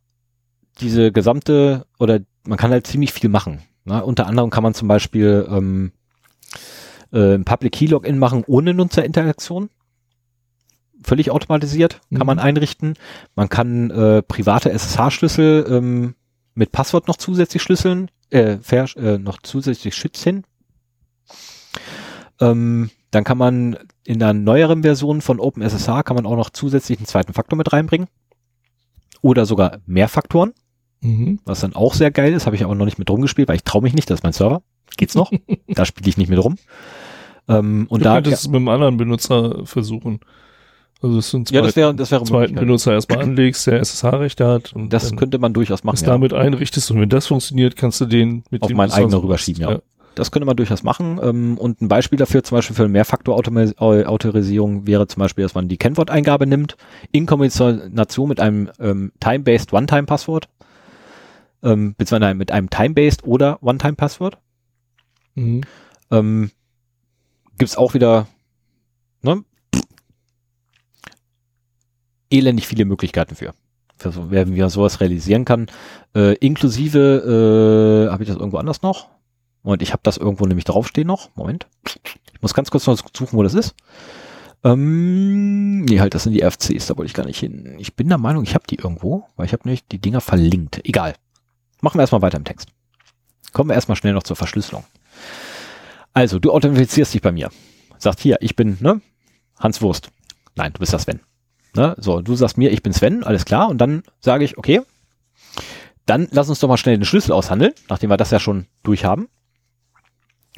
[0.81, 3.61] diese gesamte, oder man kann halt ziemlich viel machen.
[3.85, 4.03] Ne?
[4.03, 5.93] Unter anderem kann man zum Beispiel ähm,
[7.13, 9.69] äh, ein Public Key Login machen ohne Nutzerinteraktion.
[11.03, 12.25] Völlig automatisiert, kann Mhm.
[12.27, 12.93] man einrichten.
[13.35, 16.15] Man kann äh, private SSH-Schlüssel ähm,
[16.55, 20.43] mit Passwort noch zusätzlich schlüsseln, äh, ver, äh, noch zusätzlich schützen.
[22.39, 26.97] Ähm, dann kann man in der neueren Version von OpenSSH kann man auch noch zusätzlich
[26.99, 28.07] einen zweiten Faktor mit reinbringen.
[29.21, 30.53] Oder sogar mehr Faktoren,
[31.01, 31.39] Mhm.
[31.45, 32.45] was dann auch sehr geil ist.
[32.45, 34.33] Habe ich aber noch nicht mit rumgespielt, weil ich traue mich nicht, das ist mein
[34.33, 34.61] Server.
[34.97, 35.31] Geht's noch?
[35.67, 36.55] da spiele ich nicht mit rum.
[37.47, 40.19] Ähm, und du da, könntest es mit einem anderen Benutzer versuchen.
[41.03, 42.55] Also es sind ja, zwei, das wäre, das wäre eine zweiten.
[42.55, 45.95] Benutzer erstmal anlegst, der SSH-Rechte hat und Das könnte man durchaus machen.
[45.95, 46.07] es Ja.
[46.07, 49.19] damit einrichtest und wenn das funktioniert, kannst du den mit Auf dem meinen du eigenen
[49.19, 49.79] rüberschieben, ja.
[50.15, 51.19] Das könnte man durchaus machen.
[51.21, 55.67] Ähm, und ein Beispiel dafür, zum Beispiel für eine Mehrfaktor-Autorisierung wäre zum Beispiel, dass man
[55.67, 56.77] die Kennworteingabe nimmt,
[57.11, 57.91] in Kombination
[58.27, 60.47] mit einem ähm, Time-Based One-Time-Passwort,
[61.63, 64.37] ähm, beziehungsweise mit einem Time-Based oder One-Time-Passwort.
[65.35, 65.61] Mhm.
[66.11, 66.51] Ähm,
[67.57, 68.27] gibt's auch wieder
[69.23, 69.43] ne,
[72.33, 73.53] elendig viele Möglichkeiten für.
[73.97, 75.67] für wie man sowas realisieren kann.
[76.15, 79.09] Äh, inklusive, äh, habe ich das irgendwo anders noch?
[79.63, 81.29] Moment, ich habe das irgendwo nämlich draufstehen noch.
[81.35, 81.67] Moment.
[82.33, 83.75] Ich muss ganz kurz noch suchen, wo das ist.
[84.65, 87.75] Ähm, nee, halt, das sind die RFCs, da wollte ich gar nicht hin.
[87.79, 90.81] Ich bin der Meinung, ich habe die irgendwo, weil ich habe nämlich die Dinger verlinkt.
[90.85, 91.15] Egal.
[91.81, 92.69] Machen wir erstmal weiter im Text.
[93.51, 94.85] Kommen wir erstmal schnell noch zur Verschlüsselung.
[96.13, 97.49] Also, du authentifizierst dich bei mir.
[97.97, 99.01] Sagt hier, ich bin, ne,
[99.59, 100.09] Hans Wurst.
[100.55, 101.19] Nein, du bist der Sven.
[101.75, 101.95] Ne?
[101.97, 103.69] So, du sagst mir, ich bin Sven, alles klar.
[103.69, 104.81] Und dann sage ich, okay,
[106.05, 109.27] dann lass uns doch mal schnell den Schlüssel aushandeln, nachdem wir das ja schon durchhaben.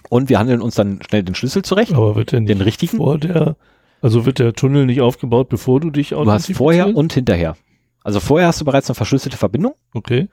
[0.10, 2.98] Und wir handeln uns dann schnell den Schlüssel zurecht, Aber wird denn den richtigen.
[2.98, 3.56] vor der,
[4.02, 7.56] also wird der Tunnel nicht aufgebaut, bevor du dich Du hast vorher und hinterher.
[8.04, 10.28] Also vorher hast du bereits eine verschlüsselte Verbindung Okay.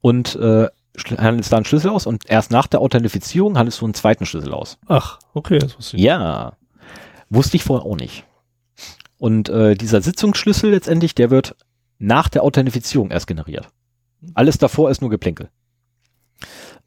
[0.00, 0.68] und äh,
[1.18, 4.54] handelst da einen Schlüssel aus und erst nach der Authentifizierung handelst du einen zweiten Schlüssel
[4.54, 4.78] aus.
[4.86, 6.02] Ach, okay, das wusste ich.
[6.02, 6.54] Ja,
[7.28, 8.24] wusste ich vorher auch nicht.
[9.18, 11.56] Und äh, dieser Sitzungsschlüssel letztendlich, der wird
[11.98, 13.68] nach der Authentifizierung erst generiert.
[14.34, 15.50] Alles davor ist nur Geplänkel.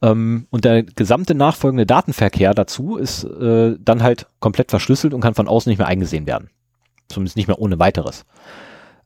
[0.02, 5.36] Ähm, und der gesamte nachfolgende Datenverkehr dazu ist äh, dann halt komplett verschlüsselt und kann
[5.36, 6.50] von außen nicht mehr eingesehen werden.
[7.10, 8.26] Zumindest nicht mehr ohne weiteres.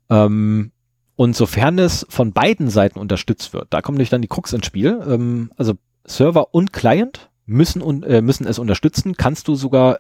[0.10, 0.72] Ähm,
[1.16, 4.66] und sofern es von beiden Seiten unterstützt wird, da kommt nämlich dann die Krux ins
[4.66, 5.02] Spiel.
[5.08, 5.74] Ähm, also
[6.06, 10.00] Server und Client müssen, un äh, müssen es unterstützen, kannst du sogar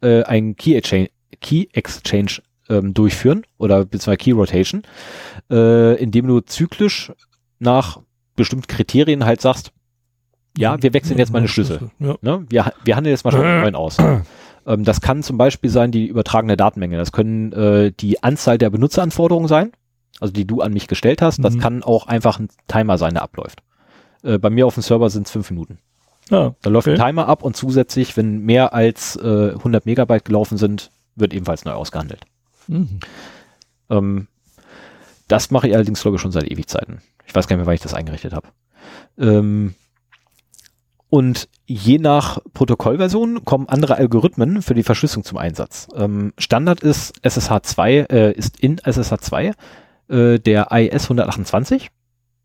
[0.00, 1.08] äh, ein Key Exchange,
[1.40, 4.82] Key Exchange ähm, durchführen oder beziehungsweise Key Rotation,
[5.50, 7.12] äh, indem du zyklisch
[7.58, 8.00] nach
[8.34, 9.72] bestimmten Kriterien halt sagst,
[10.58, 11.90] ja, wir wechseln jetzt mal eine Schlüssel.
[11.98, 12.16] Ja.
[12.22, 12.44] Ne?
[12.48, 13.98] Wir, wir handeln jetzt mal schon einen neuen aus.
[14.66, 16.96] ähm, das kann zum Beispiel sein die übertragene Datenmenge.
[16.96, 19.72] Das können äh, die Anzahl der Benutzeranforderungen sein,
[20.18, 21.44] also die du an mich gestellt hast.
[21.44, 21.60] Das Mhm.
[21.60, 23.60] kann auch einfach ein Timer sein, der abläuft.
[24.22, 25.78] Äh, bei mir auf dem Server sind es fünf Minuten.
[26.30, 26.98] Ah, Da läuft okay.
[26.98, 31.64] ein Timer ab und zusätzlich, wenn mehr als äh, 100 Megabyte gelaufen sind, wird ebenfalls
[31.66, 32.22] neu ausgehandelt.
[32.68, 33.00] Mhm.
[33.90, 34.28] Ähm,
[35.28, 37.00] das mache ich allerdings, glaube ich, schon seit Ewigzeiten.
[37.26, 38.48] Ich weiß gar nicht mehr, wann ich das eingerichtet habe.
[39.18, 39.74] Ähm,
[41.08, 45.88] und je nach Protokollversion kommen andere Algorithmen für die Verschlüsselung zum Einsatz.
[45.94, 49.54] Ähm, Standard ist SSH2, äh, ist in SSH2
[50.08, 51.90] äh, der IS 128.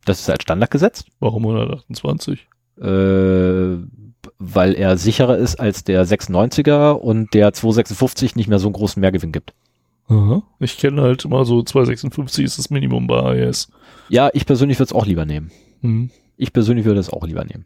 [0.06, 1.08] Das ist als Standard gesetzt.
[1.20, 2.48] Warum 128?
[2.80, 3.78] Äh,
[4.38, 9.00] weil er sicherer ist als der 96er und der 256 nicht mehr so einen großen
[9.00, 9.54] Mehrgewinn gibt.
[10.12, 10.44] Aha.
[10.60, 13.70] Ich kenne halt immer so 256 ist das Minimum bei AES.
[14.10, 15.52] Ja, ich persönlich würde es auch lieber nehmen.
[15.82, 16.12] Mhm.
[16.36, 17.66] Ich persönlich würde es auch lieber nehmen.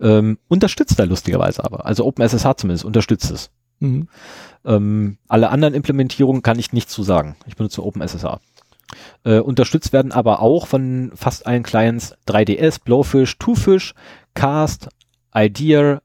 [0.00, 1.84] Ähm, unterstützt er lustigerweise aber.
[1.84, 3.50] Also OpenSSH zumindest unterstützt es.
[3.80, 4.08] Mhm.
[4.64, 7.36] Ähm, alle anderen Implementierungen kann ich nichts zu sagen.
[7.46, 8.38] Ich benutze OpenSSH.
[9.24, 13.94] Äh, unterstützt werden aber auch von fast allen Clients 3DS, Blowfish, Twofish,
[14.34, 14.88] Cast,
[15.34, 16.00] Idea,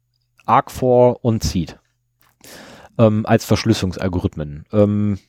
[0.45, 1.77] Arc4 und Seed.
[2.97, 4.65] Ähm, als Verschlüsselungsalgorithmen.
[4.73, 5.19] Ähm,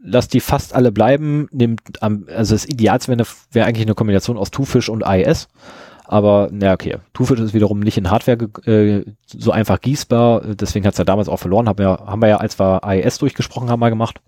[0.00, 4.38] lass die fast alle bleiben, nimmt am, also das Idealste wäre wär eigentlich eine Kombination
[4.38, 5.48] aus Twofish und IIS.
[6.04, 10.94] Aber, na okay, Twofish ist wiederum nicht in Hardware äh, so einfach gießbar, deswegen hat
[10.94, 13.80] es ja damals auch verloren, haben wir, haben wir ja, als wir IIS durchgesprochen haben,
[13.80, 14.20] mal gemacht.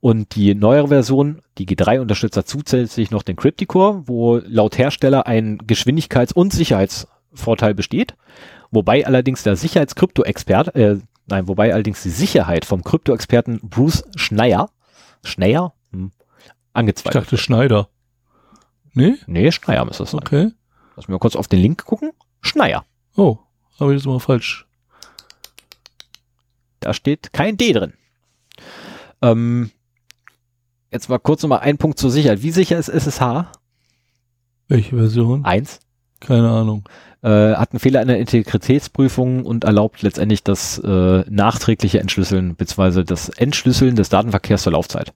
[0.00, 5.26] Und die neuere Version, die G3 unterstützt da zusätzlich noch den Crypticore, wo laut Hersteller
[5.26, 8.14] ein Geschwindigkeits- und Sicherheitsvorteil besteht,
[8.70, 10.98] wobei allerdings der Sicherheitskrypto-Expert, äh,
[11.28, 14.70] nein, wobei allerdings die Sicherheit vom Krypto-Experten Bruce Schneier,
[15.24, 16.12] Schneier, hm,
[16.44, 17.88] Ich angezweifelt dachte Schneider.
[18.92, 19.16] Nee?
[19.26, 20.20] Nee, Schneier müsste das sein.
[20.20, 20.50] Okay.
[20.96, 22.10] Lass mich mal kurz auf den Link gucken.
[22.40, 22.84] Schneier.
[23.16, 23.38] Oh,
[23.78, 24.66] habe ich das mal falsch.
[26.80, 27.92] Da steht kein D drin.
[29.22, 29.70] Ähm,
[30.90, 32.42] jetzt mal kurz nochmal ein Punkt zur Sicherheit.
[32.42, 33.46] Wie sicher ist SSH?
[34.68, 35.44] Welche Version?
[35.44, 35.80] Eins.
[36.20, 36.88] Keine Ahnung.
[37.22, 43.04] Äh, hat einen Fehler in der Integritätsprüfung und erlaubt letztendlich das äh, nachträgliche Entschlüsseln bzw.
[43.04, 45.12] das Entschlüsseln des Datenverkehrs zur Laufzeit.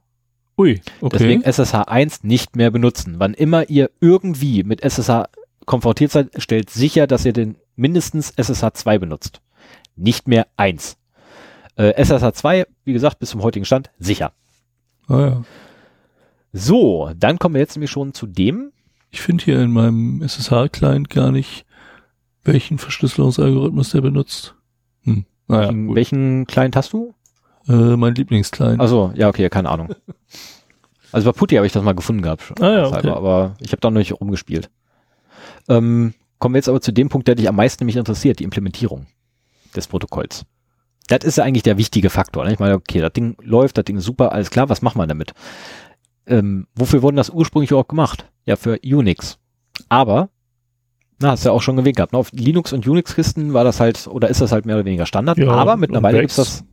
[0.59, 1.17] Ui, okay.
[1.19, 3.17] Deswegen SSH 1 nicht mehr benutzen.
[3.19, 5.29] Wann immer ihr irgendwie mit SSH
[5.65, 9.41] konfrontiert seid, stellt sicher, dass ihr den mindestens SSH 2 benutzt.
[9.97, 10.97] Nicht mehr 1.
[11.77, 14.33] Äh, SSH 2, wie gesagt, bis zum heutigen Stand sicher.
[15.09, 15.43] ah, ja.
[16.55, 18.73] So, dann kommen wir jetzt nämlich schon zu dem.
[19.13, 21.67] Ich finde hier in meinem SSH-Client gar nicht,
[22.45, 24.55] welchen Verschlüsselungsalgorithmus der benutzt.
[25.05, 25.27] Hm.
[25.47, 25.97] Naja, welchen, gut.
[25.97, 27.15] welchen Client hast du?
[27.69, 28.81] Äh, mein Lieblingsclient.
[28.81, 29.95] Also ja, okay, keine Ahnung.
[31.13, 32.43] Also bei Putty habe ich das mal gefunden gehabt.
[32.43, 33.11] schon, Ah ja, okay.
[33.11, 34.71] Aber ich habe da noch nicht rumgespielt.
[35.69, 38.45] Ähm, kommen wir jetzt aber zu dem Punkt, der dich am meisten nämlich interessiert, die
[38.45, 39.07] Implementierung
[39.77, 40.47] des Protokolls.
[41.09, 42.45] Das ist ja eigentlich der wichtige Faktor.
[42.45, 42.55] Ne?
[42.55, 45.09] Ich meine, okay, das Ding läuft, das Ding ist super, alles klar, was macht man
[45.09, 45.35] damit?
[46.27, 48.32] Ähm, wofür wurden das ursprünglich überhaupt gemacht?
[48.47, 49.39] Ja, für Unix.
[49.89, 50.31] Aber,
[51.21, 52.19] na, hast du ja auch schon erwähnt gehabt, ne?
[52.19, 55.39] auf Linux- und Unix-Kisten war das halt, oder ist das halt mehr oder weniger Standard,
[55.39, 56.65] Ja, aber mittlerweile gibt's das,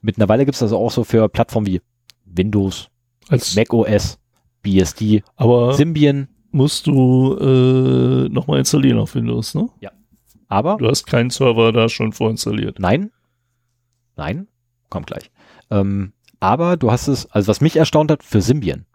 [0.00, 1.82] mittlerweile gibt's das auch so für Plattformen wie
[2.24, 2.88] Windows,
[3.28, 4.18] Als, Mac OS,
[4.62, 9.68] BSD, aber Symbian, musst du äh, nochmal installieren auf Windows, ne?
[10.48, 12.78] aber Du hast keinen Server da schon vorinstalliert.
[12.78, 13.10] nein,
[14.16, 14.48] nein,
[14.88, 15.30] kommt gleich.
[15.70, 18.86] Ähm, aber du hast es, also was mich erstaunt hat, für Symbian.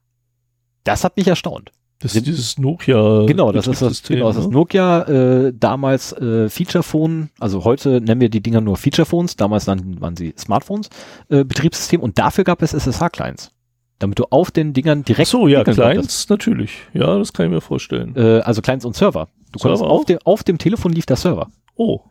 [0.83, 1.71] Das hat mich erstaunt.
[2.03, 3.25] Das ist dieses Nokia.
[3.25, 4.53] Genau, das ist das, genau, das ist ne?
[4.53, 5.01] Nokia,
[5.47, 10.15] äh, damals äh, Feature-Phone, also heute nennen wir die Dinger nur Feature-Phones, damals nannten waren
[10.15, 10.89] sie Smartphones,
[11.29, 13.51] äh, Betriebssystem und dafür gab es SSH-Clients.
[13.99, 16.71] Damit du auf den Dingern Ach direkt so, ja, Clients natürlich.
[16.93, 18.13] Ja, das kann ich mir vorstellen.
[18.17, 19.29] Äh, also Clients und Server.
[19.53, 21.47] Du Server konntest auf dem, auf dem Telefon lief der Server.
[21.75, 22.01] Oh,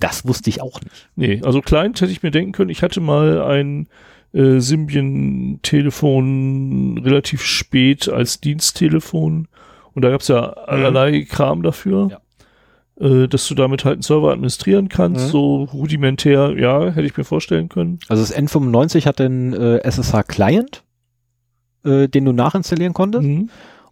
[0.00, 1.08] Das wusste ich auch nicht.
[1.16, 2.68] nee, also Client hätte ich mir denken können.
[2.68, 3.88] Ich hatte mal ein
[4.32, 4.60] äh,
[5.70, 9.48] Symbian-Telefon relativ spät als Diensttelefon
[9.94, 12.20] und da gab es ja allerlei Kram dafür.
[13.00, 15.30] Äh, dass du damit halt einen Server administrieren kannst, Mhm.
[15.30, 17.98] so rudimentär, ja, hätte ich mir vorstellen können.
[18.08, 20.84] Also das N95 hat den äh, SSH-Client,
[21.86, 23.24] äh, den du nachinstallieren konntest.
[23.26, 23.48] Mhm.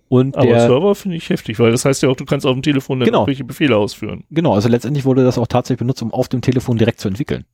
[0.08, 2.52] Und Aber der, Server finde ich heftig, weil das heißt ja auch, du kannst auf
[2.52, 3.20] dem Telefon dann Genau.
[3.20, 4.24] irgendwelche Befehle ausführen.
[4.30, 7.44] genau, also letztendlich wurde das auch tatsächlich benutzt, um auf dem Telefon direkt zu entwickeln.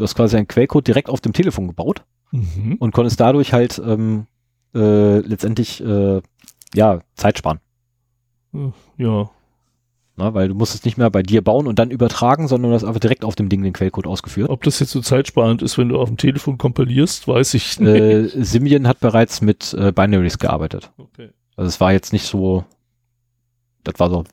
[0.00, 2.76] Du hast quasi einen Quellcode direkt auf dem Telefon gebaut Mhm.
[2.78, 4.26] und konntest dadurch halt ähm,
[4.74, 6.22] äh, letztendlich äh,
[6.74, 7.60] ja Zeit sparen.
[8.96, 9.30] Ja,
[10.16, 10.34] Ne?
[10.34, 13.00] Weil du musstest nicht mehr bei dir bauen und dann übertragen, sondern du hast einfach
[13.00, 14.48] direkt auf dem Ding den Quellcode ausgeführt.
[14.50, 17.88] ob das jetzt so zeitsparend ist, wenn du auf dem Telefon kompilierst, weiß ich nicht.
[17.88, 20.90] äh, Symbian hat bereits mit äh, Binaries gearbeitet.
[20.98, 21.30] Okay.
[21.56, 22.64] Also es war jetzt nicht so,
[23.84, 24.24] das war so,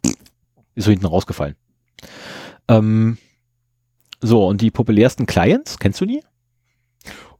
[0.75, 1.55] ist so hinten rausgefallen.
[2.67, 3.17] Ähm,
[4.21, 6.23] so, und die populärsten Clients, kennst du die?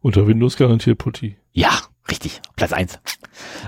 [0.02, 1.38] Unter Windows garantiert Putty.
[1.52, 1.72] Ja,
[2.10, 3.00] richtig, Platz eins.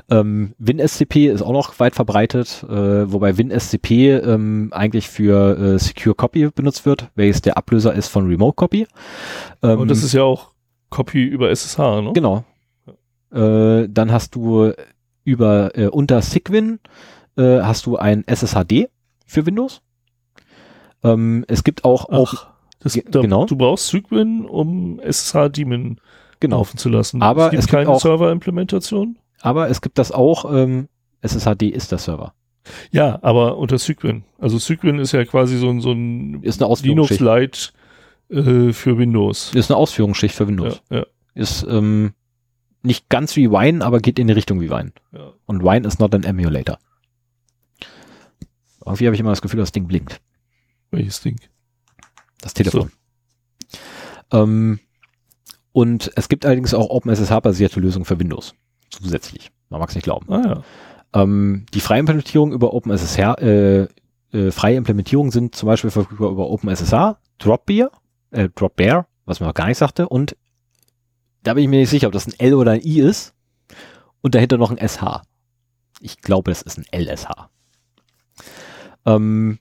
[0.09, 6.15] Ähm, WinSCP ist auch noch weit verbreitet, äh, wobei WinSCP ähm, eigentlich für äh, Secure
[6.15, 8.87] Copy benutzt wird, welches der Ablöser ist von Remote Copy.
[9.61, 10.51] Ähm, Und das ist ja auch
[10.89, 12.11] Copy über SSH, ne?
[12.13, 12.43] Genau.
[13.31, 14.71] Äh, dann hast du
[15.23, 16.79] über äh, unter Sigwin
[17.37, 18.89] äh, hast du ein SSHD
[19.25, 19.81] für Windows.
[21.03, 22.47] Ähm, es gibt auch, auch
[22.79, 23.45] das, Ge- da, genau.
[23.45, 25.99] du brauchst Cygwin, um SSH-Daemon
[26.39, 27.21] genau, laufen zu lassen.
[27.21, 29.17] Aber es gibt es gibt keine Server-Implementation.
[29.41, 30.87] aber es gibt das auch, ähm,
[31.21, 32.33] SSHD ist der Server.
[32.91, 34.23] Ja, aber unter Cygwin.
[34.37, 37.73] Also Cygwin ist ja quasi so ein, so ein Ist eine Linux Ausführungsschicht.
[38.29, 39.53] Lite äh, für Windows.
[39.55, 40.81] Ist eine Ausführungsschicht für Windows.
[40.89, 42.13] Ja, ja, Ist ähm,
[42.83, 44.91] nicht ganz wie Wine, aber geht in die Richtung wie Wine.
[45.11, 45.33] ja.
[45.47, 46.77] Und Wine ist not an emulator.
[48.85, 50.21] Irgendwie habe ich immer das Gefühl, das Ding blinkt.
[50.91, 51.39] Welches Ding?
[52.41, 52.91] Das Telefon.
[54.31, 54.79] Ähm,
[55.71, 58.53] und es gibt allerdings auch OpenSSH-basierte Lösungen für Windows.
[58.89, 59.51] Zusätzlich.
[59.69, 60.31] Man mag es nicht glauben.
[60.31, 60.63] Ah ja.
[61.21, 63.87] Ähm, die freie Implementierung über OpenSSH, äh,
[64.31, 67.91] äh, freie Implementierungen sind zum Beispiel verfügbar über OpenSSH, Dropbear,
[68.31, 70.35] äh, Dropbear, was man noch gar nicht sagte, und
[71.43, 73.33] da bin ich mir nicht sicher, ob das ein L oder ein I ist
[74.21, 75.21] und dahinter noch ein SH.
[76.01, 77.49] Ich glaube, es ist ein LSH.
[79.05, 79.59] Ähm,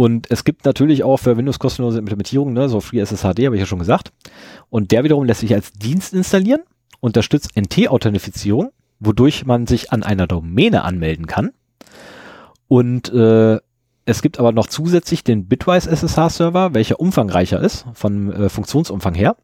[0.00, 3.66] und es gibt natürlich auch für Windows kostenlose Implementierungen, ne, so FreeSSHD, habe ich ja
[3.66, 4.14] schon gesagt.
[4.70, 6.62] Und der wiederum lässt sich als Dienst installieren,
[7.00, 11.50] unterstützt NT-Authentifizierung, wodurch man sich an einer Domäne anmelden kann.
[12.66, 13.58] Und äh,
[14.06, 19.36] es gibt aber noch zusätzlich den Bitwise SSH-Server, welcher umfangreicher ist, vom äh, Funktionsumfang her.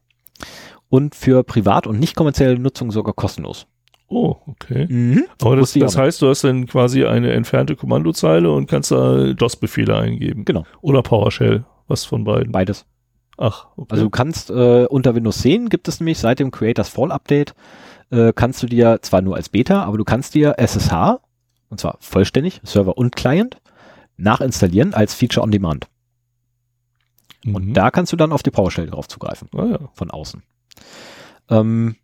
[0.89, 3.67] Und für privat und nicht kommerzielle Nutzung sogar kostenlos.
[4.09, 4.87] Oh, okay.
[4.89, 5.25] Mhm.
[5.41, 9.95] Aber das, das heißt, du hast dann quasi eine entfernte Kommandozeile und kannst da DOS-Befehle
[9.97, 10.45] eingeben.
[10.45, 11.65] Genau, Oder PowerShell.
[11.87, 12.51] Was von beiden?
[12.51, 12.85] beides.
[13.37, 13.87] Ach, okay.
[13.91, 17.53] Also du kannst äh, unter Windows 10 gibt es nämlich seit dem Creators Fall Update,
[18.09, 21.19] äh, kannst du dir zwar nur als Beta, aber du kannst dir SSH,
[21.69, 23.57] und zwar vollständig, Server und Client,
[24.17, 25.87] nachinstallieren als Feature on Demand.
[27.45, 27.73] Und Mhm.
[27.73, 29.79] da kannst du dann auf die PowerShell drauf zugreifen, Ah ja.
[29.93, 30.41] von außen.
[31.49, 31.95] Ähm,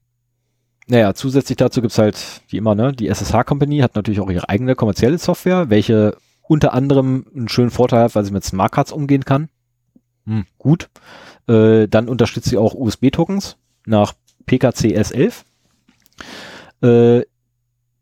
[0.93, 4.47] naja, zusätzlich dazu gibt's halt, wie immer, ne, die SSH Company hat natürlich auch ihre
[4.47, 8.91] eigene kommerzielle Software, welche unter anderem einen schönen Vorteil hat, weil sie mit Smart Cards
[8.91, 9.49] umgehen kann.
[10.27, 10.91] Hm, gut.
[11.47, 13.57] Äh, dann unterstützt sie auch USB-Tokens
[13.87, 14.13] nach
[14.45, 15.45] PKCS11.
[16.83, 17.23] Äh,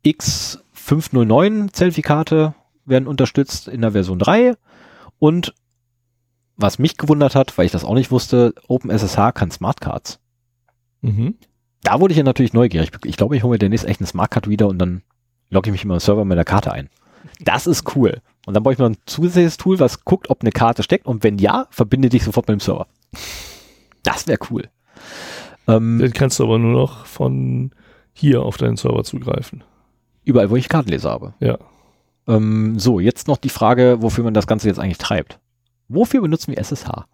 [0.05, 4.55] X509-Zertifikate werden unterstützt in der Version 3.
[5.18, 5.53] Und
[6.57, 10.19] was mich gewundert hat, weil ich das auch nicht wusste, OpenSSH kann Smart Cards.
[10.99, 11.35] Mhm.
[11.84, 12.91] Da wurde ich ja natürlich neugierig.
[13.06, 15.02] Ich glaube, ich hole mir demnächst echt eine Smart Card wieder und dann
[15.49, 16.90] logge ich mich immer im Server mit der Karte ein.
[17.40, 18.22] Das ist cool.
[18.45, 21.24] Und dann brauche ich noch ein zusätzliches Tool, was guckt, ob eine Karte steckt und
[21.24, 22.88] wenn ja, verbinde dich sofort mit dem Server.
[24.03, 24.70] Das wäre cool.
[25.68, 27.72] Ähm, Dann kannst du aber nur noch von
[28.14, 29.64] hier auf deinen Server zugreifen.
[30.24, 31.34] überall, wo ich Kartenleser habe.
[31.40, 31.58] Ja.
[32.28, 35.40] Ähm, so, jetzt noch die Frage, wofür man das Ganze jetzt eigentlich treibt.
[35.88, 37.06] Wofür benutzen wir SSH?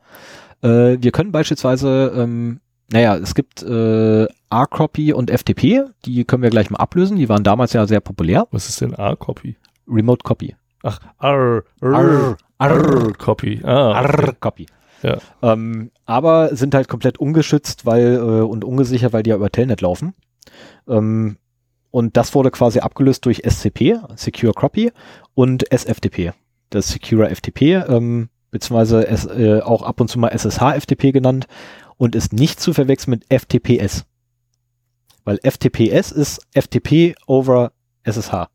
[0.62, 2.60] Äh, wir können beispielsweise, ähm,
[2.92, 7.44] naja, es gibt äh, RCopy und FTP, die können wir gleich mal ablösen, die waren
[7.44, 8.48] damals ja sehr populär.
[8.52, 9.58] Was ist denn R-Copy?
[9.88, 10.56] Remote Copy.
[10.84, 13.62] Ach, R, R, R, Copy.
[13.64, 14.26] Ah, okay.
[14.26, 14.66] R-Copy.
[15.04, 15.18] Ja.
[15.42, 19.82] Ähm, aber sind halt komplett ungeschützt weil, äh, und ungesichert, weil die ja über Telnet
[19.82, 20.14] laufen.
[20.88, 21.38] Ähm,
[21.92, 24.92] und das wurde quasi abgelöst durch SCP, Secure Copy,
[25.34, 26.34] und SFTP,
[26.70, 31.48] das Secure FTP, ähm, beziehungsweise es, äh, auch ab und zu mal SSH-FTP genannt
[31.98, 34.06] und ist nicht zu verwechseln mit FTPS.
[35.28, 37.74] Weil FTPS ist FTP over
[38.04, 38.48] SSH.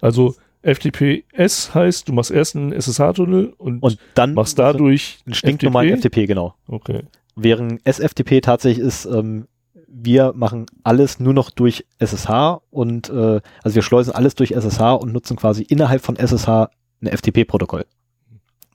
[0.00, 5.96] Also FTPS heißt, du machst erst einen SSH-Tunnel und, Und dann machst dadurch einen stinknormalen
[5.96, 6.26] FTP?
[6.26, 6.56] Genau.
[6.66, 7.04] Okay.
[7.36, 9.46] Während SFTP tatsächlich ist, ähm,
[9.86, 14.94] wir machen alles nur noch durch SSH und äh, also wir schleusen alles durch SSH
[14.94, 16.68] und nutzen quasi innerhalb von SSH
[17.00, 17.86] ein FTP-Protokoll.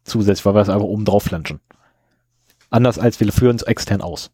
[0.06, 1.60] Zusätzlich, weil wir es einfach oben drauf flanschen.
[2.70, 4.32] Anders als wir führen es extern aus.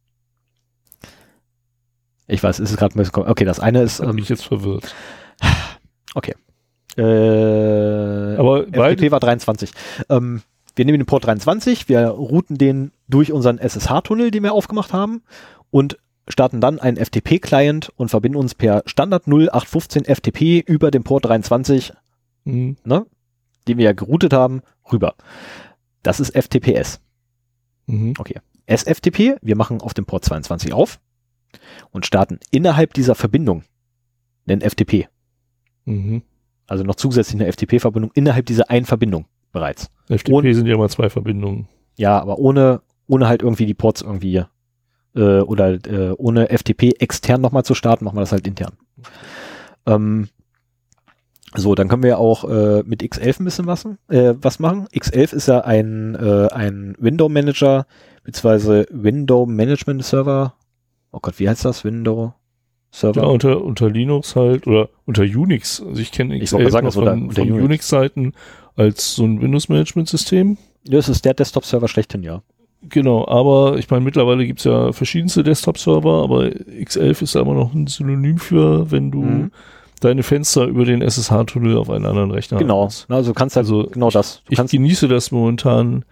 [2.28, 4.94] Ich weiß, es ist gerade ein bisschen Okay, das eine ist ähm, mich jetzt verwirrt.
[6.98, 9.72] äh, Aber FTP war 23.
[10.10, 10.42] Ähm,
[10.76, 15.22] wir nehmen den Port 23, wir routen den durch unseren SSH-Tunnel, den wir aufgemacht haben
[15.70, 21.26] und starten dann einen FTP-Client und verbinden uns per Standard 0815 FTP über den Port
[21.26, 21.94] 23,
[22.46, 23.06] Hm, ne,
[23.68, 25.16] den wir ja geroutet haben, rüber.
[26.02, 27.00] Das ist FTPS.
[27.86, 28.14] mhm.
[28.66, 31.00] SFTP, wir machen auf dem Port 22 auf
[31.92, 33.64] und starten innerhalb dieser Verbindung
[34.46, 35.08] den FTP.
[35.86, 36.22] Mhm.
[36.68, 39.90] Also noch zusätzlich eine FTP-Verbindung innerhalb dieser einen Verbindung bereits.
[40.10, 41.68] FTP Und- sind ja immer zwei Verbindungen.
[41.96, 44.44] Ja, aber ohne, ohne halt irgendwie die Ports irgendwie
[45.16, 48.74] äh, oder äh, ohne FTP extern nochmal zu starten, machen wir das halt intern.
[49.86, 50.30] Ähm,
[51.56, 54.88] so, dann können wir auch äh, mit X11 ein bisschen was, äh, was machen.
[54.92, 57.86] X11 ist ja ein, äh, ein Window Manager
[58.24, 60.56] beziehungsweise Window Management Server.
[61.14, 61.84] Oh Gott, wie heißt das?
[61.86, 62.34] Window
[62.92, 63.22] Server?
[63.22, 65.82] Ja, unter, unter Linux halt oder unter Unix.
[65.82, 67.64] Also ich kenne X11 sagen, noch das unter- von, unter von Unix.
[67.66, 68.34] Unix-Seiten
[68.76, 70.58] als so ein Windows-Management-System.
[70.86, 72.42] Das ist der Desktop-Server schlechthin, ja.
[72.90, 77.74] Genau, aber ich meine, mittlerweile gibt's ja verschiedenste Desktop-Server, aber X11 ist da immer noch
[77.74, 79.52] ein Synonym für, wenn du Mhm.
[80.02, 82.58] deine Fenster über den SSH-Tunnel auf einen anderen Rechner.
[82.58, 82.86] Genau.
[82.86, 83.10] hast.
[83.10, 84.42] Also du kannst halt Also genau das.
[84.50, 86.04] Du Ich genieße das momentan.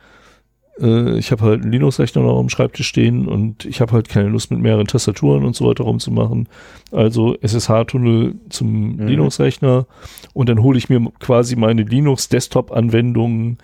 [0.80, 4.30] Äh, ich habe halt einen Linux-Rechner noch am Schreibtisch stehen und ich habe halt keine
[4.30, 6.48] Lust mit mehreren Tastaturen und so weiter rumzumachen.
[6.92, 9.08] Also SSH-Tunnel zum Mhm.
[9.08, 9.86] Linux-Rechner
[10.34, 13.58] und dann hole ich mir quasi meine Linux-Desktop-Anwendungen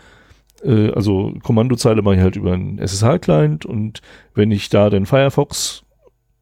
[0.63, 4.01] äh, also Kommandozeile mache ich halt über einen SSH-Client und
[4.33, 5.83] wenn ich da den Firefox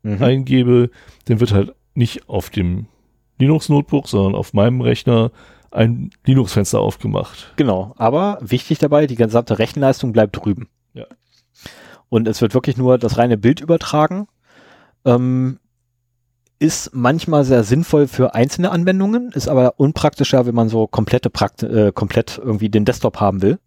[0.03, 0.21] Mhm.
[0.23, 0.89] eingebe,
[1.25, 2.85] dann wird halt nicht auf dem
[3.39, 5.31] Linux-Notebook, sondern auf meinem Rechner
[5.75, 7.53] ein Linux-Fenster aufgemacht.
[7.55, 10.69] Genau, aber wichtig dabei, die gesamte Rechenleistung bleibt drüben.
[10.93, 11.05] Ja.
[12.09, 14.27] Und es wird wirklich nur das reine Bild übertragen.
[15.03, 15.59] Ähm,
[16.57, 21.63] ist manchmal sehr sinnvoll für einzelne Anwendungen, ist aber unpraktischer, wenn man so komplette Prakt
[21.63, 23.59] äh, komplett irgendwie den Desktop haben will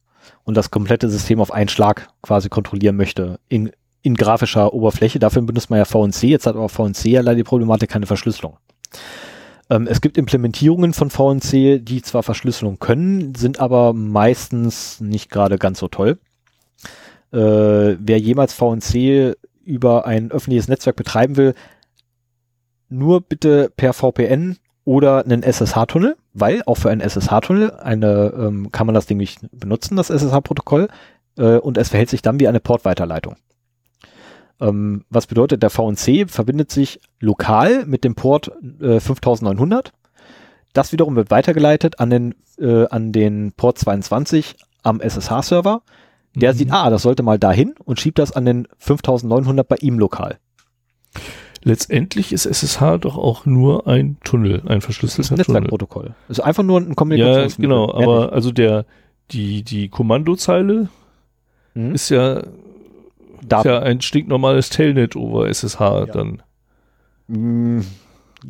[0.44, 3.70] und das komplette System auf einen Schlag quasi kontrollieren möchte in,
[4.00, 5.18] in grafischer Oberfläche.
[5.18, 6.22] Dafür benutzt man ja VNC.
[6.24, 8.56] Jetzt hat aber VNC ja leider die Problematik keine Verschlüsselung.
[9.70, 15.58] Ähm, es gibt Implementierungen von VNC, die zwar Verschlüsselung können, sind aber meistens nicht gerade
[15.58, 16.18] ganz so toll.
[17.32, 17.38] Äh,
[17.98, 21.54] wer jemals VNC über ein öffentliches Netzwerk betreiben will,
[22.88, 28.86] nur bitte per VPN oder einen SSH-Tunnel, weil auch für einen SSH-Tunnel eine, ähm, kann
[28.86, 30.88] man das Ding nicht benutzen, das SSH-Protokoll,
[31.36, 33.36] äh, und es verhält sich dann wie eine Portweiterleitung.
[34.60, 39.92] Ähm, was bedeutet, der VNC verbindet sich lokal mit dem Port äh, 5900.
[40.72, 45.82] Das wiederum wird weitergeleitet an den, äh, an den Port 22 am SSH-Server.
[46.34, 46.56] Der Mhm.
[46.58, 50.38] sieht, ah, das sollte mal dahin und schiebt das an den 5900 bei ihm lokal.
[51.64, 55.38] Letztendlich ist SSH doch auch nur ein Tunnel, ein Das ist verschlüsselter ein.
[55.38, 56.14] Netzwerkprotokoll.
[56.28, 57.62] Also einfach nur ein Ja, Kommunikationsmittel.
[57.70, 58.84] genau, Mehr aber also der,
[59.32, 60.90] die, die Kommandozeile nicht.
[61.74, 61.94] Hm?
[61.94, 62.42] ist ja,
[63.40, 63.68] ist Daten.
[63.68, 66.42] ja ein stinknormales Telnet over SSH dann.
[67.28, 67.80] Mm,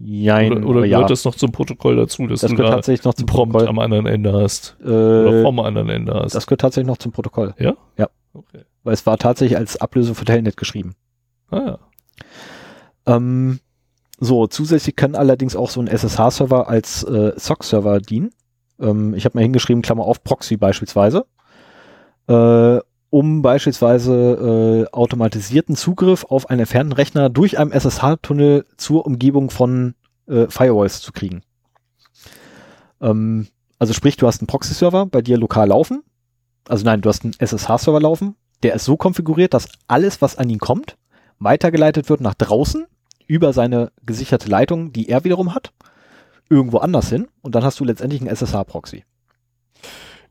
[0.04, 1.08] Jein, Oder, oder aber gehört ja.
[1.08, 3.68] das noch zum Protokoll dazu, dass Das du gehört da tatsächlich noch zum Prompt Protokoll.
[3.70, 4.76] am anderen Ende hast?
[4.82, 6.34] Oder Äh, vom anderen Ende hast?
[6.34, 7.54] das gehört tatsächlich noch zum Protokoll.
[7.58, 7.74] ja?
[7.96, 8.08] Ja.
[8.34, 8.64] Okay.
[8.84, 10.94] Weil es war tatsächlich als Ablösung für Telnet geschrieben.
[11.50, 11.78] Ah
[13.06, 13.14] ja.
[13.16, 13.60] Ähm,
[14.20, 18.30] so, zusätzlich kann allerdings auch so ein SSH-Server als äh, SOC-Server dienen.
[18.78, 21.24] Ähm, ich habe mal hingeschrieben, Klammer auf, Proxy beispielsweise.
[22.28, 22.78] Äh,
[23.10, 29.94] um beispielsweise äh, automatisierten Zugriff auf einen entfernten Rechner durch einen SSH-Tunnel zur Umgebung von
[30.26, 31.42] äh, Firewalls zu kriegen.
[33.00, 33.48] Ähm,
[33.78, 36.02] also sprich, du hast einen Proxy-Server bei dir lokal laufen.
[36.68, 38.36] Also nein, du hast einen SSH-Server laufen.
[38.62, 40.96] Der ist so konfiguriert, dass alles, was an ihn kommt,
[41.38, 42.86] weitergeleitet wird nach draußen
[43.26, 45.72] über seine gesicherte Leitung, die er wiederum hat,
[46.50, 47.28] irgendwo anders hin.
[47.40, 49.04] Und dann hast du letztendlich einen SSH-Proxy.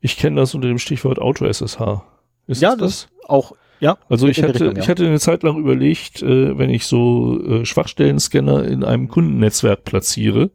[0.00, 2.02] Ich kenne das unter dem Stichwort Auto-SSH.
[2.48, 3.96] Ist Ja, es das auch, ja.
[4.08, 4.82] Also ich hatte, Richtung, ja.
[4.82, 9.84] ich hatte eine Zeit lang überlegt, äh, wenn ich so äh, Schwachstellen-Scanner in einem Kundennetzwerk
[9.84, 10.50] platziere,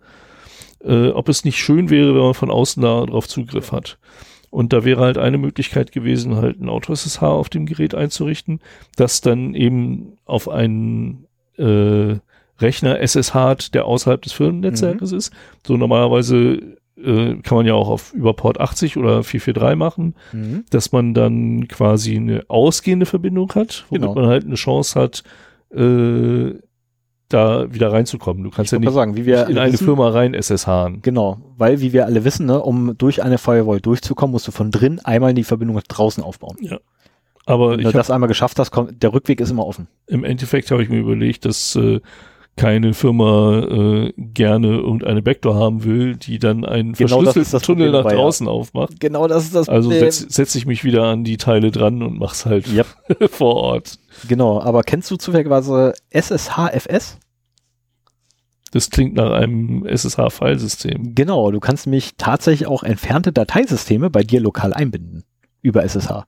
[0.83, 3.97] äh, ob es nicht schön wäre, wenn man von außen darauf Zugriff hat.
[4.49, 8.59] Und da wäre halt eine Möglichkeit gewesen, halt ein Auto-SSH auf dem Gerät einzurichten,
[8.97, 11.25] das dann eben auf einen
[11.57, 12.17] äh,
[12.59, 15.17] Rechner SSH hat, der außerhalb des Firmennetzwerkes Mhm.
[15.17, 15.31] ist.
[15.65, 20.65] So normalerweise äh, kann man ja auch auf über Port 80 oder 443 machen Mhm.
[20.69, 24.13] dass man dann quasi eine ausgehende Verbindung hat, womit Genau.
[24.15, 25.23] man halt eine Chance hat,
[25.75, 26.53] äh,
[27.29, 28.43] da wieder reinzukommen.
[28.43, 31.01] Du kannst Ich ja nicht sagen, in eine wissen, Firma rein SSHen.
[31.01, 34.69] Genau, weil wie wir alle wissen, ne, um durch eine Firewall durchzukommen, musst du von
[34.69, 36.57] drin einmal die Verbindung nach draußen aufbauen.
[37.45, 39.87] Aber Wenn ich du das einmal geschafft hast, kommt, der Rückweg ist immer offen.
[40.07, 41.99] im Endeffekt habe ich mir überlegt, dass äh,
[42.55, 48.05] keine Firma äh, gerne irgendeine Backdoor haben will, die dann einen Genau verschlüsselten Tunnel nach
[48.05, 48.11] ja.
[48.15, 48.99] draußen aufmacht.
[48.99, 50.11] Genau, das ist das Also Problem.
[50.11, 52.85] setze setz ich mich wieder an die Teile dran und mach's halt Yep.
[53.31, 53.97] vor Ort.
[54.27, 57.17] Genau, aber kennst du zufälligerweise SSHFS?
[58.71, 61.13] Das klingt nach einem SSH-Filesystem.
[61.13, 65.23] Genau, du kannst nämlich tatsächlich auch entfernte Dateisysteme bei dir lokal einbinden.
[65.61, 66.25] Über SSH.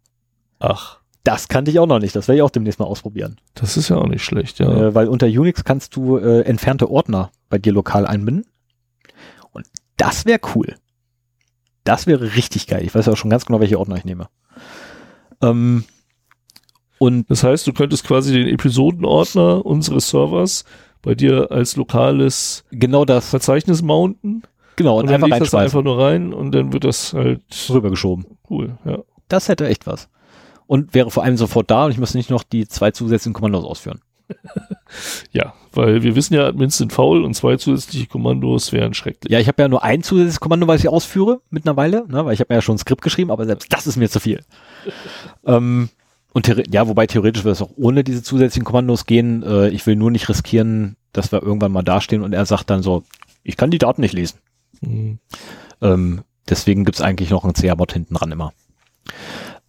[0.59, 2.15] Ach, Das kannte ich auch noch nicht.
[2.15, 3.37] Das werde ich auch demnächst mal ausprobieren.
[3.55, 4.69] das ist ja auch nicht schlecht, ja.
[4.69, 8.45] Äh, weil unter Unix kannst du äh, entfernte Ordner bei dir lokal einbinden.
[9.51, 9.65] Und
[9.97, 10.75] das wäre cool.
[11.83, 12.83] Das wäre richtig geil.
[12.85, 14.27] Ich weiß ja auch schon ganz genau, welche Ordner ich nehme.
[15.41, 15.83] Ähm,
[16.99, 20.63] und Das heißt, du könntest quasi den Episodenordner unseres Servers
[21.01, 24.43] bei dir als lokales genau das, Verzeichnis mounten
[24.75, 28.25] genau, und, und, dann einfach das einfach nur rein und dann wird das halt rübergeschoben.
[28.47, 28.99] cool, ja.
[29.27, 30.07] Das hätte echt was.
[30.67, 33.65] Und wäre vor allem sofort da und ich müsste nicht noch die zwei zusätzlichen Kommandos
[33.65, 34.01] ausführen.
[35.31, 39.31] Ja, weil wir wissen ja, Admins sind faul und zwei zusätzliche Kommandos wären schrecklich.
[39.31, 42.39] Ja, ich habe ja nur ein zusätzliches Kommando, was ich ausführe mittlerweile, ne, weil ich
[42.39, 44.43] habe mir ja schon ein Skript geschrieben, aber selbst das ist mir zu viel.
[45.45, 45.89] ähm,
[46.33, 49.43] und ja, wobei theoretisch würde es auch ohne diese zusätzlichen Kommandos gehen.
[49.43, 52.83] Äh, ich will nur nicht riskieren, dass wir irgendwann mal dastehen und er sagt dann
[52.83, 53.03] so,
[53.43, 54.39] Ich kann die Daten nicht lesen.
[54.81, 55.19] Mhm.
[55.81, 58.53] Ähm, deswegen gibt's eigentlich noch ein CR-Bot hinten dran immer.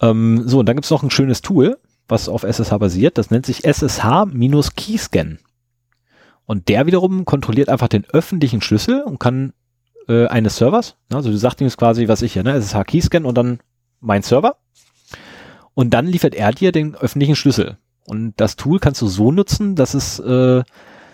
[0.00, 1.78] Ähm, so, und dann gibt's noch ein schönes Tool,
[2.08, 3.18] was auf SSH basiert.
[3.18, 5.38] Das nennt sich SSH-Keyscan.
[6.44, 9.52] Und der wiederum kontrolliert einfach den öffentlichen Schlüssel und kann
[10.08, 13.24] äh, eines Servers, also du sagst ihm jetzt quasi, was ich hier, ne, SSH Keyscan
[13.24, 13.60] und dann
[14.00, 14.56] mein Server.
[15.74, 17.76] Und dann liefert er dir den öffentlichen Schlüssel.
[18.06, 20.62] Und das Tool kannst du so nutzen, dass es äh,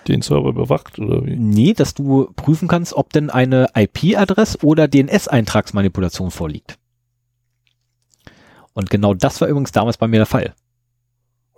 [0.07, 1.37] Den Server überwacht oder wie?
[1.37, 6.79] Nee, dass du prüfen kannst, ob denn eine IP-Adress oder DNS-Eintragsmanipulation vorliegt.
[8.75, 10.55] Und genau das war übrigens damals bei mir der Fall.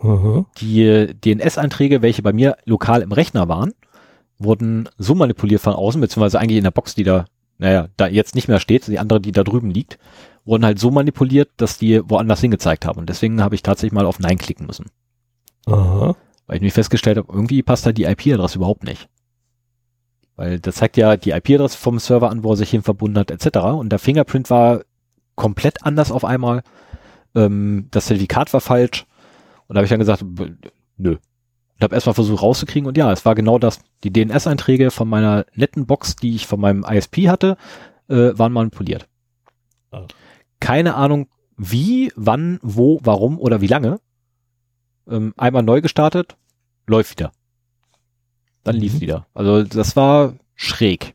[0.00, 0.44] Aha.
[0.58, 3.72] Die DNS-Einträge, welche bei mir lokal im Rechner waren,
[4.38, 7.26] wurden so manipuliert von außen, beziehungsweise eigentlich in der Box, die da,
[7.58, 9.98] naja, da jetzt nicht mehr steht, die andere, die da drüben liegt,
[10.44, 12.98] wurden halt so manipuliert, dass die woanders hingezeigt haben.
[12.98, 14.86] Und deswegen habe ich tatsächlich mal auf Nein klicken müssen.
[15.66, 16.16] Aha.
[16.46, 19.08] Weil ich mich festgestellt habe, irgendwie passt da die IP-Adresse überhaupt nicht.
[20.36, 23.30] Weil das zeigt ja die IP-Adresse vom Server an, wo er sich hin verbunden hat,
[23.30, 23.58] etc.
[23.58, 24.80] Und der Fingerprint war
[25.36, 26.62] komplett anders auf einmal.
[27.34, 29.06] Ähm, das Zertifikat war falsch.
[29.66, 30.24] Und da habe ich dann gesagt,
[30.96, 31.12] nö.
[31.12, 33.80] Und habe erstmal versucht rauszukriegen und ja, es war genau das.
[34.04, 37.56] Die DNS-Einträge von meiner netten Box, die ich von meinem ISP hatte,
[38.08, 39.08] äh, waren manipuliert.
[39.90, 40.06] Ah.
[40.60, 44.00] Keine Ahnung, wie, wann, wo, warum oder wie lange.
[45.08, 46.36] Ähm, einmal neu gestartet,
[46.86, 47.32] läuft wieder.
[48.62, 49.00] Dann lief Mhm.
[49.00, 49.26] wieder.
[49.34, 51.14] Also das war schräg.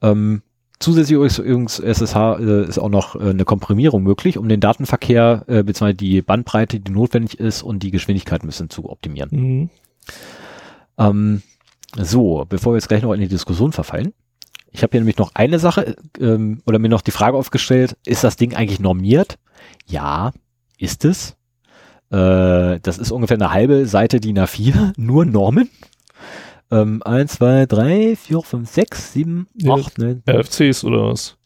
[0.00, 0.42] Ähm,
[0.82, 5.62] zusätzlich übrigens- SSH äh, ist auch noch äh, eine Komprimierung möglich, um den Datenverkehr äh,
[5.62, 5.94] bzw.
[5.94, 9.28] die Bandbreite, die notwendig ist und die Geschwindigkeit ein bisschen zu optimieren.
[9.30, 9.70] Mhm.
[10.98, 11.42] Ähm,
[11.96, 14.12] so, bevor wir jetzt gleich noch in die Diskussion verfallen.
[14.70, 18.24] Ich habe hier nämlich noch eine Sache ähm, oder mir noch die Frage aufgestellt, ist
[18.24, 19.38] das Ding eigentlich normiert?
[19.86, 20.32] Ja,
[20.78, 21.36] ist es.
[22.10, 25.68] Äh, das ist ungefähr eine halbe Seite DIN A4, nur Normen.
[26.72, 29.74] Ähm, 1, 2, 3, 4, 5, 6, 7, Ja.
[29.74, 31.36] 8, 9, RFCs oder was?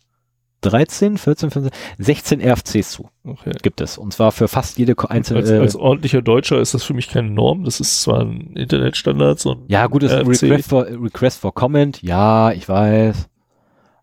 [0.62, 3.52] 13, 14, 15, 16 RFCs zu Okay.
[3.62, 3.98] gibt es.
[3.98, 5.40] Und zwar für fast jede einzelne.
[5.40, 7.64] Als, äh, als ordentlicher Deutscher ist das für mich keine Norm.
[7.64, 10.26] Das ist zwar ein Internetstandard, so ein Ja, gut, das ist ein.
[10.28, 12.02] Request for, Request for Comment.
[12.02, 13.28] Ja, ich weiß.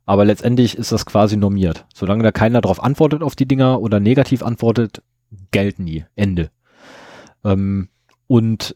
[0.06, 1.86] Aber letztendlich ist das quasi normiert.
[1.94, 5.02] Solange da keiner drauf antwortet auf die Dinger oder negativ antwortet,
[5.52, 6.06] gelten die.
[6.16, 6.50] Ende.
[7.44, 7.90] Ähm,
[8.28, 8.76] und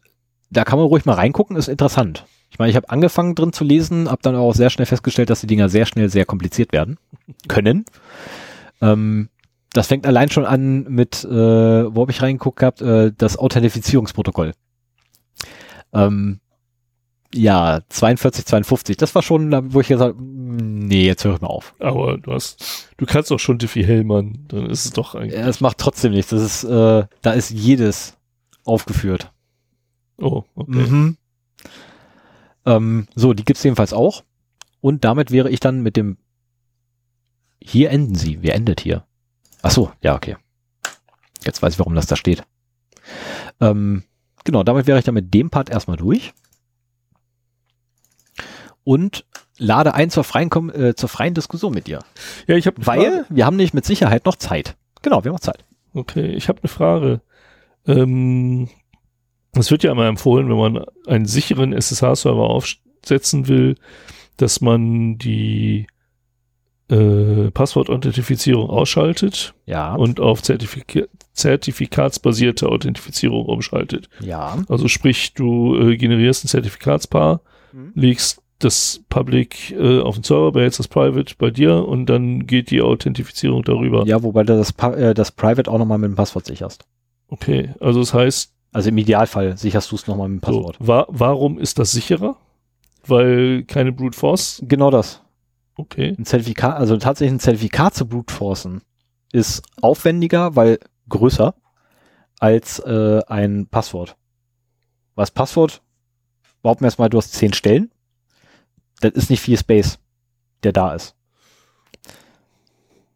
[0.50, 2.26] da kann man ruhig mal reingucken, ist interessant.
[2.50, 5.42] Ich meine, ich habe angefangen drin zu lesen, habe dann auch sehr schnell festgestellt, dass
[5.42, 6.98] die Dinger sehr schnell sehr kompliziert werden
[7.48, 7.86] können.
[8.82, 9.30] Ähm,
[9.74, 14.54] das fängt allein schon an mit, äh, wo habe ich reingeguckt gehabt, äh, das Authentifizierungsprotokoll.
[15.94, 16.40] Ähm,
[17.34, 21.48] ja, 42, 52, das war schon, wo ich gesagt habe, nee, jetzt höre ich mal
[21.48, 21.76] auf.
[21.80, 25.34] Aber du hast, du kannst doch schon Diffie Hellmann, dann ist es doch eigentlich.
[25.40, 26.32] Ja, Es macht trotzdem nichts.
[26.32, 28.18] Das ist, äh, da ist jedes
[28.64, 29.32] aufgeführt.
[30.18, 30.72] Oh, okay.
[30.72, 31.18] Mhm.
[32.68, 34.24] Ähm, so, die gibt's jedenfalls auch.
[34.82, 36.18] Und damit wäre ich dann mit dem,
[37.60, 38.44] hier enden sie.
[38.44, 39.06] Wer endet hier?
[39.64, 40.38] Ach so, ja, okay.
[41.44, 42.44] Jetzt weiß ich, warum das da steht.
[43.62, 44.04] Ähm,
[44.44, 46.34] genau, damit wäre ich dann mit dem Part erstmal durch.
[48.84, 49.26] Und
[49.58, 52.00] lade ein zur freien, Kom äh, zur freien Diskussion mit dir.
[52.48, 54.76] Ja, ich habe Weil wir haben nämlich mit Sicherheit noch Zeit.
[55.02, 55.66] Genau, wir haben noch Zeit.
[55.94, 57.22] Okay, ich habe eine Frage.
[57.86, 58.70] Ähm,
[59.60, 63.76] es wird ja immer empfohlen, wenn man einen sicheren SSH-Server aufsetzen will,
[64.38, 65.88] dass man die
[66.90, 71.02] äh, Passwort-Authentifizierung ausschaltet Ja, und auf Zertifika
[71.34, 74.10] zertifikatsbasierte Authentifizierung umschaltet.
[74.22, 74.58] ja.
[74.70, 77.42] Also sprich, du äh, generierst ein Zertifikatspaar,
[77.74, 77.92] Mhm.
[77.96, 82.72] legst das Public äh, auf den Server, behältst das Private bei dir und dann geht
[82.72, 84.04] die Authentifizierung darüber.
[84.08, 86.86] Ja, wobei du das, Pa- äh, das Private auch nochmal mit dem Passwort sicherst.
[87.28, 90.78] Okay, also das heißt, Also im Idealfall sicherst du es nochmal mit dem so, Passwort.
[90.80, 92.38] wa warum ist das sicherer?
[93.06, 94.62] Weil keine Brute Force?
[94.68, 95.22] Genau das.
[95.76, 96.16] Okay.
[96.18, 98.82] Ein Zertifikat, also tatsächlich ein Zertifikat zu brute forcen
[99.32, 100.80] ist aufwendiger, weil
[101.10, 101.54] größer
[102.40, 104.16] als äh, ein Passwort.
[105.16, 105.82] Was Passwort?
[106.62, 107.92] Behaupten wir erstmal, du hast zehn Stellen.
[109.02, 110.00] Das ist nicht viel Space,
[110.64, 111.16] der da ist.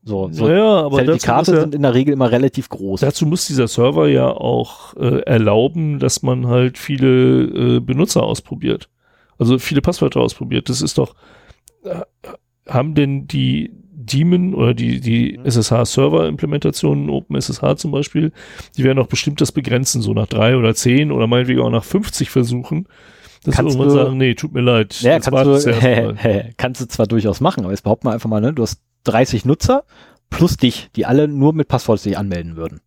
[0.04, 3.02] So, so naja, aber Zertifikate ja, sind in der Regel immer relativ groß.
[3.02, 7.44] dazu muss dieser Server ja auch äh, erlauben, dass man halt viele
[7.76, 8.90] äh, Benutzer ausprobiert.
[9.38, 10.70] Also viele Passwörter ausprobiert.
[10.70, 11.14] Das ist doch,
[11.84, 12.02] äh,
[12.68, 13.74] haben denn die
[14.04, 15.46] Daemon oder die, die Mhm.
[15.46, 18.32] SSH-Server-Implementationen, OpenSSH zum Beispiel,
[18.78, 21.84] die werden doch bestimmt das begrenzen, so nach drei oder zehn oder meinetwegen auch nach
[21.84, 22.88] 50 versuchen,
[23.46, 25.00] sie Kannst du- sagen, nee, tut mir leid.
[25.02, 25.76] Ja, kannst du,
[26.58, 29.46] kannst du zwar durchaus machen, aber jetzt behaupten wir einfach mal, ne, du hast 30
[29.46, 29.84] Nutzer
[30.30, 32.82] plus dich, die alle nur mit Passwort sich anmelden würden.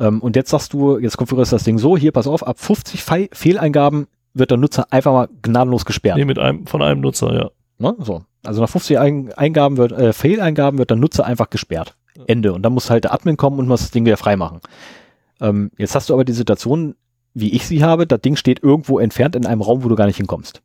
[0.00, 2.58] Ähm, und jetzt sagst du, jetzt konfigurierst du das Ding so, hier, pass auf, ab
[2.58, 6.18] 50 Fe Fehleingaben wird der Nutzer einfach mal gnadenlos gesperrt.
[6.18, 7.50] Nee, mit einem, von einem Nutzer, ja.
[7.78, 7.96] Ne?
[7.98, 8.22] So.
[8.44, 11.96] Also nach 50 Ein Eingaben wird, äh, Fehleingaben wird der Nutzer einfach gesperrt.
[12.26, 12.52] Ende.
[12.52, 14.60] Und dann muss halt der Admin kommen und muss das Ding wieder freimachen.
[15.40, 16.96] Ähm, jetzt hast du aber die Situation,
[17.34, 20.06] wie ich sie habe, das Ding steht irgendwo entfernt in einem Raum, wo du gar
[20.06, 20.62] nicht hinkommst.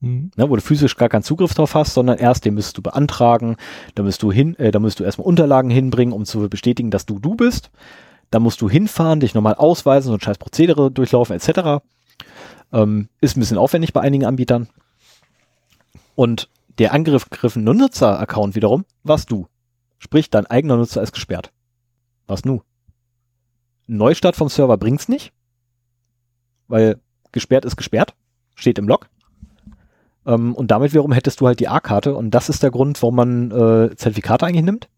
[0.00, 0.30] Mhm.
[0.36, 3.56] Ne, wo du physisch gar keinen Zugriff drauf hast, sondern erst den müsstest du beantragen,
[3.94, 7.06] da müsst du hin, äh, da musst du erstmal Unterlagen hinbringen, um zu bestätigen, dass
[7.06, 7.70] du du bist.
[8.30, 11.82] Da musst du hinfahren, dich nochmal ausweisen, so ein scheiß Prozedere durchlaufen, etc.
[12.72, 14.68] Ähm, ist ein bisschen aufwendig bei einigen Anbietern.
[16.14, 16.48] Und
[16.78, 19.46] der angegriffene Nutzer-Account wiederum warst du.
[19.98, 21.52] Sprich, dein eigener Nutzer ist gesperrt.
[22.26, 22.62] Was nu?
[23.86, 25.32] Neustart vom Server bringt's nicht,
[26.66, 27.00] weil
[27.32, 28.14] gesperrt ist gesperrt,
[28.54, 29.08] steht im Log.
[30.26, 33.16] Ähm, und damit wiederum hättest du halt die A-Karte und das ist der Grund, warum
[33.16, 34.88] man äh, Zertifikate eigentlich nimmt.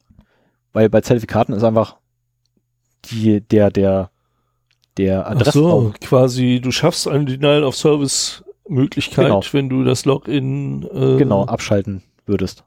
[0.73, 1.97] Weil bei Zertifikaten ist einfach
[3.07, 4.11] die, der, der,
[4.97, 5.87] der Ach Adressraum.
[5.87, 9.41] so, quasi, du schaffst eine Denial of Service Möglichkeit, Genau.
[9.53, 12.65] wenn du das Login, äh, genau, abschalten würdest.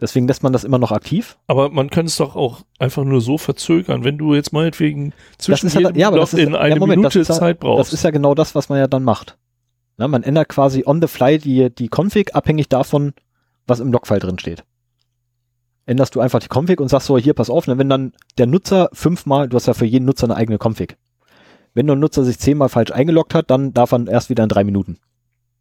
[0.00, 1.38] Deswegen lässt man das immer noch aktiv.
[1.46, 5.68] Aber man kann es doch auch einfach nur so verzögern, wenn du jetzt meinetwegen zwischen
[5.68, 7.60] ist ja- jedem ja, aber das ist- Login eine ja, Moment, das Minute ist Zeit
[7.60, 7.78] brauchst.
[7.80, 9.38] Das ist ja genau das, was man ja dann macht.
[9.96, 13.12] Na, man ändert quasi on the fly die, die Config abhängig davon,
[13.66, 14.64] was im Logfile drin steht.
[15.86, 18.46] Änderst du einfach die Config und sagst so, hier, pass auf, ne, wenn dann der
[18.46, 20.96] Nutzer fünfmal, du hast ja für jeden Nutzer eine eigene Config.
[21.74, 24.64] Wenn der Nutzer sich zehnmal falsch eingeloggt hat, dann darf er erst wieder in drei
[24.64, 24.98] Minuten.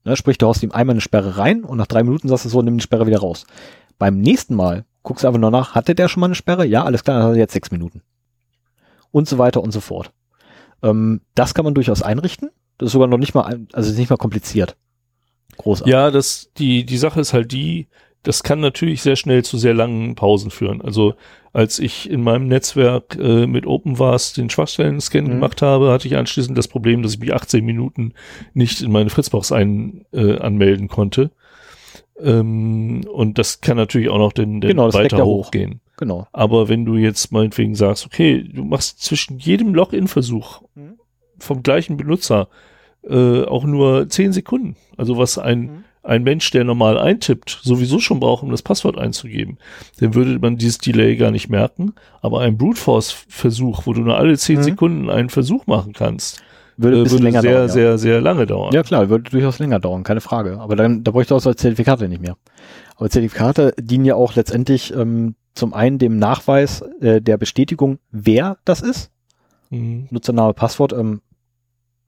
[0.05, 2.49] Ne, sprich, du haust ihm einmal eine Sperre rein und nach drei Minuten sagst du
[2.49, 3.45] so, nimm die Sperre wieder raus.
[3.99, 6.65] Beim nächsten Mal guckst du einfach nur nach, hatte der schon mal eine Sperre?
[6.65, 8.01] Ja, alles klar, dann hat er jetzt sechs Minuten.
[9.11, 10.11] Und so weiter und so fort.
[10.81, 12.49] Ähm, das kann man durchaus einrichten.
[12.77, 14.75] Das ist sogar noch nicht mal, ein- also nicht mal kompliziert.
[15.57, 15.91] Großartig.
[15.91, 17.87] Ja, das, die, die Sache ist halt die,
[18.23, 20.81] das kann natürlich sehr schnell zu sehr langen Pausen führen.
[20.81, 21.13] Also
[21.51, 25.27] als ich in meinem Netzwerk äh, mit OpenVAS den Schwachstellen-Scan Mhm.
[25.29, 28.13] gemacht habe, hatte ich anschließend das Problem, dass ich mich 18 Minuten
[28.53, 31.29] nicht in meine Fritzbox ein, äh, anmelden konnte.
[32.19, 35.47] Ähm, und das kann natürlich auch noch den, den Genau, weiter ja hoch.
[35.47, 35.79] hochgehen.
[35.97, 36.27] Genau.
[36.31, 40.92] Aber wenn du jetzt meinetwegen sagst, okay, du machst zwischen jedem Login-Versuch Mhm.
[41.39, 42.47] Vom gleichen Benutzer
[43.07, 45.83] äh, auch nur 10 Sekunden, also was ein, Mhm.
[46.03, 49.57] ein Mensch, der normal eintippt, sowieso schon braucht, um das Passwort einzugeben,
[49.99, 51.93] dann würde man dieses Delay gar nicht merken.
[52.21, 54.63] Aber ein Brute Force-Versuch, wo du nur alle 10 Mhm.
[54.63, 56.41] Sekunden einen Versuch machen kannst,
[56.77, 57.67] Würde äh, ein bisschen würde länger sehr, dauern.
[57.67, 57.73] ja.
[57.73, 58.73] sehr, sehr lange dauern.
[58.73, 60.59] Ja klar, würde durchaus länger dauern, keine Frage.
[60.59, 62.37] Aber dann, da bräuchte auch so Zertifikate nicht mehr.
[62.95, 68.57] Aber Zertifikate dienen ja auch letztendlich ähm, zum einen dem Nachweis äh, der Bestätigung, wer
[68.65, 69.11] das ist.
[69.73, 70.07] Mhm.
[70.11, 70.93] Nutzername, Passwort.
[70.93, 71.21] Ähm,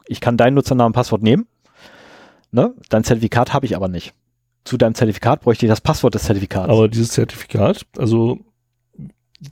[0.08, 1.48] ich kann deinen Nutzernamen, Passwort nehmen.
[2.52, 2.74] Ne?
[2.90, 4.14] Dein Zertifikat habe ich aber nicht.
[4.64, 6.70] Zu deinem Zertifikat bräuchte ich das Passwort des Zertifikats.
[6.70, 8.40] Aber dieses Zertifikat, also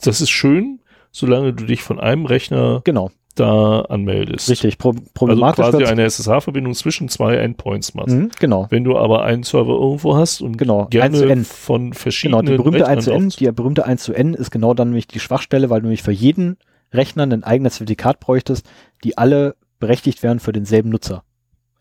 [0.03, 0.79] das ist schön,
[1.11, 4.49] solange du dich von einem Rechner genau, da anmeldest.
[4.49, 4.77] richtig.
[4.77, 8.15] Pro Also problematisch quasi wird's- eine SSH-Verbindung zwischen zwei Endpoints machst.
[8.15, 10.85] Mhm, genau, Wenn du aber einen Server irgendwo hast und genau.
[10.85, 11.45] gerne 1 zu N.
[11.45, 14.73] von Genau, verschiedenen die berühmte 1 zu N, die berühmte 1 zu N ist genau
[14.73, 16.57] dann nämlich die Schwachstelle, weil du nämlich für jeden
[16.93, 18.65] Rechner ein eigenes Zertifikat bräuchtest,
[19.03, 21.23] die alle berechtigt wären für denselben Nutzer.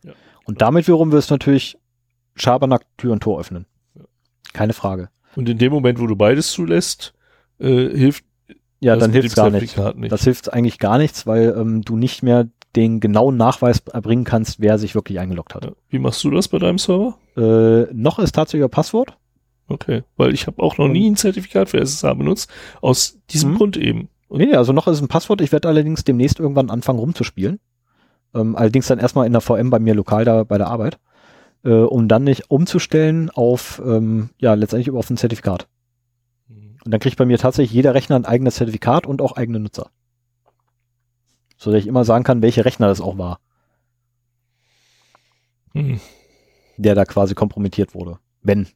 [0.03, 0.13] Ja.
[0.45, 1.79] Und damit wiederum wirst du natürlich
[2.35, 3.67] Schabernack Tür und Tor öffnen.
[3.95, 4.03] Ja.
[4.53, 5.09] Keine Frage.
[5.37, 7.15] Und in dem Moment, wo du beides zulässt,
[7.59, 8.25] äh, hilft
[8.81, 9.77] Ja, das dann dem gar nicht.
[9.97, 10.13] Nicht.
[10.13, 14.61] Das hilft eigentlich gar nichts, weil ähm, du nicht mehr den genauen Nachweis erbringen kannst,
[14.61, 15.65] wer sich wirklich eingeloggt hat.
[15.65, 15.73] Ja.
[15.91, 17.19] Wie machst du das bei deinem Server?
[17.37, 19.17] Äh, noch ist tatsächlich ein Passwort.
[19.69, 23.57] Okay, weil ich habe auch noch nie ein Zertifikat für SSH benutzt, aus diesem Mhm.
[23.57, 24.09] Grund eben.
[24.33, 25.41] Nee, also noch ist es ein Passwort.
[25.41, 27.61] Ich werde allerdings demnächst irgendwann anfangen rumzuspielen.
[28.35, 30.99] Ähm, allerdings dann erstmal in der VM bei mir lokal da bei der Arbeit,
[31.65, 35.69] äh, um dann nicht umzustellen auf, ähm, ja, letztendlich auf ein Zertifikat.
[36.85, 39.91] Und dann kriegt bei mir tatsächlich jeder Rechner ein eigenes Zertifikat und auch eigene Nutzer.
[41.57, 43.39] So dass ich immer sagen kann, welcher Rechner das auch war,
[45.75, 46.01] Hm.
[46.77, 48.19] der da quasi kompromittiert wurde.
[48.43, 48.67] Wenn.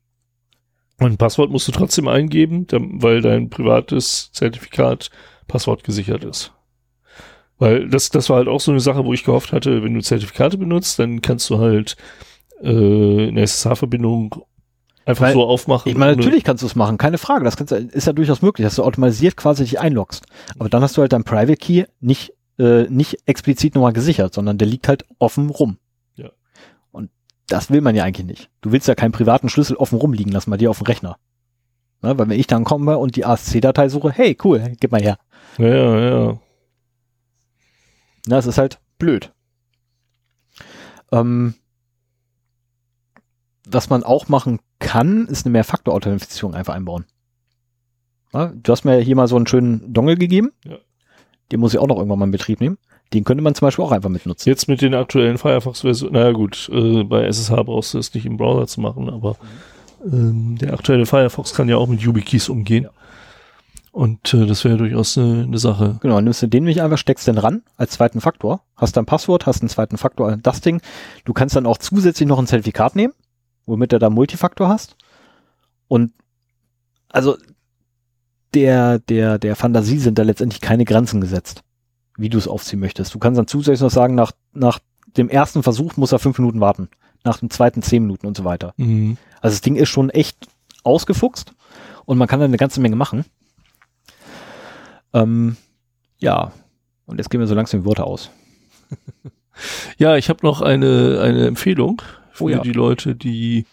[0.99, 5.11] Und ein Passwort musst du trotzdem eingeben, weil dein privates Zertifikat
[5.49, 6.53] passwortgesichert ist.
[7.59, 10.03] Weil das, das war halt auch so eine Sache, wo ich gehofft hatte, wenn du
[10.03, 11.97] Zertifikate benutzt, dann kannst du halt
[12.61, 14.45] äh, eine SSH-Verbindung
[15.07, 15.91] einfach Weil- so aufmachen.
[15.91, 17.45] Ich meine, natürlich kannst du es machen, keine Frage.
[17.45, 20.27] Das kannst, ist ja durchaus möglich, dass du automatisiert quasi dich einloggst.
[20.59, 24.59] Aber dann hast du halt dein Private Key nicht, äh, nicht explizit nochmal gesichert, sondern
[24.59, 25.79] der liegt halt offen rum.
[26.17, 26.31] Ja.
[26.91, 27.11] Und
[27.49, 28.51] das will man ja eigentlich nicht.
[28.61, 31.17] Du willst ja keinen privaten Schlüssel offen rumliegen lassen bei dir auf dem Rechner.
[32.03, 35.19] Ne, weil wenn ich dann komme und die ASC-Datei suche, hey, cool, gib mal her.
[35.59, 36.39] Ja, ja, ja.
[38.27, 39.33] Na, das ist halt blöd.
[41.13, 41.55] Ähm,
[43.69, 47.05] was man auch machen kann, ist eine Mehrfaktor-Authentifizierung einfach einbauen.
[48.33, 50.53] Ja, du hast mir hier mal so einen schönen Dongle gegeben.
[50.65, 50.77] Ja.
[51.53, 52.79] Den muss ich auch noch irgendwann mal in Betrieb nehmen.
[53.15, 54.51] Den könnte man zum Beispiel auch einfach mitnutzen.
[54.51, 58.37] Jetzt mit den aktuellen Firefox-Versionen, naja gut, äh, bei SSH brauchst du es nicht im
[58.37, 59.37] Browser zu machen, aber
[60.05, 62.85] Ähm, der aktuelle Firefox kann ja auch mit YubiKeys umgehen.
[62.85, 62.91] Ja.
[63.97, 65.97] Und äh, das wäre durchaus eine, eine Sache.
[66.03, 69.47] Genau, nimmst du den nicht einfach, steckst den ran als zweiten Faktor, hast dein Passwort,
[69.47, 70.83] hast einen zweiten Faktor, das Ding.
[71.25, 73.15] Du kannst dann auch zusätzlich noch ein Zertifikat nehmen,
[73.65, 74.97] womit du da Multifaktor hast.
[75.89, 76.13] Und
[77.09, 77.39] also
[78.53, 81.63] der, der, der Fantasie sind da letztendlich keine Grenzen gesetzt,
[82.19, 83.15] wie du es aufziehen möchtest.
[83.15, 84.79] Du kannst dann zusätzlich noch sagen, nach, nach
[85.17, 86.91] dem ersten Versuch muss er fünf Minuten warten,
[87.25, 88.75] nach dem zweiten zehn Minuten und so weiter.
[88.77, 89.17] Mhm.
[89.41, 90.49] Also das Ding ist schon echt
[90.85, 91.55] ausgefuchst
[92.05, 93.25] und man kann da eine ganze Menge machen.
[95.23, 95.57] Ähm,
[96.19, 96.53] ja,
[97.07, 98.31] und jetzt gehen wir so langsam die Worte aus.
[99.99, 102.03] ja, ich habe noch eine, eine Empfehlung
[102.33, 102.61] für oh ja.
[102.61, 103.67] die Leute, die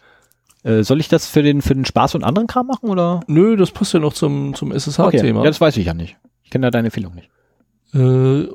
[0.63, 3.19] äh, soll ich das für den, für den Spaß und anderen Kram machen oder?
[3.27, 5.39] Nö, das passt ja noch zum, zum SSH-Thema.
[5.39, 5.45] Okay.
[5.45, 6.17] Ja, das weiß ich ja nicht.
[6.43, 7.29] Ich kenne da deine Empfehlung nicht.
[7.93, 8.47] Äh,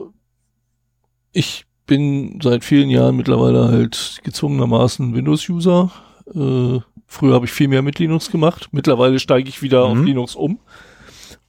[1.32, 5.90] ich bin seit vielen Jahren mittlerweile halt gezwungenermaßen Windows-User.
[6.34, 8.68] Äh, früher habe ich viel mehr mit Linux gemacht.
[8.72, 10.00] Mittlerweile steige ich wieder mhm.
[10.00, 10.60] auf Linux um.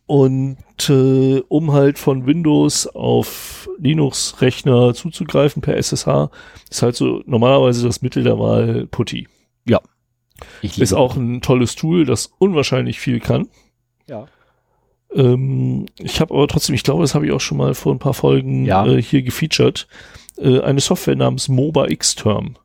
[0.10, 0.58] Und
[0.90, 6.32] äh, um halt von Windows auf Linux-Rechner zuzugreifen per SSH,
[6.68, 9.28] ist halt so normalerweise das Mittel der Wahl Putty.
[9.68, 9.80] Ja.
[10.64, 13.50] Ist auch ein tolles Tool, das unwahrscheinlich viel kann.
[14.08, 14.26] Ja.
[15.14, 18.00] Ähm, ich habe aber trotzdem, ich glaube, das habe ich auch schon mal vor ein
[18.00, 18.88] paar Folgen ja.
[18.88, 19.88] äh, hier gefeatured,
[20.40, 22.56] äh, eine Software namens MOBA Xterm.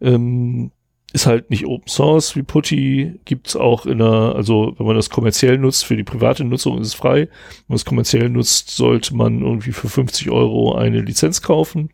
[0.00, 0.70] Ähm,
[1.14, 5.10] ist halt nicht Open Source wie Putty, gibt's auch in einer, also wenn man das
[5.10, 7.20] kommerziell nutzt, für die private Nutzung ist es frei.
[7.20, 7.28] Wenn
[7.68, 11.90] man es kommerziell nutzt, sollte man irgendwie für 50 Euro eine Lizenz kaufen.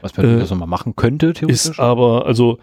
[0.00, 1.68] Was man äh, das nochmal machen könnte, theoretisch.
[1.68, 2.58] Ist aber, also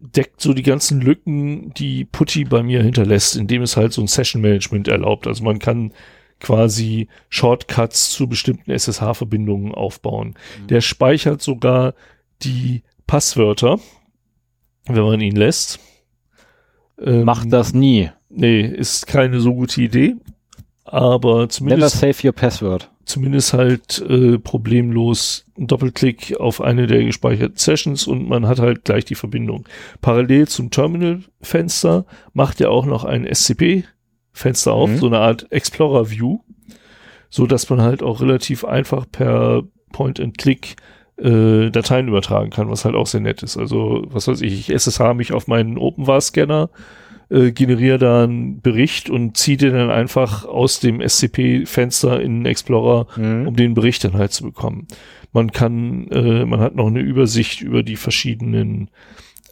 [0.00, 4.08] deckt so die ganzen Lücken, die Putty bei mir hinterlässt, indem es halt so ein
[4.08, 5.28] Session Management erlaubt.
[5.28, 5.92] Also man kann
[6.40, 10.34] quasi Shortcuts zu bestimmten SSH-Verbindungen aufbauen.
[10.62, 10.66] Mhm.
[10.66, 11.94] Der speichert sogar
[12.42, 13.78] die Passwörter,
[14.88, 15.80] wenn man ihn lässt.
[17.00, 18.10] Ähm, Macht das nie.
[18.28, 20.16] Nee, ist keine so gute Idee.
[20.84, 22.02] Aber zumindest.
[22.02, 22.90] Never save your password.
[23.04, 28.84] Zumindest halt äh, problemlos ein Doppelklick auf eine der gespeicherten Sessions und man hat halt
[28.84, 29.66] gleich die Verbindung.
[30.02, 32.04] Parallel zum Terminal-Fenster
[32.34, 34.98] macht er auch noch ein SCP-Fenster auf, mhm.
[34.98, 36.40] so eine Art Explorer-View,
[37.30, 39.62] so dass man halt auch relativ einfach per
[39.92, 40.76] Point-and-Click
[41.18, 43.56] äh, Dateien übertragen kann, was halt auch sehr nett ist.
[43.56, 46.70] Also, was weiß ich, ich SSH mich auf meinen OpenVAR-Scanner,
[47.30, 52.46] äh, generiere da einen Bericht und ziehe den dann einfach aus dem SCP-Fenster in den
[52.46, 53.48] Explorer, mhm.
[53.48, 54.86] um den Bericht dann halt zu bekommen.
[55.32, 58.90] Man kann, äh, man hat noch eine Übersicht über die verschiedenen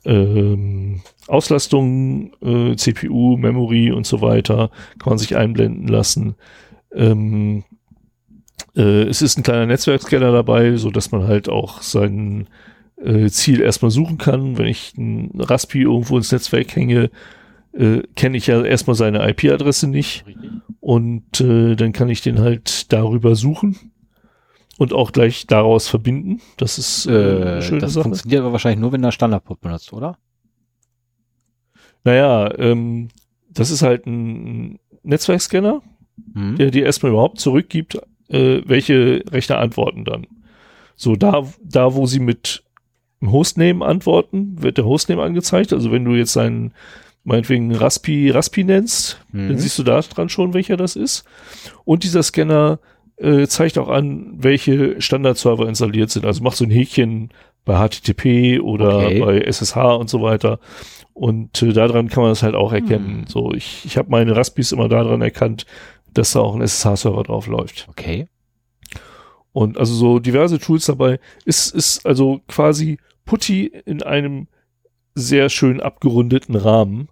[0.04, 6.36] ähm, Auslastungen, äh, CPU, Memory und so weiter, kann man sich einblenden lassen.
[6.94, 7.64] Ähm,
[8.76, 12.48] äh, es ist ein kleiner Netzwerkscanner dabei, so dass man halt auch sein
[12.96, 14.58] äh, Ziel erstmal suchen kann.
[14.58, 17.10] Wenn ich ein Raspi irgendwo ins Netzwerk hänge,
[17.72, 20.24] äh, kenne ich ja erstmal seine IP-Adresse nicht.
[20.80, 23.92] Und äh, dann kann ich den halt darüber suchen
[24.78, 26.40] und auch gleich daraus verbinden.
[26.58, 28.04] Das ist äh, eine schöne das Sache.
[28.04, 30.18] funktioniert aber wahrscheinlich nur, wenn er Standardport benutzt, oder?
[32.04, 33.08] Naja, ähm,
[33.50, 35.82] das ist halt ein Netzwerkscanner,
[36.34, 36.56] mhm.
[36.56, 37.98] der dir erstmal überhaupt zurückgibt,
[38.28, 40.26] äh, welche Rechner antworten dann.
[40.96, 42.64] So, da, da, wo sie mit
[43.20, 45.72] dem Hostname antworten, wird der Hostname angezeigt.
[45.72, 46.72] Also wenn du jetzt seinen,
[47.24, 49.48] meinetwegen Raspi, Raspi nennst, mhm.
[49.48, 51.24] dann siehst du da dran schon, welcher das ist.
[51.84, 52.78] Und dieser Scanner
[53.16, 56.26] äh, zeigt auch an, welche Standardserver installiert sind.
[56.26, 57.30] Also macht so ein Häkchen
[57.64, 59.20] bei HTTP oder okay.
[59.20, 60.60] bei SSH und so weiter.
[61.12, 63.22] Und äh, daran kann man das halt auch erkennen.
[63.22, 63.24] Hm.
[63.26, 65.66] So, ich, ich habe meine Raspis immer daran erkannt,
[66.16, 67.86] dass da auch ein SSH-Server drauf läuft.
[67.88, 68.28] Okay.
[69.52, 71.18] Und also so diverse Tools dabei.
[71.44, 74.48] Ist, ist also quasi Putty in einem
[75.14, 77.08] sehr schön abgerundeten Rahmen,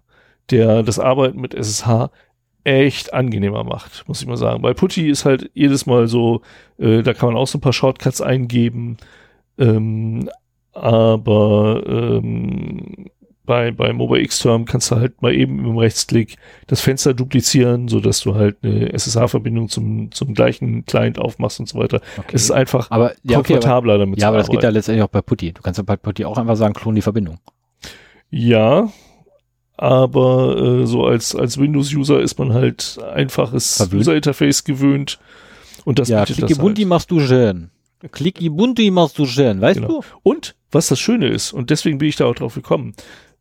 [0.51, 2.09] der das Arbeiten mit SSH
[2.63, 4.61] echt angenehmer macht, muss ich mal sagen.
[4.61, 6.41] Bei Putty ist halt jedes Mal so,
[6.77, 8.97] äh, da kann man auch so ein paar Shortcuts eingeben,
[9.57, 10.29] ähm,
[10.71, 13.09] aber ähm,
[13.45, 16.35] bei, bei Mobile Xterm kannst du halt mal eben mit dem Rechtsklick
[16.67, 21.69] das Fenster duplizieren, so dass du halt eine SSH-Verbindung zum, zum gleichen Client aufmachst und
[21.69, 22.01] so weiter.
[22.17, 22.31] Okay.
[22.33, 25.03] Es ist einfach aber, ja, komfortabler okay, aber, damit Ja, aber das geht ja letztendlich
[25.03, 25.53] auch bei Putty.
[25.53, 27.39] Du kannst ja bei Putty auch einfach sagen, klon die Verbindung.
[28.29, 28.89] Ja,
[29.77, 35.19] aber äh, so als, als Windows-User ist man halt einfaches User-Interface gewöhnt.
[35.83, 36.87] Und das ja, das Ubuntu halt.
[36.87, 37.69] machst du schön.
[38.11, 40.01] Klick Ubuntu machst du schön, weißt genau.
[40.01, 40.01] du?
[40.23, 42.93] Und was das Schöne ist, und deswegen bin ich da auch drauf gekommen,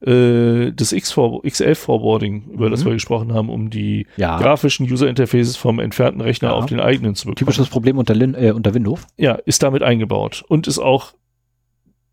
[0.06, 2.70] äh, das XL-Forwarding, über mhm.
[2.70, 4.38] das wir gesprochen haben, um die ja.
[4.38, 6.54] grafischen User-Interfaces vom entfernten Rechner ja.
[6.54, 7.36] auf den eigenen zu bekommen.
[7.36, 9.06] Typisches Problem unter, Lin äh, unter Windows.
[9.16, 11.14] Ja, ist damit eingebaut und ist auch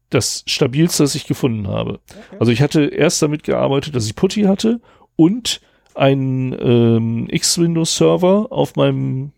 [0.10, 2.00] das stabilste, das ich gefunden habe.
[2.40, 4.82] Also ich hatte erst damit gearbeitet, dass ich Putty hatte
[5.16, 5.62] und
[5.96, 9.32] einen ähm, X-Windows-Server auf meinem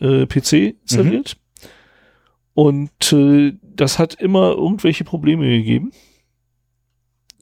[0.00, 1.36] äh, PC installiert.
[2.54, 5.92] Und äh, das hat immer irgendwelche Probleme gegeben.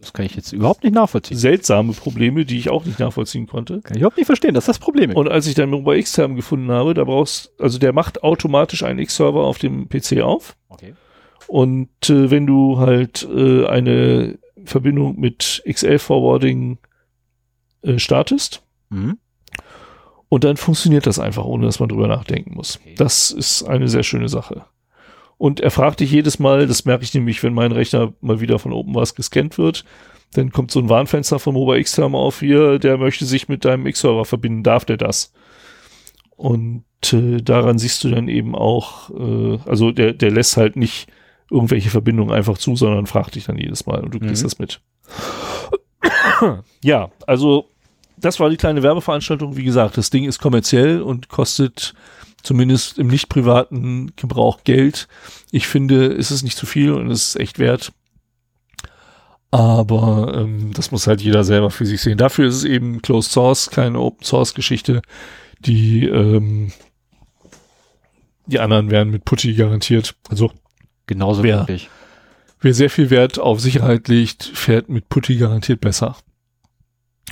[0.04, 1.38] Das kann ich jetzt überhaupt nicht nachvollziehen.
[1.38, 3.80] Seltsame Probleme, die ich auch nicht nachvollziehen konnte.
[3.80, 5.12] Kann ich überhaupt nicht verstehen, das ist das Problem.
[5.12, 8.98] Und als ich dann bei Xterm gefunden habe, da brauchst, also der macht automatisch einen
[8.98, 10.56] X-Server auf dem PC auf.
[10.68, 10.94] okay.
[11.46, 16.78] Und äh, wenn du halt äh, eine Verbindung mit XL-Forwarding
[17.82, 19.16] äh, startest, Mhm.
[20.28, 22.78] und dann funktioniert das einfach, ohne dass man drüber nachdenken muss.
[22.80, 22.94] Okay.
[22.98, 24.66] Das ist eine sehr schöne Sache.
[25.36, 28.58] Und er fragt dich jedes Mal, das merke ich nämlich, wenn mein Rechner mal wieder
[28.58, 29.84] von OpenWAS gescannt wird,
[30.34, 34.24] dann kommt so ein Warnfenster vom OberX-Term auf hier, der möchte sich mit deinem X-Server
[34.24, 35.32] verbinden, darf der das?
[36.36, 41.08] Und äh, daran siehst du dann eben auch, äh, also der, der lässt halt nicht
[41.50, 44.46] irgendwelche Verbindungen einfach zu, sondern fragt dich dann jedes Mal und du kriegst Mhm.
[44.46, 44.80] das mit.
[46.82, 47.68] ja, also
[48.16, 49.56] das war die kleine Werbeveranstaltung.
[49.56, 51.94] Wie gesagt, das Ding ist kommerziell und kostet
[52.44, 55.08] zumindest im nicht privaten Gebrauch Geld.
[55.50, 57.92] Ich finde, es ist nicht zu viel und es ist echt wert.
[59.50, 62.18] Aber ähm, das muss halt jeder selber für sich sehen.
[62.18, 65.02] Dafür ist es eben Closed Source, keine Open Source Geschichte.
[65.60, 66.72] Die ähm,
[68.46, 70.16] die anderen werden mit Putty garantiert.
[70.28, 70.50] Also
[71.06, 71.60] Genauso Wer?
[71.60, 71.90] wirklich.
[72.60, 76.16] wer sehr viel Wert auf Sicherheit legt, fährt mit Putty garantiert besser.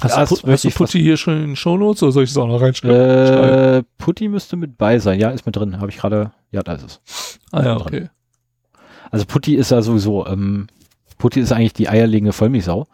[0.01, 2.31] Hast, Das du, hast du ich Putty hier schon in den Shownotes oder soll ich
[2.31, 2.97] es auch noch reinschreiben?
[2.97, 5.21] Äh, Putty müsste mit bei sein.
[5.21, 5.79] Ja, ist mit drin.
[5.81, 6.33] Habe ich gerade.
[6.51, 7.39] Ja, da ist es.
[7.53, 7.83] ah ja, drin.
[7.87, 8.09] okay.
[9.11, 10.27] Also Putty ist ja sowieso.
[10.27, 10.67] Ähm,
[11.19, 12.87] Putty ist eigentlich die eierlegende Vollmilchsau.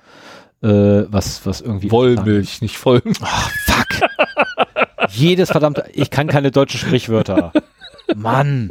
[0.61, 1.91] Äh, was, was irgendwie.
[1.91, 3.01] Wollmilch, nicht voll.
[3.23, 4.11] Ach, fuck.
[5.11, 5.85] Jedes verdammte.
[5.95, 7.53] Ich kann keine deutschen Sprichwörter.
[8.15, 8.71] Mann.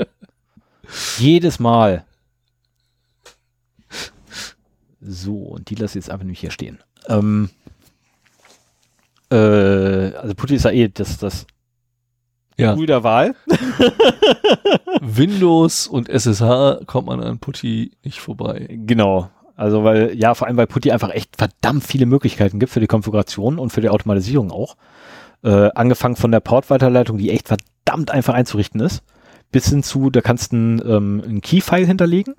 [1.18, 2.06] Jedes Mal.
[5.02, 6.80] So, und die lasse ich jetzt einfach nicht hier stehen.
[7.08, 7.50] Ähm,
[9.32, 9.36] äh,
[10.16, 11.46] also Putty ist ja eh das, das
[12.58, 12.76] Ja.
[12.76, 13.36] Tool der Wahl.
[15.02, 18.68] Windows und SSH kommt man an Putty nicht vorbei.
[18.70, 19.30] Genau.
[19.56, 22.88] Also weil, ja, vor allem weil Putty einfach echt verdammt viele Möglichkeiten gibt für die
[22.88, 24.76] Konfiguration und für die Automatisierung auch.
[25.44, 29.04] Äh, angefangen von der Portweiterleitung, die echt verdammt einfach einzurichten ist,
[29.52, 32.36] bis hin zu, da kannst du einen, ähm, einen Key-File hinterlegen,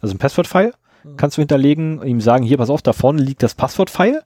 [0.00, 0.72] also ein Passwort-File,
[1.16, 4.22] kannst du hinterlegen, ihm sagen, hier, pass auf, da vorne liegt das Passwort-File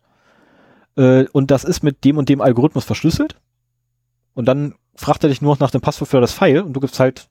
[0.96, 3.36] äh, und das ist mit dem und dem Algorithmus verschlüsselt
[4.34, 6.80] und dann fragt er dich nur noch nach dem Passwort für das File und du
[6.80, 7.28] gibst halt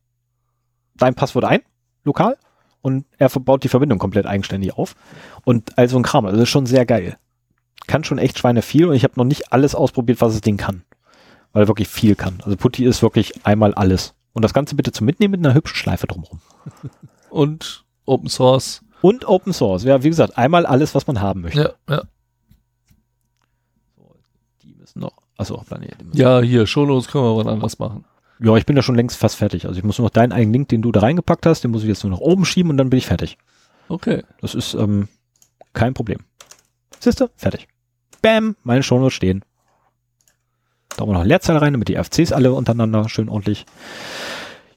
[0.95, 1.61] dein Passwort ein,
[2.03, 2.37] lokal,
[2.85, 4.95] und er baut die Verbindung komplett eigenständig auf.
[5.43, 7.17] Und also ein Kram, also das ist schon sehr geil.
[7.87, 10.57] Kann schon echt Schweine viel und ich habe noch nicht alles ausprobiert, was das Ding
[10.57, 10.83] kann.
[11.51, 12.43] Weil er wirklich viel kann.
[12.43, 14.13] Also Putty ist wirklich einmal alles.
[14.33, 16.41] Und das Ganze bitte zum Mitnehmen mit einer hübschen Schleife drumherum.
[17.31, 18.81] Und Open Source.
[19.01, 19.83] Und Open Source.
[19.83, 21.75] Ja, wie gesagt, einmal alles, was man haben möchte.
[21.89, 22.03] Ja, ja.
[24.61, 25.23] Die müssen noch.
[25.37, 25.95] Achso, Planet.
[26.13, 28.05] Ja, hier, Shownotes können wir was anderes machen.
[28.39, 29.65] ja, ich bin ja schon längst fast fertig.
[29.65, 31.83] Also ich muss nur noch deinen eigenen Link, den du da reingepackt hast, den muss
[31.83, 33.37] ich jetzt nur nach oben schieben und dann bin ich fertig.
[33.89, 34.23] Okay.
[34.41, 35.09] Das ist ähm,
[35.73, 36.19] kein Problem.
[36.99, 37.29] Siehste?
[37.35, 37.67] Fertig.
[38.21, 39.43] Bam, meine Shownotes stehen.
[40.89, 43.65] Da haben wir noch eine Leerzeile rein, damit die FCs alle untereinander schön ordentlich.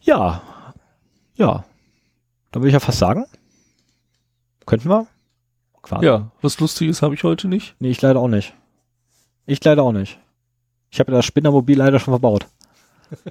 [0.00, 0.42] Ja.
[1.36, 1.64] Ja.
[2.50, 3.26] Da würde ich ja fast sagen.
[4.66, 5.06] Könnten wir?
[5.82, 6.04] Quasi.
[6.04, 7.76] Ja, was Lustiges habe ich heute nicht.
[7.78, 8.54] Nee, ich leider auch nicht.
[9.46, 10.18] Ich leider auch nicht.
[10.90, 12.46] Ich habe das Spinnermobil leider schon verbaut.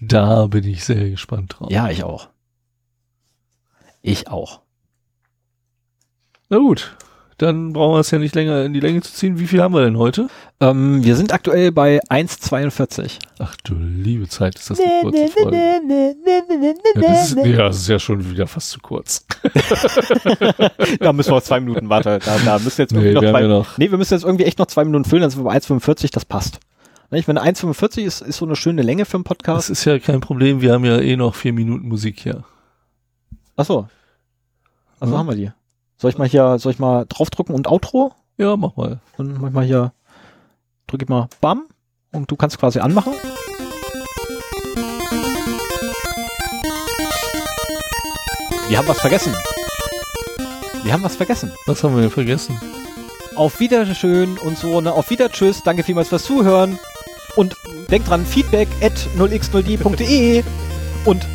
[0.00, 1.70] Da bin ich sehr gespannt drauf.
[1.70, 2.28] Ja, ich auch.
[4.02, 4.60] Ich auch.
[6.50, 6.96] Na gut,
[7.38, 9.38] dann brauchen wir es ja nicht länger in die Länge zu ziehen.
[9.38, 10.28] Wie viel haben wir denn heute?
[10.70, 13.18] Ähm, wir sind aktuell bei 1,42.
[13.38, 15.56] Ach du liebe Zeit, ist das eine kurze Folge.
[15.56, 19.26] Ja, das ist, ja, das ist ja schon wieder fast zu kurz.
[21.00, 22.18] da müssen wir noch zwei Minuten warten.
[22.24, 24.14] Da, da müssen wir jetzt irgendwie Nee, noch wir zwei, ja noch- nee, wir müssen
[24.14, 26.60] jetzt irgendwie echt noch zwei Minuten füllen, dann sind wir bei 1,45, das passt.
[27.10, 29.70] Ne, Ich meine, 1,45 ist, ist so eine schöne Länge für einen Das Podcast.
[29.70, 32.44] ist ja kein Problem, wir haben ja eh noch vier Minuten Musik hier.
[33.56, 33.88] Achso.
[35.00, 35.18] Also Ja.
[35.18, 35.50] haben wir die.
[35.96, 38.12] Soll ich mal hier, soll ich mal draufdrücken und Outro?
[38.36, 39.00] Ja, mach mal.
[39.16, 39.92] Dann mach ich mal hier,
[40.86, 41.64] drücke ich mal BAM
[42.12, 43.14] und du kannst quasi anmachen.
[48.68, 49.34] Wir haben was vergessen.
[50.82, 51.52] Wir haben was vergessen.
[51.66, 52.58] Was haben wir vergessen?
[53.36, 54.92] Auf Wiederschön und so, ne?
[54.92, 55.62] Auf Wieder Tschüss.
[55.62, 56.78] Danke vielmals fürs Zuhören.
[57.36, 57.54] Und
[57.90, 60.42] denkt dran, feedback at 0x0d.de
[61.04, 61.26] und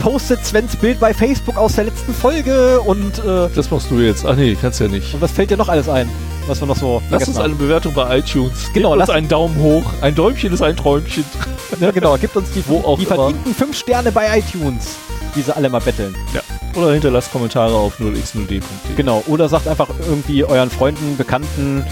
[0.00, 4.24] postet Svens Bild bei Facebook aus der letzten Folge und, äh, Das machst du jetzt.
[4.26, 5.14] Ach nee, kannst ja nicht.
[5.14, 6.08] und was fällt dir noch alles ein,
[6.46, 7.44] was wir noch so Lass vergessen uns haben?
[7.46, 8.70] eine Bewertung bei iTunes.
[8.72, 9.84] Genau, Gebt uns lass- einen Daumen hoch.
[10.00, 11.24] Ein Däumchen ist ein Träumchen.
[11.80, 14.94] Ja, genau, gibt uns die, Wo auch die verdienten fünf Sterne bei iTunes,
[15.34, 16.14] die sie alle mal betteln.
[16.32, 16.40] Ja.
[16.80, 18.60] Oder hinterlasst Kommentare auf 0x0d.de.
[18.96, 21.84] Genau, oder sagt einfach irgendwie euren Freunden, Bekannten,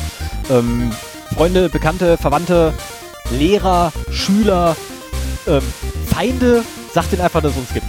[0.51, 0.93] ähm,
[1.35, 2.73] Freunde, Bekannte, Verwandte,
[3.37, 4.77] Lehrer, Schüler,
[5.49, 5.61] ähm,
[6.07, 6.63] Feinde,
[6.93, 7.87] sagt ihnen einfach, dass es uns gibt.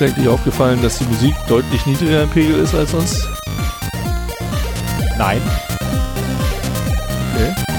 [0.00, 3.28] Ist dir eigentlich aufgefallen, dass die Musik deutlich niedriger im Pegel ist als sonst?
[5.18, 5.42] Nein.
[7.34, 7.69] Okay.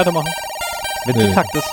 [0.00, 0.32] Weitermachen?
[1.04, 1.24] Wenn Nee.
[1.28, 1.34] nee.
[1.34, 1.68] Takt ist.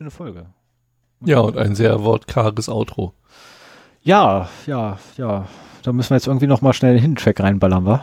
[0.00, 0.46] Schöne Folge.
[1.26, 3.12] Ja, und ein sehr wortkarges Outro.
[4.02, 5.46] Ja, ja, ja.
[5.82, 8.02] Da müssen wir jetzt irgendwie noch mal schnell den Track reinballern, wa?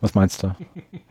[0.00, 0.54] Was meinst du?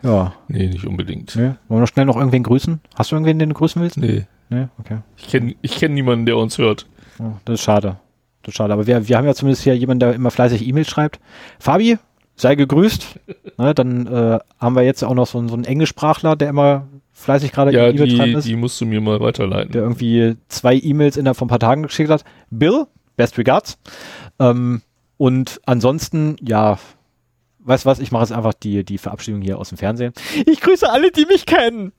[0.02, 0.34] Ja.
[0.48, 1.35] Nee, nicht unbedingt.
[1.35, 1.41] Nee.
[1.44, 2.80] Wollen wir noch schnell noch irgendwen grüßen?
[2.95, 3.98] Hast du irgendwen, den du grüßen willst?
[3.98, 4.26] Nee.
[4.49, 5.02] Nee, okay.
[5.18, 6.88] Ich kenne ich kenn niemanden, der uns hört.
[7.19, 7.98] Oh, das ist schade.
[8.41, 8.73] Das ist schade.
[8.73, 11.19] Aber wir, wir haben ja zumindest hier jemanden, der immer fleißig E-Mails schreibt.
[11.60, 11.99] Fabi,
[12.35, 13.19] sei gegrüßt.
[13.60, 16.88] ne, dann äh, haben wir jetzt auch noch so, einen- so einen Englischsprachler, der immer
[17.18, 18.48] fleißig gerade Ja, E-Mails schreiben die, ist.
[18.48, 19.72] die musst du mir mal weiterleiten.
[19.72, 22.23] der irgendwie zwei E-Mails innerhalb von ein paar Tagen geschickt hat.
[22.49, 22.85] Bill,
[23.15, 23.77] best regards.
[24.39, 24.81] Ähm,
[25.18, 26.77] und ansonsten, ja,
[27.60, 30.14] weißt du was, ich mache jetzt einfach die, die Verabschiedung hier aus dem Fernsehen.
[30.45, 31.91] Ich grüße alle, die mich kennen.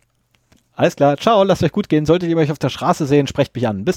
[0.73, 2.07] Alles klar, ciao, lasst euch gut gehen.
[2.07, 3.85] Solltet ihr euch auf der Straße sehen, sprecht mich an.
[3.85, 3.97] Bis